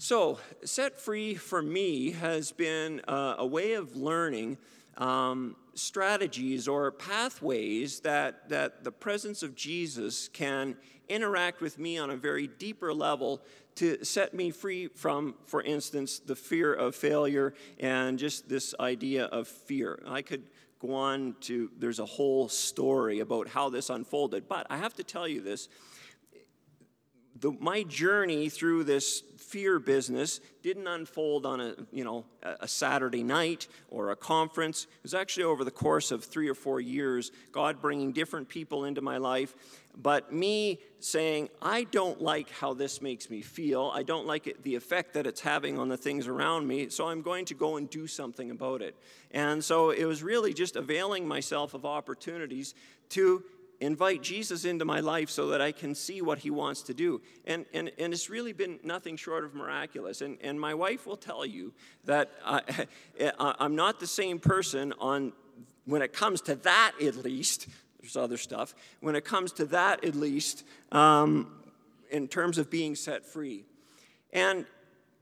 So, 0.00 0.38
set 0.64 1.00
free 1.00 1.34
for 1.34 1.60
me 1.60 2.12
has 2.12 2.52
been 2.52 3.00
a 3.08 3.44
way 3.44 3.72
of 3.72 3.96
learning 3.96 4.56
um, 4.96 5.56
strategies 5.74 6.68
or 6.68 6.92
pathways 6.92 7.98
that, 8.00 8.48
that 8.48 8.84
the 8.84 8.92
presence 8.92 9.42
of 9.42 9.56
Jesus 9.56 10.28
can 10.28 10.76
interact 11.08 11.60
with 11.60 11.80
me 11.80 11.98
on 11.98 12.10
a 12.10 12.16
very 12.16 12.46
deeper 12.46 12.94
level 12.94 13.42
to 13.74 14.04
set 14.04 14.34
me 14.34 14.52
free 14.52 14.86
from, 14.86 15.34
for 15.46 15.62
instance, 15.62 16.20
the 16.20 16.36
fear 16.36 16.72
of 16.72 16.94
failure 16.94 17.52
and 17.80 18.20
just 18.20 18.48
this 18.48 18.76
idea 18.78 19.24
of 19.24 19.48
fear. 19.48 20.00
I 20.06 20.22
could 20.22 20.44
go 20.78 20.94
on 20.94 21.34
to, 21.40 21.72
there's 21.76 21.98
a 21.98 22.06
whole 22.06 22.48
story 22.48 23.18
about 23.18 23.48
how 23.48 23.68
this 23.68 23.90
unfolded, 23.90 24.48
but 24.48 24.64
I 24.70 24.76
have 24.76 24.94
to 24.94 25.02
tell 25.02 25.26
you 25.26 25.40
this. 25.40 25.68
The, 27.40 27.52
my 27.60 27.84
journey 27.84 28.48
through 28.48 28.84
this 28.84 29.22
fear 29.36 29.78
business 29.78 30.40
didn't 30.62 30.86
unfold 30.86 31.46
on 31.46 31.60
a, 31.60 31.74
you 31.92 32.04
know, 32.04 32.24
a 32.42 32.66
Saturday 32.66 33.22
night 33.22 33.68
or 33.90 34.10
a 34.10 34.16
conference. 34.16 34.84
It 34.84 35.02
was 35.04 35.14
actually 35.14 35.44
over 35.44 35.64
the 35.64 35.70
course 35.70 36.10
of 36.10 36.24
three 36.24 36.48
or 36.48 36.54
four 36.54 36.80
years, 36.80 37.30
God 37.52 37.80
bringing 37.80 38.12
different 38.12 38.48
people 38.48 38.84
into 38.84 39.00
my 39.00 39.16
life, 39.18 39.54
but 39.96 40.32
me 40.32 40.80
saying, 41.00 41.48
I 41.62 41.84
don't 41.84 42.20
like 42.20 42.50
how 42.50 42.74
this 42.74 43.00
makes 43.00 43.30
me 43.30 43.40
feel. 43.40 43.90
I 43.94 44.02
don't 44.02 44.26
like 44.26 44.46
it, 44.46 44.62
the 44.62 44.74
effect 44.74 45.14
that 45.14 45.26
it's 45.26 45.40
having 45.40 45.78
on 45.78 45.88
the 45.88 45.96
things 45.96 46.26
around 46.26 46.66
me, 46.66 46.88
so 46.88 47.08
I'm 47.08 47.22
going 47.22 47.44
to 47.46 47.54
go 47.54 47.76
and 47.76 47.88
do 47.88 48.06
something 48.06 48.50
about 48.50 48.82
it. 48.82 48.96
And 49.30 49.62
so 49.64 49.90
it 49.90 50.04
was 50.04 50.22
really 50.22 50.52
just 50.52 50.76
availing 50.76 51.26
myself 51.26 51.74
of 51.74 51.84
opportunities 51.84 52.74
to 53.10 53.44
invite 53.80 54.22
Jesus 54.22 54.64
into 54.64 54.84
my 54.84 55.00
life 55.00 55.30
so 55.30 55.48
that 55.48 55.60
I 55.60 55.72
can 55.72 55.94
see 55.94 56.20
what 56.20 56.38
he 56.38 56.50
wants 56.50 56.82
to 56.82 56.94
do. 56.94 57.20
And, 57.44 57.64
and, 57.72 57.92
and 57.98 58.12
it's 58.12 58.28
really 58.28 58.52
been 58.52 58.80
nothing 58.82 59.16
short 59.16 59.44
of 59.44 59.54
miraculous. 59.54 60.20
And, 60.20 60.38
and 60.40 60.60
my 60.60 60.74
wife 60.74 61.06
will 61.06 61.16
tell 61.16 61.46
you 61.46 61.72
that 62.04 62.30
I, 62.44 62.86
I'm 63.38 63.76
not 63.76 64.00
the 64.00 64.06
same 64.06 64.38
person 64.38 64.92
on, 64.98 65.32
when 65.84 66.02
it 66.02 66.12
comes 66.12 66.40
to 66.42 66.56
that 66.56 66.92
at 67.00 67.16
least, 67.16 67.68
there's 68.00 68.16
other 68.16 68.36
stuff, 68.36 68.74
when 69.00 69.14
it 69.14 69.24
comes 69.24 69.52
to 69.52 69.66
that 69.66 70.04
at 70.04 70.14
least, 70.14 70.64
um, 70.92 71.52
in 72.10 72.26
terms 72.26 72.58
of 72.58 72.70
being 72.70 72.94
set 72.94 73.24
free. 73.24 73.64
And, 74.32 74.66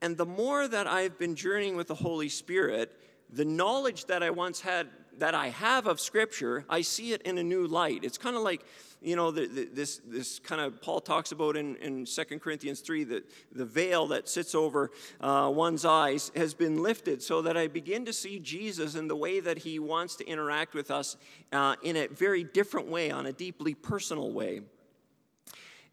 and 0.00 0.16
the 0.16 0.26
more 0.26 0.66
that 0.66 0.86
I've 0.86 1.18
been 1.18 1.34
journeying 1.34 1.76
with 1.76 1.88
the 1.88 1.94
Holy 1.94 2.28
Spirit, 2.28 2.92
the 3.30 3.44
knowledge 3.44 4.06
that 4.06 4.22
I 4.22 4.30
once 4.30 4.60
had 4.60 4.88
that 5.18 5.34
I 5.34 5.48
have 5.48 5.86
of 5.86 6.00
Scripture, 6.00 6.64
I 6.68 6.82
see 6.82 7.12
it 7.12 7.22
in 7.22 7.38
a 7.38 7.42
new 7.42 7.66
light. 7.66 8.04
It's 8.04 8.18
kind 8.18 8.36
of 8.36 8.42
like, 8.42 8.64
you 9.00 9.16
know, 9.16 9.30
the, 9.30 9.46
the, 9.46 9.64
this, 9.72 10.00
this 10.06 10.38
kind 10.38 10.60
of, 10.60 10.80
Paul 10.82 11.00
talks 11.00 11.32
about 11.32 11.56
in, 11.56 11.76
in 11.76 12.04
2 12.04 12.24
Corinthians 12.38 12.80
3 12.80 13.04
that 13.04 13.24
the 13.52 13.64
veil 13.64 14.06
that 14.08 14.28
sits 14.28 14.54
over 14.54 14.90
uh, 15.20 15.50
one's 15.54 15.84
eyes 15.84 16.32
has 16.34 16.54
been 16.54 16.82
lifted 16.82 17.22
so 17.22 17.42
that 17.42 17.56
I 17.56 17.66
begin 17.66 18.04
to 18.04 18.12
see 18.12 18.38
Jesus 18.38 18.94
in 18.94 19.08
the 19.08 19.16
way 19.16 19.40
that 19.40 19.58
he 19.58 19.78
wants 19.78 20.16
to 20.16 20.26
interact 20.26 20.74
with 20.74 20.90
us 20.90 21.16
uh, 21.52 21.76
in 21.82 21.96
a 21.96 22.08
very 22.08 22.44
different 22.44 22.88
way, 22.88 23.10
on 23.10 23.26
a 23.26 23.32
deeply 23.32 23.74
personal 23.74 24.32
way. 24.32 24.60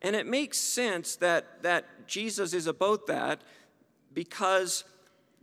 And 0.01 0.15
it 0.15 0.27
makes 0.27 0.57
sense 0.57 1.15
that, 1.17 1.63
that 1.63 2.07
Jesus 2.07 2.53
is 2.53 2.67
about 2.67 3.07
that 3.07 3.41
because 4.13 4.83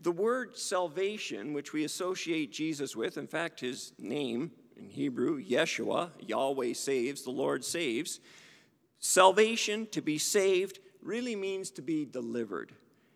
the 0.00 0.12
word 0.12 0.56
salvation, 0.56 1.52
which 1.52 1.72
we 1.72 1.84
associate 1.84 2.52
Jesus 2.52 2.96
with, 2.96 3.16
in 3.16 3.26
fact, 3.26 3.60
his 3.60 3.92
name 3.98 4.50
in 4.76 4.88
Hebrew, 4.88 5.42
Yeshua, 5.42 6.10
Yahweh 6.20 6.72
saves, 6.72 7.22
the 7.22 7.30
Lord 7.30 7.64
saves, 7.64 8.20
salvation, 8.98 9.86
to 9.92 10.00
be 10.00 10.18
saved, 10.18 10.78
really 11.02 11.36
means 11.36 11.70
to 11.72 11.82
be 11.82 12.04
delivered. 12.04 12.72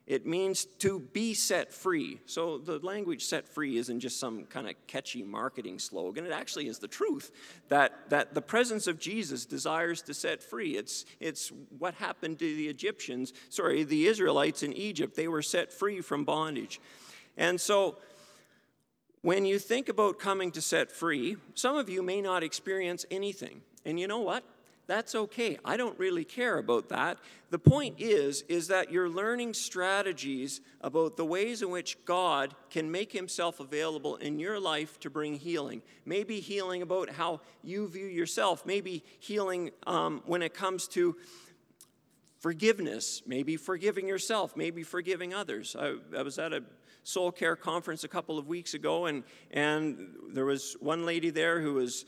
It 0.07 0.27
means 0.27 0.67
to 0.81 1.01
be 1.01 1.33
set 1.33 1.73
free. 1.73 2.21
So 2.27 2.59
the 2.59 2.79
language 2.81 3.25
set 3.25 3.49
free 3.49 3.79
isn't 3.79 4.01
just 4.01 4.21
some 4.21 4.45
kind 4.45 4.69
of 4.69 4.75
catchy 4.87 5.23
marketing 5.23 5.79
slogan. 5.79 6.27
It 6.27 6.33
actually 6.33 6.69
is 6.69 6.79
the 6.79 6.89
truth 6.89 7.31
that, 7.69 8.11
that 8.11 8.35
the 8.35 8.43
presence 8.43 8.87
of 8.87 8.99
Jesus 8.99 9.47
desires 9.47 10.03
to 10.03 10.13
set 10.13 10.43
free. 10.43 10.77
It's, 10.77 11.07
it's 11.21 11.51
what 11.79 11.95
happened 11.95 12.39
to 12.41 12.45
the 12.45 12.69
Egyptians, 12.69 13.33
sorry, 13.49 13.83
the 13.83 14.07
Israelites 14.07 14.63
in 14.63 14.75
Egypt. 14.75 15.17
They 15.17 15.29
were 15.29 15.43
set 15.43 15.73
free 15.73 16.03
from 16.03 16.25
bondage. 16.25 16.83
And 17.39 17.59
so 17.59 17.97
when 19.23 19.47
you 19.47 19.59
think 19.59 19.89
about 19.89 20.19
coming 20.19 20.51
to 20.53 20.61
set 20.61 20.93
free, 20.93 21.37
some 21.55 21.77
of 21.77 21.89
you 21.89 22.03
may 22.03 22.21
not 22.21 22.43
experience 22.43 23.07
anything. 23.11 23.63
And 23.87 23.99
you 23.99 24.07
know 24.07 24.21
what? 24.21 24.45
That's 24.87 25.15
okay. 25.15 25.59
I 25.65 25.77
don't 25.77 25.99
really 25.99 26.25
care 26.25 26.59
about 26.59 26.91
that. 26.91 27.19
The 27.51 27.59
point 27.59 27.97
is 27.99 28.43
is 28.49 28.69
that 28.69 28.93
you're 28.93 29.09
learning 29.09 29.55
strategies 29.55 30.61
about 30.83 31.17
the 31.17 31.25
ways 31.25 31.63
in 31.63 31.71
which 31.71 31.97
God 32.05 32.55
can 32.69 32.91
make 32.91 33.11
himself 33.13 33.61
available 33.61 34.17
in 34.17 34.39
your 34.39 34.61
life 34.61 35.01
to 35.01 35.11
bring 35.11 35.35
healing. 35.35 35.81
Maybe 36.05 36.41
healing 36.41 36.83
about 36.83 37.09
how 37.11 37.41
you 37.63 37.89
view 37.89 38.07
yourself, 38.07 38.67
maybe 38.67 39.03
healing 39.21 39.71
um, 39.87 40.23
when 40.27 40.43
it 40.43 40.53
comes 40.53 40.87
to 40.89 41.17
forgiveness, 42.41 43.23
maybe 43.27 43.57
forgiving 43.57 44.07
yourself, 44.07 44.55
maybe 44.55 44.83
forgiving 44.83 45.33
others. 45.33 45.75
I, 45.79 45.95
I 46.15 46.21
was 46.21 46.39
at 46.39 46.53
a 46.53 46.63
soul 47.03 47.33
care 47.33 47.57
conference 47.57 48.05
a 48.05 48.09
couple 48.09 48.39
of 48.39 48.49
weeks 48.49 48.75
ago, 48.75 49.07
and, 49.07 49.25
and 49.51 50.15
there 50.31 50.45
was 50.45 50.77
one 50.81 51.07
lady 51.07 51.31
there 51.31 51.61
who 51.61 51.73
was 51.73 52.05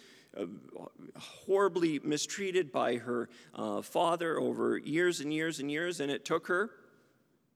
horribly 1.19 2.01
mistreated 2.03 2.73
by 2.73 2.97
her 2.97 3.29
uh, 3.55 3.83
father 3.83 4.39
over 4.39 4.79
years 4.79 5.21
and 5.21 5.33
years 5.33 5.61
and 5.61 5.71
years, 5.71 6.01
and 6.01 6.11
it 6.11 6.25
took 6.25 6.47
her 6.49 6.71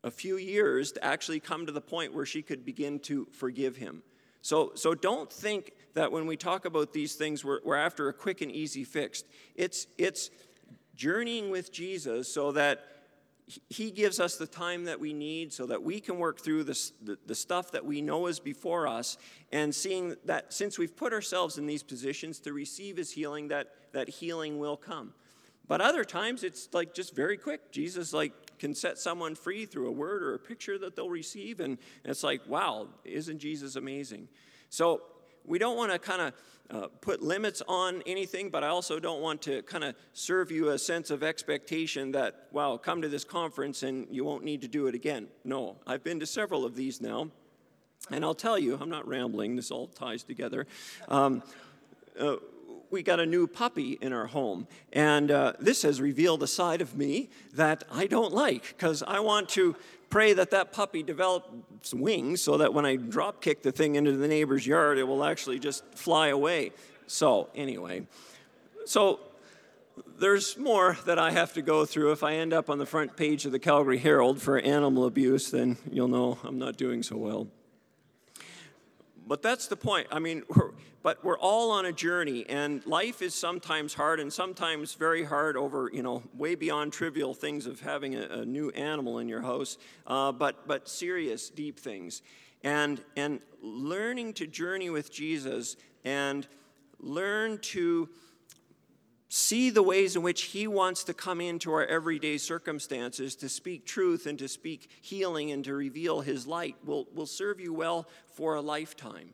a 0.02 0.10
few 0.10 0.36
years 0.36 0.92
to 0.92 1.04
actually 1.04 1.40
come 1.40 1.66
to 1.66 1.72
the 1.72 1.80
point 1.80 2.14
where 2.14 2.26
she 2.26 2.42
could 2.42 2.64
begin 2.64 2.98
to 3.00 3.26
forgive 3.32 3.76
him. 3.76 4.02
So, 4.42 4.72
so 4.74 4.94
don't 4.94 5.30
think 5.30 5.72
that 5.94 6.10
when 6.10 6.26
we 6.26 6.36
talk 6.36 6.64
about 6.64 6.92
these 6.92 7.14
things, 7.14 7.44
we're, 7.44 7.60
we're 7.64 7.76
after 7.76 8.08
a 8.08 8.12
quick 8.14 8.40
and 8.40 8.50
easy 8.50 8.84
fix. 8.84 9.24
It's, 9.54 9.86
it's 9.98 10.30
journeying 10.94 11.50
with 11.50 11.72
Jesus 11.72 12.32
so 12.32 12.52
that 12.52 12.84
he 13.68 13.90
gives 13.90 14.20
us 14.20 14.36
the 14.36 14.46
time 14.46 14.84
that 14.84 15.00
we 15.00 15.12
need 15.12 15.52
so 15.52 15.66
that 15.66 15.82
we 15.82 16.00
can 16.00 16.18
work 16.18 16.40
through 16.40 16.64
the, 16.64 16.90
the, 17.02 17.18
the, 17.26 17.34
stuff 17.34 17.72
that 17.72 17.84
we 17.84 18.00
know 18.00 18.26
is 18.26 18.38
before 18.38 18.86
us 18.86 19.16
and 19.52 19.74
seeing 19.74 20.14
that 20.24 20.52
since 20.52 20.78
we've 20.78 20.96
put 20.96 21.12
ourselves 21.12 21.58
in 21.58 21.66
these 21.66 21.82
positions 21.82 22.38
to 22.40 22.52
receive 22.52 22.96
his 22.96 23.10
healing 23.10 23.48
that, 23.48 23.68
that 23.92 24.08
healing 24.08 24.58
will 24.58 24.76
come. 24.76 25.12
But 25.68 25.80
other 25.80 26.04
times 26.04 26.42
it's 26.42 26.68
like 26.72 26.94
just 26.94 27.14
very 27.14 27.36
quick. 27.36 27.70
Jesus 27.70 28.12
like 28.12 28.32
can 28.58 28.74
set 28.74 28.98
someone 28.98 29.34
free 29.34 29.66
through 29.66 29.88
a 29.88 29.92
word 29.92 30.22
or 30.22 30.34
a 30.34 30.38
picture 30.38 30.78
that 30.78 30.96
they'll 30.96 31.08
receive 31.08 31.60
and 31.60 31.78
it's 32.04 32.22
like 32.22 32.40
wow 32.48 32.88
isn't 33.04 33.38
jesus 33.38 33.76
amazing? 33.76 34.28
So 34.68 35.02
we 35.44 35.58
don't 35.58 35.76
want 35.76 35.92
to 35.92 35.98
kind 35.98 36.20
of 36.22 36.34
uh, 36.70 36.86
put 37.00 37.22
limits 37.22 37.62
on 37.66 38.02
anything, 38.06 38.50
but 38.50 38.62
I 38.62 38.68
also 38.68 38.98
don't 38.98 39.20
want 39.20 39.42
to 39.42 39.62
kind 39.62 39.84
of 39.84 39.94
serve 40.12 40.50
you 40.50 40.70
a 40.70 40.78
sense 40.78 41.10
of 41.10 41.22
expectation 41.22 42.12
that, 42.12 42.46
wow, 42.52 42.76
come 42.76 43.02
to 43.02 43.08
this 43.08 43.24
conference 43.24 43.82
and 43.82 44.06
you 44.10 44.24
won't 44.24 44.44
need 44.44 44.62
to 44.62 44.68
do 44.68 44.86
it 44.86 44.94
again. 44.94 45.28
No, 45.44 45.76
I've 45.86 46.04
been 46.04 46.20
to 46.20 46.26
several 46.26 46.64
of 46.64 46.76
these 46.76 47.00
now, 47.00 47.30
and 48.10 48.24
I'll 48.24 48.34
tell 48.34 48.58
you, 48.58 48.78
I'm 48.80 48.90
not 48.90 49.06
rambling, 49.06 49.56
this 49.56 49.70
all 49.70 49.88
ties 49.88 50.22
together. 50.22 50.66
Um, 51.08 51.42
uh, 52.18 52.36
we 52.90 53.02
got 53.02 53.20
a 53.20 53.26
new 53.26 53.46
puppy 53.46 53.98
in 54.00 54.12
our 54.12 54.26
home, 54.26 54.66
and 54.92 55.30
uh, 55.30 55.52
this 55.60 55.82
has 55.82 56.00
revealed 56.00 56.42
a 56.42 56.46
side 56.46 56.80
of 56.80 56.96
me 56.96 57.30
that 57.54 57.84
I 57.90 58.06
don't 58.06 58.32
like 58.32 58.68
because 58.68 59.02
I 59.02 59.20
want 59.20 59.48
to 59.50 59.76
pray 60.10 60.32
that 60.34 60.50
that 60.50 60.72
puppy 60.72 61.02
develops 61.02 61.94
wings 61.94 62.42
so 62.42 62.58
that 62.58 62.74
when 62.74 62.84
I 62.84 62.96
drop 62.96 63.40
kick 63.40 63.62
the 63.62 63.72
thing 63.72 63.94
into 63.94 64.12
the 64.12 64.28
neighbor's 64.28 64.66
yard, 64.66 64.98
it 64.98 65.04
will 65.04 65.24
actually 65.24 65.58
just 65.58 65.84
fly 65.94 66.28
away. 66.28 66.72
So, 67.06 67.48
anyway, 67.54 68.06
so 68.84 69.20
there's 70.18 70.58
more 70.58 70.98
that 71.06 71.18
I 71.18 71.30
have 71.30 71.54
to 71.54 71.62
go 71.62 71.84
through. 71.84 72.12
If 72.12 72.22
I 72.22 72.34
end 72.34 72.52
up 72.52 72.68
on 72.68 72.78
the 72.78 72.86
front 72.86 73.16
page 73.16 73.46
of 73.46 73.52
the 73.52 73.58
Calgary 73.58 73.98
Herald 73.98 74.42
for 74.42 74.58
animal 74.58 75.06
abuse, 75.06 75.50
then 75.50 75.78
you'll 75.90 76.08
know 76.08 76.38
I'm 76.44 76.58
not 76.58 76.76
doing 76.76 77.02
so 77.02 77.16
well. 77.16 77.48
But 79.30 79.42
that's 79.42 79.68
the 79.68 79.76
point. 79.76 80.08
I 80.10 80.18
mean, 80.18 80.42
we're, 80.48 80.72
but 81.04 81.24
we're 81.24 81.38
all 81.38 81.70
on 81.70 81.86
a 81.86 81.92
journey, 81.92 82.44
and 82.48 82.84
life 82.84 83.22
is 83.22 83.32
sometimes 83.32 83.94
hard 83.94 84.18
and 84.18 84.32
sometimes 84.32 84.94
very 84.94 85.22
hard 85.22 85.56
over, 85.56 85.88
you 85.92 86.02
know, 86.02 86.24
way 86.36 86.56
beyond 86.56 86.92
trivial 86.92 87.32
things 87.32 87.66
of 87.66 87.78
having 87.78 88.16
a, 88.16 88.22
a 88.22 88.44
new 88.44 88.70
animal 88.70 89.20
in 89.20 89.28
your 89.28 89.40
house, 89.40 89.78
uh, 90.08 90.32
but, 90.32 90.66
but 90.66 90.88
serious, 90.88 91.48
deep 91.48 91.78
things. 91.78 92.22
and, 92.64 93.00
and 93.16 93.38
learning 93.62 94.32
to 94.32 94.48
journey 94.48 94.90
with 94.90 95.12
Jesus 95.12 95.76
and 96.04 96.48
learn 96.98 97.58
to 97.58 98.08
see 99.30 99.70
the 99.70 99.82
ways 99.82 100.16
in 100.16 100.22
which 100.22 100.42
He 100.42 100.66
wants 100.66 101.04
to 101.04 101.14
come 101.14 101.40
into 101.40 101.72
our 101.72 101.86
everyday 101.86 102.36
circumstances 102.36 103.36
to 103.36 103.48
speak 103.48 103.86
truth 103.86 104.26
and 104.26 104.38
to 104.40 104.48
speak 104.48 104.90
healing 105.00 105.52
and 105.52 105.64
to 105.64 105.72
reveal 105.72 106.20
His 106.20 106.46
light 106.46 106.76
will, 106.84 107.06
will 107.14 107.26
serve 107.26 107.60
you 107.60 107.72
well 107.72 108.08
for 108.34 108.56
a 108.56 108.60
lifetime. 108.60 109.30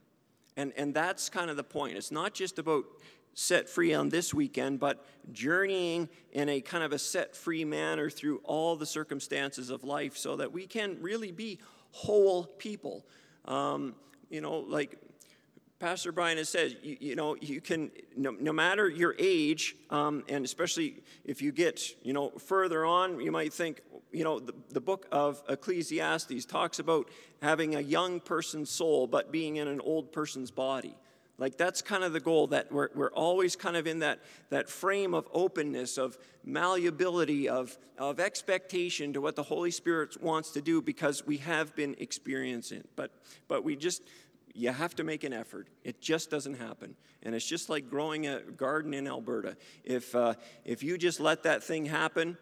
And, 0.57 0.73
and 0.77 0.95
that's 0.95 1.29
kind 1.29 1.51
of 1.51 1.57
the 1.57 1.65
point. 1.65 1.97
It's 1.97 2.13
not 2.13 2.35
just 2.35 2.59
about 2.59 2.85
set 3.33 3.69
free 3.69 3.95
on 3.95 4.11
this 4.11 4.33
weekend, 4.33 4.81
but 4.81 5.05
journeying 5.33 6.09
in 6.33 6.49
a 6.51 6.61
kind 6.61 6.85
of 6.85 6.93
a 6.93 6.99
set 6.99 7.35
free 7.35 7.65
manner 7.65 8.11
through 8.11 8.41
all 8.45 8.77
the 8.77 8.87
circumstances 8.87 9.71
of 9.71 9.83
life 9.83 10.17
so 10.17 10.37
that 10.37 10.53
we 10.53 10.67
can 10.67 10.99
really 11.01 11.33
be 11.33 11.59
whole 11.91 12.45
people. 12.45 13.05
Um, 13.47 13.95
you 14.29 14.41
know, 14.43 14.59
like 14.59 14.99
Pastor 15.79 16.11
Brian 16.11 16.39
has 16.39 16.49
said, 16.49 16.77
you, 16.83 16.97
you 17.01 17.17
know, 17.17 17.37
you 17.37 17.61
can, 17.61 17.91
no, 18.17 18.31
no 18.31 18.53
matter 18.53 18.89
your 18.89 19.15
age, 19.19 19.77
um, 19.91 20.25
and 20.29 20.43
especially 20.45 21.03
if 21.25 21.43
you 21.43 21.53
get, 21.53 21.83
you 22.03 22.15
know, 22.15 22.31
further 22.31 22.87
on, 22.87 23.21
you 23.21 23.31
might 23.31 23.53
think, 23.53 23.83
you 24.11 24.25
know, 24.25 24.39
the, 24.39 24.55
the 24.71 24.81
book 24.81 25.07
of 25.13 25.43
Ecclesiastes 25.51 26.47
talks 26.47 26.79
about 26.79 27.11
having 27.43 27.75
a 27.75 27.81
young 27.81 28.21
person's 28.21 28.71
soul, 28.71 29.07
but 29.07 29.31
being 29.31 29.57
in 29.57 29.69
an 29.69 29.81
old 29.81 30.13
person's 30.13 30.51
body. 30.51 30.97
Like 31.39 31.59
that's 31.59 31.83
kind 31.83 32.03
of 32.03 32.15
the 32.15 32.21
goal 32.21 32.47
that 32.47 32.73
we're, 32.73 32.89
we're 32.95 33.11
always 33.11 33.57
kind 33.57 33.77
of 33.77 33.87
in 33.87 33.99
that, 33.99 34.21
that 34.49 34.71
frame 34.71 35.13
of 35.13 35.29
openness, 35.33 35.99
of 35.99 36.17
malleability, 36.45 37.49
of, 37.49 37.77
of 37.99 38.19
expectation 38.21 39.13
to 39.13 39.21
what 39.21 39.37
the 39.37 39.43
Holy 39.43 39.71
Spirit 39.71 40.23
wants 40.23 40.53
to 40.53 40.63
do 40.63 40.81
because 40.81 41.27
we 41.27 41.37
have 41.39 41.77
been 41.77 41.95
experiencing. 41.99 42.85
But, 42.97 43.11
but 43.49 43.65
we 43.65 43.77
just, 43.77 44.03
you 44.57 44.71
have 44.71 44.95
to 44.97 45.05
make 45.05 45.23
an 45.25 45.33
effort. 45.33 45.69
It 45.85 46.01
just 46.01 46.31
doesn't 46.31 46.55
happen. 46.55 46.97
And 47.23 47.35
it's 47.35 47.47
just 47.47 47.69
like 47.69 47.91
growing 47.91 48.27
a 48.27 48.41
garden 48.41 48.95
in 48.95 49.07
Alberta. 49.07 49.57
If, 49.85 50.15
uh, 50.15 50.35
if 50.65 50.83
you 50.83 50.97
just 50.97 51.21
let 51.21 51.43
that 51.43 51.63
thing 51.63 51.87
happen, 51.87 52.39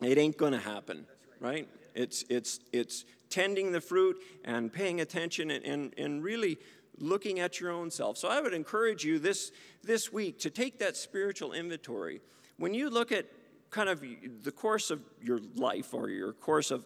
it 0.00 0.18
ain't 0.18 0.36
going 0.36 0.52
to 0.52 0.58
happen, 0.58 1.06
right? 1.40 1.68
It's, 1.94 2.24
it's, 2.28 2.60
it's 2.72 3.04
tending 3.30 3.72
the 3.72 3.80
fruit 3.80 4.16
and 4.44 4.72
paying 4.72 5.00
attention 5.00 5.50
and, 5.50 5.64
and, 5.64 5.94
and 5.96 6.22
really 6.22 6.58
looking 6.98 7.40
at 7.40 7.60
your 7.60 7.70
own 7.70 7.90
self. 7.90 8.18
So 8.18 8.28
I 8.28 8.40
would 8.40 8.54
encourage 8.54 9.04
you 9.04 9.18
this, 9.18 9.52
this 9.84 10.12
week 10.12 10.38
to 10.40 10.50
take 10.50 10.78
that 10.80 10.96
spiritual 10.96 11.52
inventory. 11.52 12.20
When 12.58 12.74
you 12.74 12.90
look 12.90 13.12
at 13.12 13.26
kind 13.70 13.88
of 13.88 14.02
the 14.42 14.52
course 14.52 14.90
of 14.90 15.02
your 15.22 15.40
life 15.54 15.92
or 15.92 16.08
your 16.08 16.32
course 16.32 16.70
of 16.70 16.84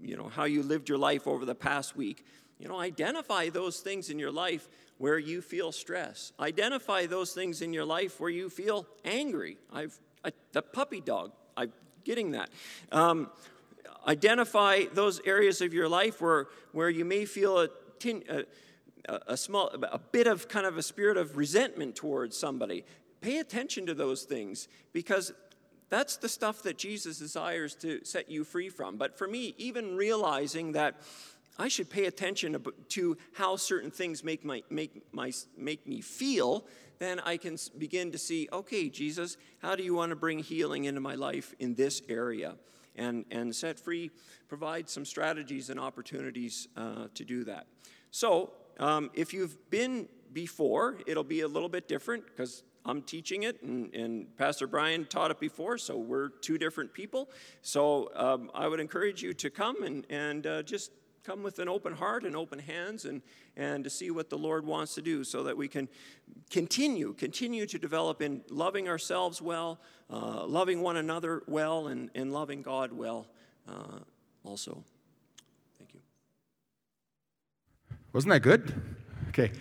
you 0.00 0.16
know 0.16 0.28
how 0.28 0.44
you 0.44 0.62
lived 0.62 0.88
your 0.88 0.98
life 0.98 1.26
over 1.26 1.44
the 1.44 1.54
past 1.54 1.96
week 1.96 2.24
you 2.62 2.68
know, 2.68 2.78
identify 2.78 3.48
those 3.48 3.80
things 3.80 4.08
in 4.08 4.20
your 4.20 4.30
life 4.30 4.68
where 4.98 5.18
you 5.18 5.42
feel 5.42 5.72
stress. 5.72 6.32
Identify 6.38 7.06
those 7.06 7.32
things 7.32 7.60
in 7.60 7.72
your 7.72 7.84
life 7.84 8.20
where 8.20 8.30
you 8.30 8.48
feel 8.48 8.86
angry. 9.04 9.58
I've 9.72 9.98
I, 10.24 10.30
the 10.52 10.62
puppy 10.62 11.00
dog. 11.00 11.32
I'm 11.56 11.72
getting 12.04 12.30
that. 12.30 12.50
Um, 12.92 13.30
identify 14.06 14.84
those 14.92 15.20
areas 15.24 15.60
of 15.60 15.74
your 15.74 15.88
life 15.88 16.20
where 16.20 16.46
where 16.70 16.88
you 16.88 17.04
may 17.04 17.24
feel 17.24 17.58
a, 17.58 17.68
tin, 17.98 18.22
a, 18.28 18.44
a 19.26 19.36
small 19.36 19.70
a 19.82 19.98
bit 19.98 20.28
of 20.28 20.46
kind 20.46 20.64
of 20.64 20.78
a 20.78 20.82
spirit 20.82 21.16
of 21.16 21.36
resentment 21.36 21.96
towards 21.96 22.36
somebody. 22.36 22.84
Pay 23.20 23.38
attention 23.38 23.86
to 23.86 23.94
those 23.94 24.22
things 24.22 24.68
because 24.92 25.32
that's 25.92 26.16
the 26.16 26.28
stuff 26.28 26.62
that 26.62 26.78
Jesus 26.78 27.18
desires 27.18 27.74
to 27.74 28.04
set 28.04 28.30
you 28.30 28.44
free 28.44 28.70
from. 28.70 28.96
But 28.96 29.18
for 29.18 29.28
me, 29.28 29.54
even 29.58 29.96
realizing 29.96 30.72
that 30.72 31.02
I 31.58 31.68
should 31.68 31.90
pay 31.90 32.06
attention 32.06 32.56
to 32.90 33.16
how 33.34 33.56
certain 33.56 33.90
things 33.90 34.24
make, 34.24 34.44
my, 34.44 34.62
make, 34.70 35.02
my, 35.12 35.32
make 35.56 35.86
me 35.86 36.00
feel, 36.00 36.66
then 36.98 37.20
I 37.20 37.36
can 37.36 37.56
begin 37.78 38.12
to 38.12 38.18
see, 38.18 38.48
okay, 38.52 38.88
Jesus, 38.88 39.36
how 39.60 39.76
do 39.76 39.82
you 39.82 39.94
want 39.94 40.10
to 40.10 40.16
bring 40.16 40.38
healing 40.38 40.84
into 40.84 41.00
my 41.00 41.14
life 41.14 41.54
in 41.58 41.74
this 41.74 42.02
area? 42.08 42.56
And, 42.94 43.24
and 43.30 43.54
set 43.56 43.80
free, 43.80 44.10
provide 44.48 44.88
some 44.88 45.06
strategies 45.06 45.70
and 45.70 45.80
opportunities 45.80 46.68
uh, 46.76 47.06
to 47.14 47.24
do 47.24 47.44
that. 47.44 47.66
So, 48.10 48.52
um, 48.78 49.10
if 49.14 49.32
you've 49.32 49.70
been 49.70 50.08
before, 50.32 50.98
it'll 51.06 51.24
be 51.24 51.40
a 51.40 51.48
little 51.48 51.68
bit 51.68 51.88
different 51.88 52.26
because 52.26 52.62
I'm 52.84 53.02
teaching 53.02 53.44
it, 53.44 53.62
and, 53.62 53.94
and, 53.94 54.36
Pastor 54.36 54.66
Brian 54.66 55.06
taught 55.06 55.30
it 55.30 55.38
before, 55.38 55.78
so 55.78 55.96
we're 55.96 56.28
two 56.28 56.58
different 56.58 56.92
people. 56.92 57.30
So 57.60 58.10
um, 58.14 58.50
I 58.54 58.66
would 58.66 58.80
encourage 58.80 59.22
you 59.22 59.34
to 59.34 59.50
come 59.50 59.84
and, 59.84 60.04
and 60.10 60.46
uh, 60.46 60.62
just 60.62 60.90
come 61.24 61.42
with 61.42 61.58
an 61.58 61.68
open 61.68 61.92
heart 61.92 62.24
and 62.24 62.34
open 62.34 62.58
hands 62.58 63.04
and, 63.04 63.22
and 63.56 63.84
to 63.84 63.90
see 63.90 64.10
what 64.10 64.28
the 64.28 64.38
Lord 64.38 64.66
wants 64.66 64.94
to 64.94 65.02
do 65.02 65.22
so 65.22 65.44
that 65.44 65.56
we 65.56 65.68
can 65.68 65.88
continue, 66.50 67.14
continue 67.14 67.66
to 67.66 67.78
develop 67.78 68.20
in 68.20 68.42
loving 68.48 68.88
ourselves 68.88 69.40
well, 69.40 69.80
uh, 70.10 70.44
loving 70.46 70.80
one 70.80 70.96
another 70.96 71.42
well, 71.46 71.86
and, 71.86 72.10
and 72.14 72.32
loving 72.32 72.62
God 72.62 72.92
well 72.92 73.26
uh, 73.68 74.00
also. 74.44 74.82
Thank 75.78 75.94
you. 75.94 76.00
Wasn't 78.12 78.32
that 78.32 78.40
good? 78.40 78.74
Okay. 79.28 79.52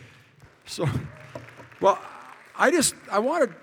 So, 0.66 0.88
well, 1.80 2.00
I 2.58 2.72
just, 2.72 2.96
I 3.12 3.20
wanted 3.20 3.54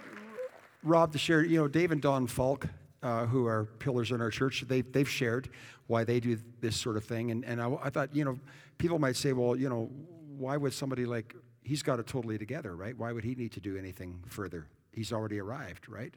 Rob 0.85 1.13
to 1.13 1.19
share, 1.19 1.45
you 1.45 1.59
know, 1.59 1.69
Dave 1.69 1.91
and 1.91 2.01
Don 2.01 2.27
Falk, 2.27 2.69
uh, 3.03 3.27
who 3.27 3.47
are 3.47 3.65
pillars 3.79 4.11
in 4.11 4.21
our 4.21 4.31
church, 4.31 4.65
they, 4.67 4.81
they've 4.81 5.09
shared 5.09 5.49
why 5.89 6.05
they 6.05 6.21
do 6.21 6.39
this 6.61 6.77
sort 6.77 6.97
of 6.97 7.05
thing. 7.05 7.33
And, 7.33 7.45
and 7.45 7.61
I, 7.61 7.77
I 7.83 7.91
thought, 7.91 8.15
you 8.15 8.25
know, 8.25 8.39
people 8.77 8.99
might 8.99 9.17
say, 9.17 9.33
well, 9.33 9.57
you 9.57 9.69
know, 9.69 9.91
why 10.37 10.57
would 10.57 10.73
somebody 10.73 11.05
like, 11.05 11.35
he's 11.63 11.83
got 11.83 11.99
it 11.99 12.07
totally 12.07 12.39
together, 12.39 12.77
right? 12.77 12.97
Why 12.97 13.11
would 13.11 13.25
he 13.25 13.35
need 13.35 13.53
to 13.53 13.61
do 13.61 13.77
anything 13.77 14.23
further? 14.29 14.69
He's 14.93 15.13
already 15.13 15.41
arrived, 15.41 15.89
right? 15.89 16.15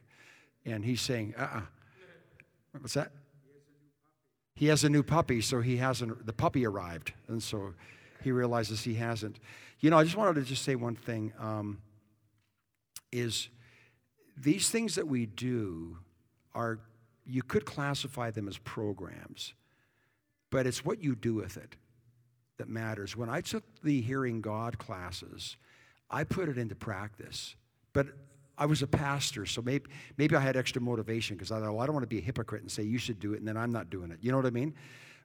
And 0.64 0.84
he's 0.84 1.00
saying, 1.00 1.34
uh 1.36 1.42
uh-uh. 1.42 1.58
uh 1.58 1.62
What's 2.80 2.94
that? 2.94 3.12
He 4.54 4.66
has 4.66 4.84
a 4.84 4.88
new 4.88 5.02
puppy, 5.02 5.40
so 5.40 5.60
he 5.60 5.78
hasn't, 5.78 6.24
the 6.24 6.32
puppy 6.32 6.66
arrived. 6.66 7.12
And 7.28 7.42
so 7.42 7.74
he 8.22 8.30
realizes 8.30 8.84
he 8.84 8.94
hasn't. 8.94 9.38
You 9.80 9.90
know, 9.90 9.98
I 9.98 10.04
just 10.04 10.16
wanted 10.16 10.34
to 10.36 10.42
just 10.42 10.62
say 10.62 10.74
one 10.74 10.94
thing 10.94 11.32
um, 11.38 11.78
is 13.10 13.48
these 14.36 14.68
things 14.68 14.94
that 14.94 15.08
we 15.08 15.26
do 15.26 15.98
are, 16.54 16.78
you 17.26 17.42
could 17.42 17.64
classify 17.64 18.30
them 18.30 18.48
as 18.48 18.58
programs. 18.58 19.54
But 20.52 20.66
it's 20.66 20.84
what 20.84 21.02
you 21.02 21.16
do 21.16 21.34
with 21.34 21.56
it 21.56 21.76
that 22.58 22.68
matters. 22.68 23.16
When 23.16 23.30
I 23.30 23.40
took 23.40 23.64
the 23.82 24.02
Hearing 24.02 24.42
God 24.42 24.78
classes, 24.78 25.56
I 26.10 26.24
put 26.24 26.50
it 26.50 26.58
into 26.58 26.74
practice. 26.74 27.56
But 27.94 28.08
I 28.58 28.66
was 28.66 28.82
a 28.82 28.86
pastor, 28.86 29.46
so 29.46 29.62
maybe, 29.62 29.86
maybe 30.18 30.36
I 30.36 30.40
had 30.40 30.58
extra 30.58 30.82
motivation 30.82 31.36
because 31.36 31.50
I 31.50 31.58
thought, 31.58 31.72
well, 31.72 31.80
I 31.80 31.86
don't 31.86 31.94
want 31.94 32.02
to 32.02 32.14
be 32.14 32.18
a 32.18 32.22
hypocrite 32.22 32.60
and 32.60 32.70
say 32.70 32.82
you 32.82 32.98
should 32.98 33.18
do 33.18 33.32
it 33.32 33.38
and 33.38 33.48
then 33.48 33.56
I'm 33.56 33.72
not 33.72 33.88
doing 33.88 34.10
it. 34.10 34.18
You 34.20 34.30
know 34.30 34.36
what 34.36 34.44
I 34.44 34.50
mean? 34.50 34.74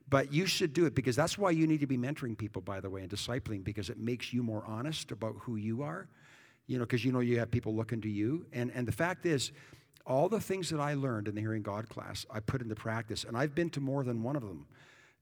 But 0.08 0.32
you 0.32 0.46
should 0.46 0.72
do 0.72 0.86
it 0.86 0.94
because 0.94 1.14
that's 1.14 1.36
why 1.36 1.50
you 1.50 1.66
need 1.66 1.80
to 1.80 1.86
be 1.86 1.98
mentoring 1.98 2.36
people, 2.36 2.62
by 2.62 2.80
the 2.80 2.88
way, 2.88 3.02
and 3.02 3.10
discipling 3.10 3.62
because 3.62 3.90
it 3.90 3.98
makes 3.98 4.32
you 4.32 4.42
more 4.42 4.64
honest 4.66 5.12
about 5.12 5.36
who 5.42 5.56
you 5.56 5.82
are. 5.82 6.08
You 6.66 6.78
know, 6.78 6.84
because 6.84 7.04
you 7.04 7.12
know 7.12 7.20
you 7.20 7.38
have 7.38 7.50
people 7.50 7.74
looking 7.74 8.00
to 8.00 8.08
you. 8.08 8.46
And, 8.54 8.72
and 8.74 8.88
the 8.88 8.92
fact 8.92 9.26
is, 9.26 9.52
all 10.06 10.30
the 10.30 10.40
things 10.40 10.70
that 10.70 10.80
I 10.80 10.94
learned 10.94 11.28
in 11.28 11.34
the 11.34 11.42
Hearing 11.42 11.62
God 11.62 11.90
class, 11.90 12.24
I 12.30 12.40
put 12.40 12.62
into 12.62 12.74
practice. 12.74 13.24
And 13.24 13.36
I've 13.36 13.54
been 13.54 13.68
to 13.70 13.80
more 13.80 14.04
than 14.04 14.22
one 14.22 14.36
of 14.36 14.42
them. 14.42 14.66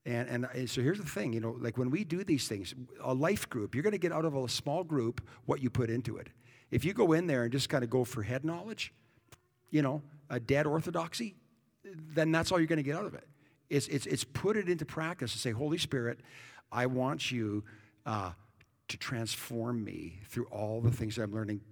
And, 0.07 0.47
and 0.55 0.71
so 0.71 0.83
here's 0.83 1.01
the 1.01 1.05
thing, 1.05 1.33
you 1.33 1.41
know, 1.41 1.57
like 1.59 1.77
when 1.77 1.91
we 1.91 2.05
do 2.05 2.23
these 2.23 2.47
things, 2.47 2.75
a 3.03 3.13
life 3.13 3.51
group, 3.51 3.75
you're 3.75 3.83
going 3.83 3.91
to 3.91 3.99
get 3.99 4.13
out 4.13 4.25
of 4.25 4.37
a 4.37 4.49
small 4.49 4.85
group 4.85 5.21
what 5.47 5.61
you 5.61 5.69
put 5.69 5.91
into 5.91 6.17
it. 6.17 6.29
If 6.71 6.85
you 6.85 6.93
go 6.93 7.13
in 7.13 7.27
there 7.27 7.43
and 7.43 7.51
just 7.51 7.69
kind 7.69 7.83
of 7.83 7.91
go 7.91 8.05
for 8.05 8.23
head 8.23 8.45
knowledge, 8.45 8.93
you 9.71 9.83
know, 9.83 10.03
a 10.31 10.39
dead 10.39 10.65
orthodoxy, 10.65 11.35
then 12.15 12.31
that's 12.31 12.53
all 12.53 12.61
you're 12.61 12.69
going 12.69 12.77
to 12.77 12.85
get 12.85 12.95
out 12.95 13.05
of 13.05 13.15
it. 13.15 13.27
It's, 13.69 13.89
it's, 13.89 14.07
it's 14.07 14.23
put 14.23 14.57
it 14.57 14.69
into 14.69 14.85
practice 14.85 15.33
and 15.33 15.41
say, 15.41 15.51
Holy 15.51 15.79
Spirit, 15.79 16.21
I 16.71 16.87
want 16.87 17.33
you 17.33 17.65
uh, 18.05 18.31
to 18.87 18.97
transform 18.97 19.83
me 19.83 20.21
through 20.29 20.47
all 20.53 20.81
the 20.81 20.93
things 20.93 21.17
that 21.17 21.25
I'm 21.25 21.35
learning 21.35 21.63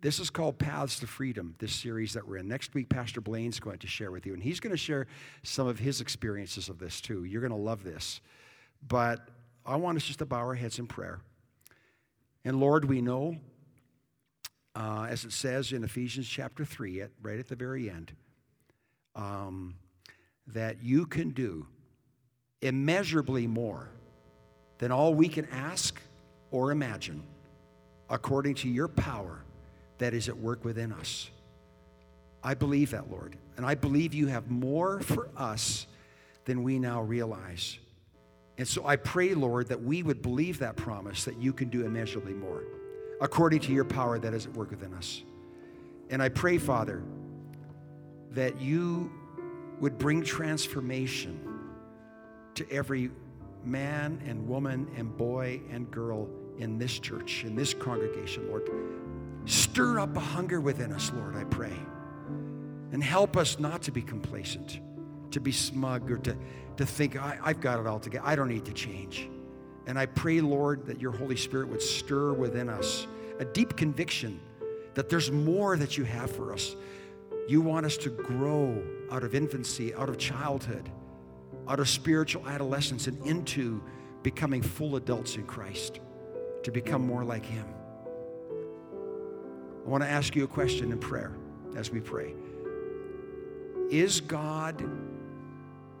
this 0.00 0.20
is 0.20 0.30
called 0.30 0.58
Paths 0.58 1.00
to 1.00 1.06
Freedom, 1.06 1.54
this 1.58 1.72
series 1.72 2.12
that 2.12 2.26
we're 2.26 2.36
in. 2.36 2.46
Next 2.46 2.72
week, 2.74 2.88
Pastor 2.88 3.20
Blaine's 3.20 3.58
going 3.58 3.78
to 3.78 3.88
share 3.88 4.12
with 4.12 4.26
you, 4.26 4.32
and 4.32 4.42
he's 4.42 4.60
going 4.60 4.70
to 4.70 4.76
share 4.76 5.06
some 5.42 5.66
of 5.66 5.78
his 5.80 6.00
experiences 6.00 6.68
of 6.68 6.78
this 6.78 7.00
too. 7.00 7.24
You're 7.24 7.40
going 7.40 7.50
to 7.50 7.56
love 7.56 7.82
this. 7.82 8.20
But 8.86 9.28
I 9.66 9.76
want 9.76 9.96
us 9.96 10.04
just 10.04 10.20
to 10.20 10.26
bow 10.26 10.36
our 10.36 10.54
heads 10.54 10.78
in 10.78 10.86
prayer. 10.86 11.20
And 12.44 12.60
Lord, 12.60 12.84
we 12.84 13.02
know, 13.02 13.38
uh, 14.76 15.08
as 15.10 15.24
it 15.24 15.32
says 15.32 15.72
in 15.72 15.82
Ephesians 15.82 16.28
chapter 16.28 16.64
3, 16.64 17.02
at, 17.02 17.10
right 17.20 17.38
at 17.40 17.48
the 17.48 17.56
very 17.56 17.90
end, 17.90 18.12
um, 19.16 19.74
that 20.46 20.80
you 20.82 21.06
can 21.06 21.30
do 21.30 21.66
immeasurably 22.62 23.48
more 23.48 23.90
than 24.78 24.92
all 24.92 25.12
we 25.12 25.28
can 25.28 25.46
ask 25.46 26.00
or 26.52 26.70
imagine 26.70 27.22
according 28.08 28.54
to 28.54 28.68
your 28.68 28.88
power 28.88 29.42
that 29.98 30.14
is 30.14 30.28
at 30.28 30.36
work 30.36 30.64
within 30.64 30.92
us. 30.92 31.30
I 32.42 32.54
believe 32.54 32.92
that, 32.92 33.10
Lord. 33.10 33.36
And 33.56 33.66
I 33.66 33.74
believe 33.74 34.14
you 34.14 34.28
have 34.28 34.50
more 34.50 35.00
for 35.00 35.28
us 35.36 35.86
than 36.44 36.62
we 36.62 36.78
now 36.78 37.02
realize. 37.02 37.78
And 38.56 38.66
so 38.66 38.86
I 38.86 38.96
pray, 38.96 39.34
Lord, 39.34 39.68
that 39.68 39.82
we 39.82 40.02
would 40.02 40.22
believe 40.22 40.60
that 40.60 40.76
promise 40.76 41.24
that 41.24 41.36
you 41.38 41.52
can 41.52 41.68
do 41.68 41.84
immeasurably 41.84 42.34
more 42.34 42.62
according 43.20 43.60
to 43.60 43.72
your 43.72 43.84
power 43.84 44.18
that 44.18 44.32
is 44.32 44.46
at 44.46 44.54
work 44.54 44.70
within 44.70 44.94
us. 44.94 45.22
And 46.10 46.22
I 46.22 46.28
pray, 46.28 46.58
Father, 46.58 47.02
that 48.30 48.60
you 48.60 49.10
would 49.80 49.98
bring 49.98 50.22
transformation 50.22 51.40
to 52.54 52.70
every 52.70 53.10
man 53.64 54.20
and 54.26 54.48
woman 54.48 54.88
and 54.96 55.16
boy 55.16 55.60
and 55.70 55.90
girl 55.90 56.28
in 56.58 56.78
this 56.78 56.98
church, 56.98 57.44
in 57.44 57.54
this 57.54 57.74
congregation, 57.74 58.48
Lord. 58.48 58.68
Stir 59.48 59.98
up 59.98 60.14
a 60.14 60.20
hunger 60.20 60.60
within 60.60 60.92
us, 60.92 61.10
Lord, 61.14 61.34
I 61.34 61.44
pray. 61.44 61.72
And 62.92 63.02
help 63.02 63.34
us 63.34 63.58
not 63.58 63.80
to 63.82 63.90
be 63.90 64.02
complacent, 64.02 64.80
to 65.30 65.40
be 65.40 65.52
smug, 65.52 66.10
or 66.10 66.18
to, 66.18 66.36
to 66.76 66.84
think, 66.84 67.16
I, 67.16 67.38
I've 67.42 67.60
got 67.62 67.80
it 67.80 67.86
all 67.86 67.98
together. 67.98 68.26
I 68.26 68.36
don't 68.36 68.48
need 68.48 68.66
to 68.66 68.74
change. 68.74 69.26
And 69.86 69.98
I 69.98 70.04
pray, 70.04 70.42
Lord, 70.42 70.84
that 70.84 71.00
your 71.00 71.12
Holy 71.12 71.36
Spirit 71.36 71.68
would 71.68 71.80
stir 71.80 72.34
within 72.34 72.68
us 72.68 73.06
a 73.38 73.46
deep 73.46 73.74
conviction 73.74 74.38
that 74.92 75.08
there's 75.08 75.30
more 75.30 75.78
that 75.78 75.96
you 75.96 76.04
have 76.04 76.30
for 76.30 76.52
us. 76.52 76.76
You 77.48 77.62
want 77.62 77.86
us 77.86 77.96
to 77.98 78.10
grow 78.10 78.82
out 79.10 79.24
of 79.24 79.34
infancy, 79.34 79.94
out 79.94 80.10
of 80.10 80.18
childhood, 80.18 80.90
out 81.66 81.80
of 81.80 81.88
spiritual 81.88 82.46
adolescence, 82.46 83.06
and 83.06 83.24
into 83.26 83.82
becoming 84.22 84.60
full 84.60 84.96
adults 84.96 85.36
in 85.36 85.46
Christ, 85.46 86.00
to 86.64 86.70
become 86.70 87.06
more 87.06 87.24
like 87.24 87.46
Him. 87.46 87.64
I 89.88 89.90
want 89.90 90.04
to 90.04 90.10
ask 90.10 90.36
you 90.36 90.44
a 90.44 90.46
question 90.46 90.92
in 90.92 90.98
prayer 90.98 91.32
as 91.74 91.90
we 91.90 91.98
pray. 91.98 92.34
Is 93.88 94.20
God, 94.20 94.86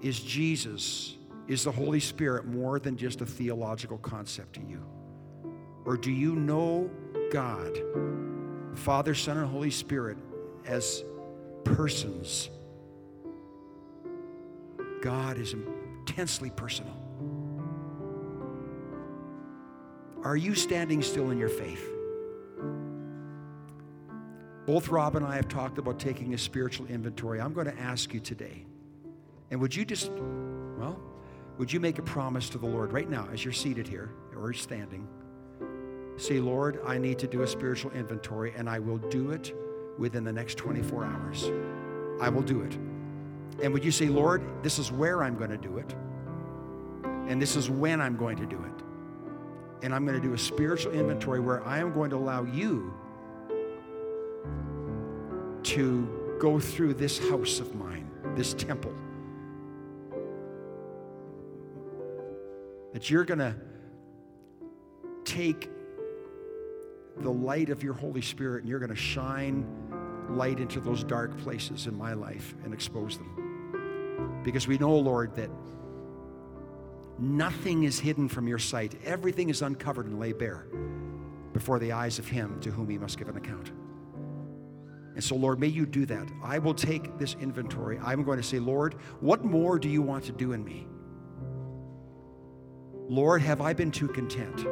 is 0.02 0.20
Jesus, 0.20 1.16
is 1.46 1.64
the 1.64 1.72
Holy 1.72 1.98
Spirit 1.98 2.44
more 2.44 2.78
than 2.78 2.98
just 2.98 3.22
a 3.22 3.24
theological 3.24 3.96
concept 3.96 4.56
to 4.56 4.60
you? 4.60 4.84
Or 5.86 5.96
do 5.96 6.12
you 6.12 6.36
know 6.36 6.90
God, 7.32 7.78
Father, 8.74 9.14
Son, 9.14 9.38
and 9.38 9.46
Holy 9.46 9.70
Spirit, 9.70 10.18
as 10.66 11.02
persons? 11.64 12.50
God 15.00 15.38
is 15.38 15.54
intensely 15.54 16.50
personal. 16.50 16.92
Are 20.24 20.36
you 20.36 20.54
standing 20.54 21.00
still 21.00 21.30
in 21.30 21.38
your 21.38 21.48
faith? 21.48 21.94
Both 24.68 24.90
Rob 24.90 25.16
and 25.16 25.24
I 25.24 25.34
have 25.36 25.48
talked 25.48 25.78
about 25.78 25.98
taking 25.98 26.34
a 26.34 26.38
spiritual 26.38 26.88
inventory. 26.88 27.40
I'm 27.40 27.54
going 27.54 27.68
to 27.68 27.80
ask 27.80 28.12
you 28.12 28.20
today. 28.20 28.66
And 29.50 29.58
would 29.62 29.74
you 29.74 29.86
just, 29.86 30.10
well, 30.12 31.00
would 31.56 31.72
you 31.72 31.80
make 31.80 31.98
a 31.98 32.02
promise 32.02 32.50
to 32.50 32.58
the 32.58 32.66
Lord 32.66 32.92
right 32.92 33.08
now 33.08 33.26
as 33.32 33.42
you're 33.42 33.54
seated 33.54 33.88
here 33.88 34.10
or 34.36 34.52
standing? 34.52 35.08
Say, 36.18 36.38
Lord, 36.38 36.82
I 36.84 36.98
need 36.98 37.18
to 37.20 37.26
do 37.26 37.40
a 37.40 37.46
spiritual 37.46 37.92
inventory 37.92 38.52
and 38.58 38.68
I 38.68 38.78
will 38.78 38.98
do 38.98 39.30
it 39.30 39.56
within 39.96 40.22
the 40.22 40.34
next 40.34 40.58
24 40.58 41.02
hours. 41.02 41.50
I 42.20 42.28
will 42.28 42.42
do 42.42 42.60
it. 42.60 42.74
And 43.62 43.72
would 43.72 43.86
you 43.86 43.90
say, 43.90 44.08
Lord, 44.08 44.42
this 44.62 44.78
is 44.78 44.92
where 44.92 45.22
I'm 45.22 45.38
going 45.38 45.48
to 45.48 45.56
do 45.56 45.78
it, 45.78 45.94
and 47.26 47.40
this 47.40 47.56
is 47.56 47.70
when 47.70 48.02
I'm 48.02 48.18
going 48.18 48.36
to 48.36 48.44
do 48.44 48.62
it. 48.62 48.84
And 49.82 49.94
I'm 49.94 50.04
going 50.04 50.20
to 50.20 50.28
do 50.28 50.34
a 50.34 50.38
spiritual 50.38 50.92
inventory 50.92 51.40
where 51.40 51.66
I 51.66 51.78
am 51.78 51.90
going 51.94 52.10
to 52.10 52.16
allow 52.16 52.44
you 52.44 52.92
to 55.64 56.36
go 56.40 56.58
through 56.58 56.94
this 56.94 57.18
house 57.30 57.60
of 57.60 57.74
mine, 57.74 58.08
this 58.34 58.54
temple. 58.54 58.94
That 62.92 63.10
you're 63.10 63.24
going 63.24 63.38
to 63.38 63.54
take 65.24 65.70
the 67.18 67.30
light 67.30 67.70
of 67.70 67.82
your 67.82 67.94
Holy 67.94 68.22
Spirit 68.22 68.62
and 68.62 68.68
you're 68.68 68.78
going 68.78 68.90
to 68.90 68.96
shine 68.96 69.66
light 70.30 70.60
into 70.60 70.80
those 70.80 71.04
dark 71.04 71.36
places 71.38 71.86
in 71.86 71.96
my 71.96 72.12
life 72.12 72.54
and 72.64 72.72
expose 72.72 73.18
them. 73.18 74.40
Because 74.44 74.68
we 74.68 74.78
know, 74.78 74.96
Lord, 74.96 75.34
that 75.36 75.50
nothing 77.18 77.84
is 77.84 77.98
hidden 77.98 78.28
from 78.28 78.46
your 78.46 78.58
sight, 78.58 78.94
everything 79.04 79.50
is 79.50 79.62
uncovered 79.62 80.06
and 80.06 80.20
laid 80.20 80.38
bare 80.38 80.66
before 81.52 81.78
the 81.78 81.92
eyes 81.92 82.18
of 82.18 82.28
Him 82.28 82.60
to 82.60 82.70
whom 82.70 82.88
He 82.88 82.98
must 82.98 83.18
give 83.18 83.28
an 83.28 83.36
account. 83.36 83.72
And 85.18 85.24
so, 85.24 85.34
Lord, 85.34 85.58
may 85.58 85.66
you 85.66 85.84
do 85.84 86.06
that. 86.06 86.28
I 86.44 86.60
will 86.60 86.74
take 86.74 87.18
this 87.18 87.34
inventory. 87.40 87.98
I'm 88.04 88.22
going 88.22 88.36
to 88.36 88.42
say, 88.44 88.60
Lord, 88.60 88.94
what 89.18 89.44
more 89.44 89.76
do 89.76 89.88
you 89.88 90.00
want 90.00 90.22
to 90.26 90.32
do 90.32 90.52
in 90.52 90.64
me? 90.64 90.86
Lord, 93.08 93.42
have 93.42 93.60
I 93.60 93.72
been 93.72 93.90
too 93.90 94.06
content? 94.06 94.64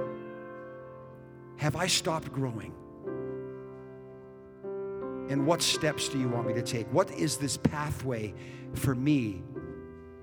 Have 1.57 1.75
I 1.75 1.89
stopped 1.89 2.33
growing? 2.33 2.73
And 5.31 5.49
what 5.49 5.63
steps 5.63 6.09
do 6.09 6.21
you 6.21 6.29
want 6.29 6.47
me 6.47 6.55
to 6.55 6.63
take? 6.63 6.87
What 6.93 7.11
is 7.11 7.39
this 7.39 7.57
pathway 7.57 8.33
for 8.75 8.95
me 8.95 9.43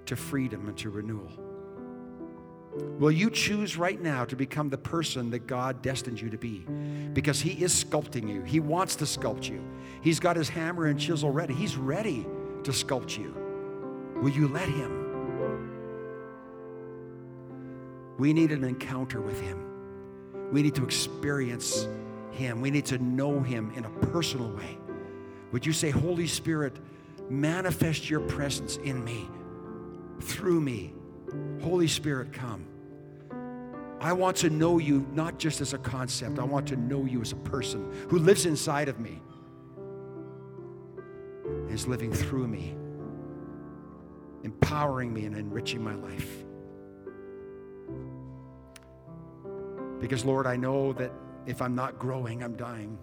to 0.06 0.16
freedom 0.16 0.70
and 0.70 0.78
to 0.78 0.90
renewal? 0.90 1.34
Will 2.76 3.12
you 3.12 3.30
choose 3.30 3.78
right 3.78 4.02
now 4.02 4.26
to 4.26 4.36
become 4.36 4.70
the 4.70 4.78
person 4.78 5.30
that 5.32 5.46
God 5.46 5.82
destined 5.82 6.20
you 6.20 6.30
to 6.30 6.38
be? 6.38 6.66
Because 7.14 7.40
He 7.40 7.64
is 7.64 7.72
sculpting 7.72 8.28
you. 8.28 8.42
He 8.42 8.60
wants 8.60 8.96
to 8.98 9.06
sculpt 9.06 9.48
you. 9.48 9.64
He's 10.02 10.20
got 10.20 10.36
His 10.36 10.50
hammer 10.50 10.88
and 10.88 11.00
chisel 11.00 11.30
ready. 11.30 11.54
He's 11.54 11.76
ready 11.76 12.26
to 12.64 12.72
sculpt 12.72 13.18
you. 13.18 13.36
Will 14.22 14.32
you 14.32 14.48
let 14.48 14.70
Him? 14.70 15.02
We 18.18 18.34
need 18.34 18.52
an 18.52 18.64
encounter 18.64 19.22
with 19.22 19.40
Him. 19.42 20.52
We 20.52 20.62
need 20.64 20.76
to 20.76 20.84
experience 20.84 21.88
Him. 22.32 22.62
We 22.62 22.72
need 22.72 22.86
to 22.86 22.98
know 22.98 23.42
Him 23.42 23.72
in 23.76 23.86
a 23.86 23.90
personal 24.08 24.50
way. 24.50 24.78
Would 25.52 25.66
you 25.66 25.74
say, 25.74 25.90
Holy 25.92 26.28
Spirit, 26.28 26.78
manifest 27.30 28.10
your 28.10 28.22
presence 28.22 28.78
in 28.78 29.04
me, 29.04 29.30
through 30.22 30.62
me? 30.62 30.94
Holy 31.62 31.88
Spirit, 31.88 32.34
come. 32.34 32.66
I 34.00 34.12
want 34.12 34.36
to 34.38 34.50
know 34.50 34.80
you 34.80 35.08
not 35.14 35.40
just 35.40 35.62
as 35.62 35.74
a 35.74 35.78
concept, 35.78 36.38
I 36.38 36.44
want 36.44 36.68
to 36.68 36.76
know 36.76 37.06
you 37.06 37.22
as 37.22 37.32
a 37.32 37.38
person 37.38 37.90
who 38.10 38.20
lives 38.20 38.46
inside 38.46 38.90
of 38.90 39.00
me, 39.00 39.22
is 41.70 41.88
living 41.88 42.12
through 42.12 42.48
me, 42.48 42.76
empowering 44.44 45.14
me 45.14 45.26
and 45.26 45.38
enriching 45.38 45.82
my 45.82 45.96
life. 45.96 46.44
Because, 50.02 50.26
Lord, 50.26 50.48
I 50.48 50.58
know 50.58 50.92
that 50.94 51.14
if 51.46 51.62
I'm 51.62 51.76
not 51.76 51.98
growing, 51.98 52.44
I'm 52.44 52.58
dying. 52.58 52.98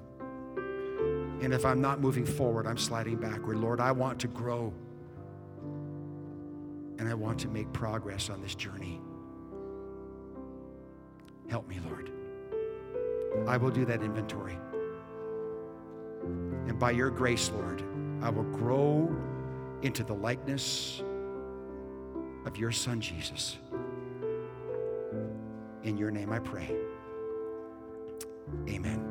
And 1.41 1.55
if 1.55 1.65
I'm 1.65 1.81
not 1.81 2.03
moving 2.03 2.27
forward, 2.27 2.67
I'm 2.67 2.77
sliding 2.77 3.17
backward. 3.17 3.57
Lord, 3.57 3.81
I 3.81 3.91
want 3.93 4.21
to 4.21 4.29
grow 4.29 4.75
and 7.01 7.09
I 7.09 7.15
want 7.15 7.41
to 7.41 7.49
make 7.49 7.73
progress 7.73 8.29
on 8.29 8.43
this 8.43 8.55
journey. 8.55 9.01
Help 11.49 11.67
me, 11.67 11.81
Lord. 11.89 12.13
I 13.49 13.57
will 13.57 13.71
do 13.71 13.87
that 13.87 14.03
inventory. 14.03 14.59
And 16.69 16.79
by 16.79 16.91
your 16.91 17.09
grace, 17.11 17.51
Lord, 17.51 17.83
I 18.21 18.29
will 18.29 18.45
grow 18.45 19.17
into 19.81 20.05
the 20.05 20.13
likeness 20.13 21.03
of 22.45 22.59
your 22.59 22.71
Son, 22.71 23.01
Jesus. 23.01 23.57
In 25.83 25.97
your 25.97 26.11
name 26.11 26.31
I 26.31 26.39
pray. 26.39 26.71
Amen. 28.69 29.10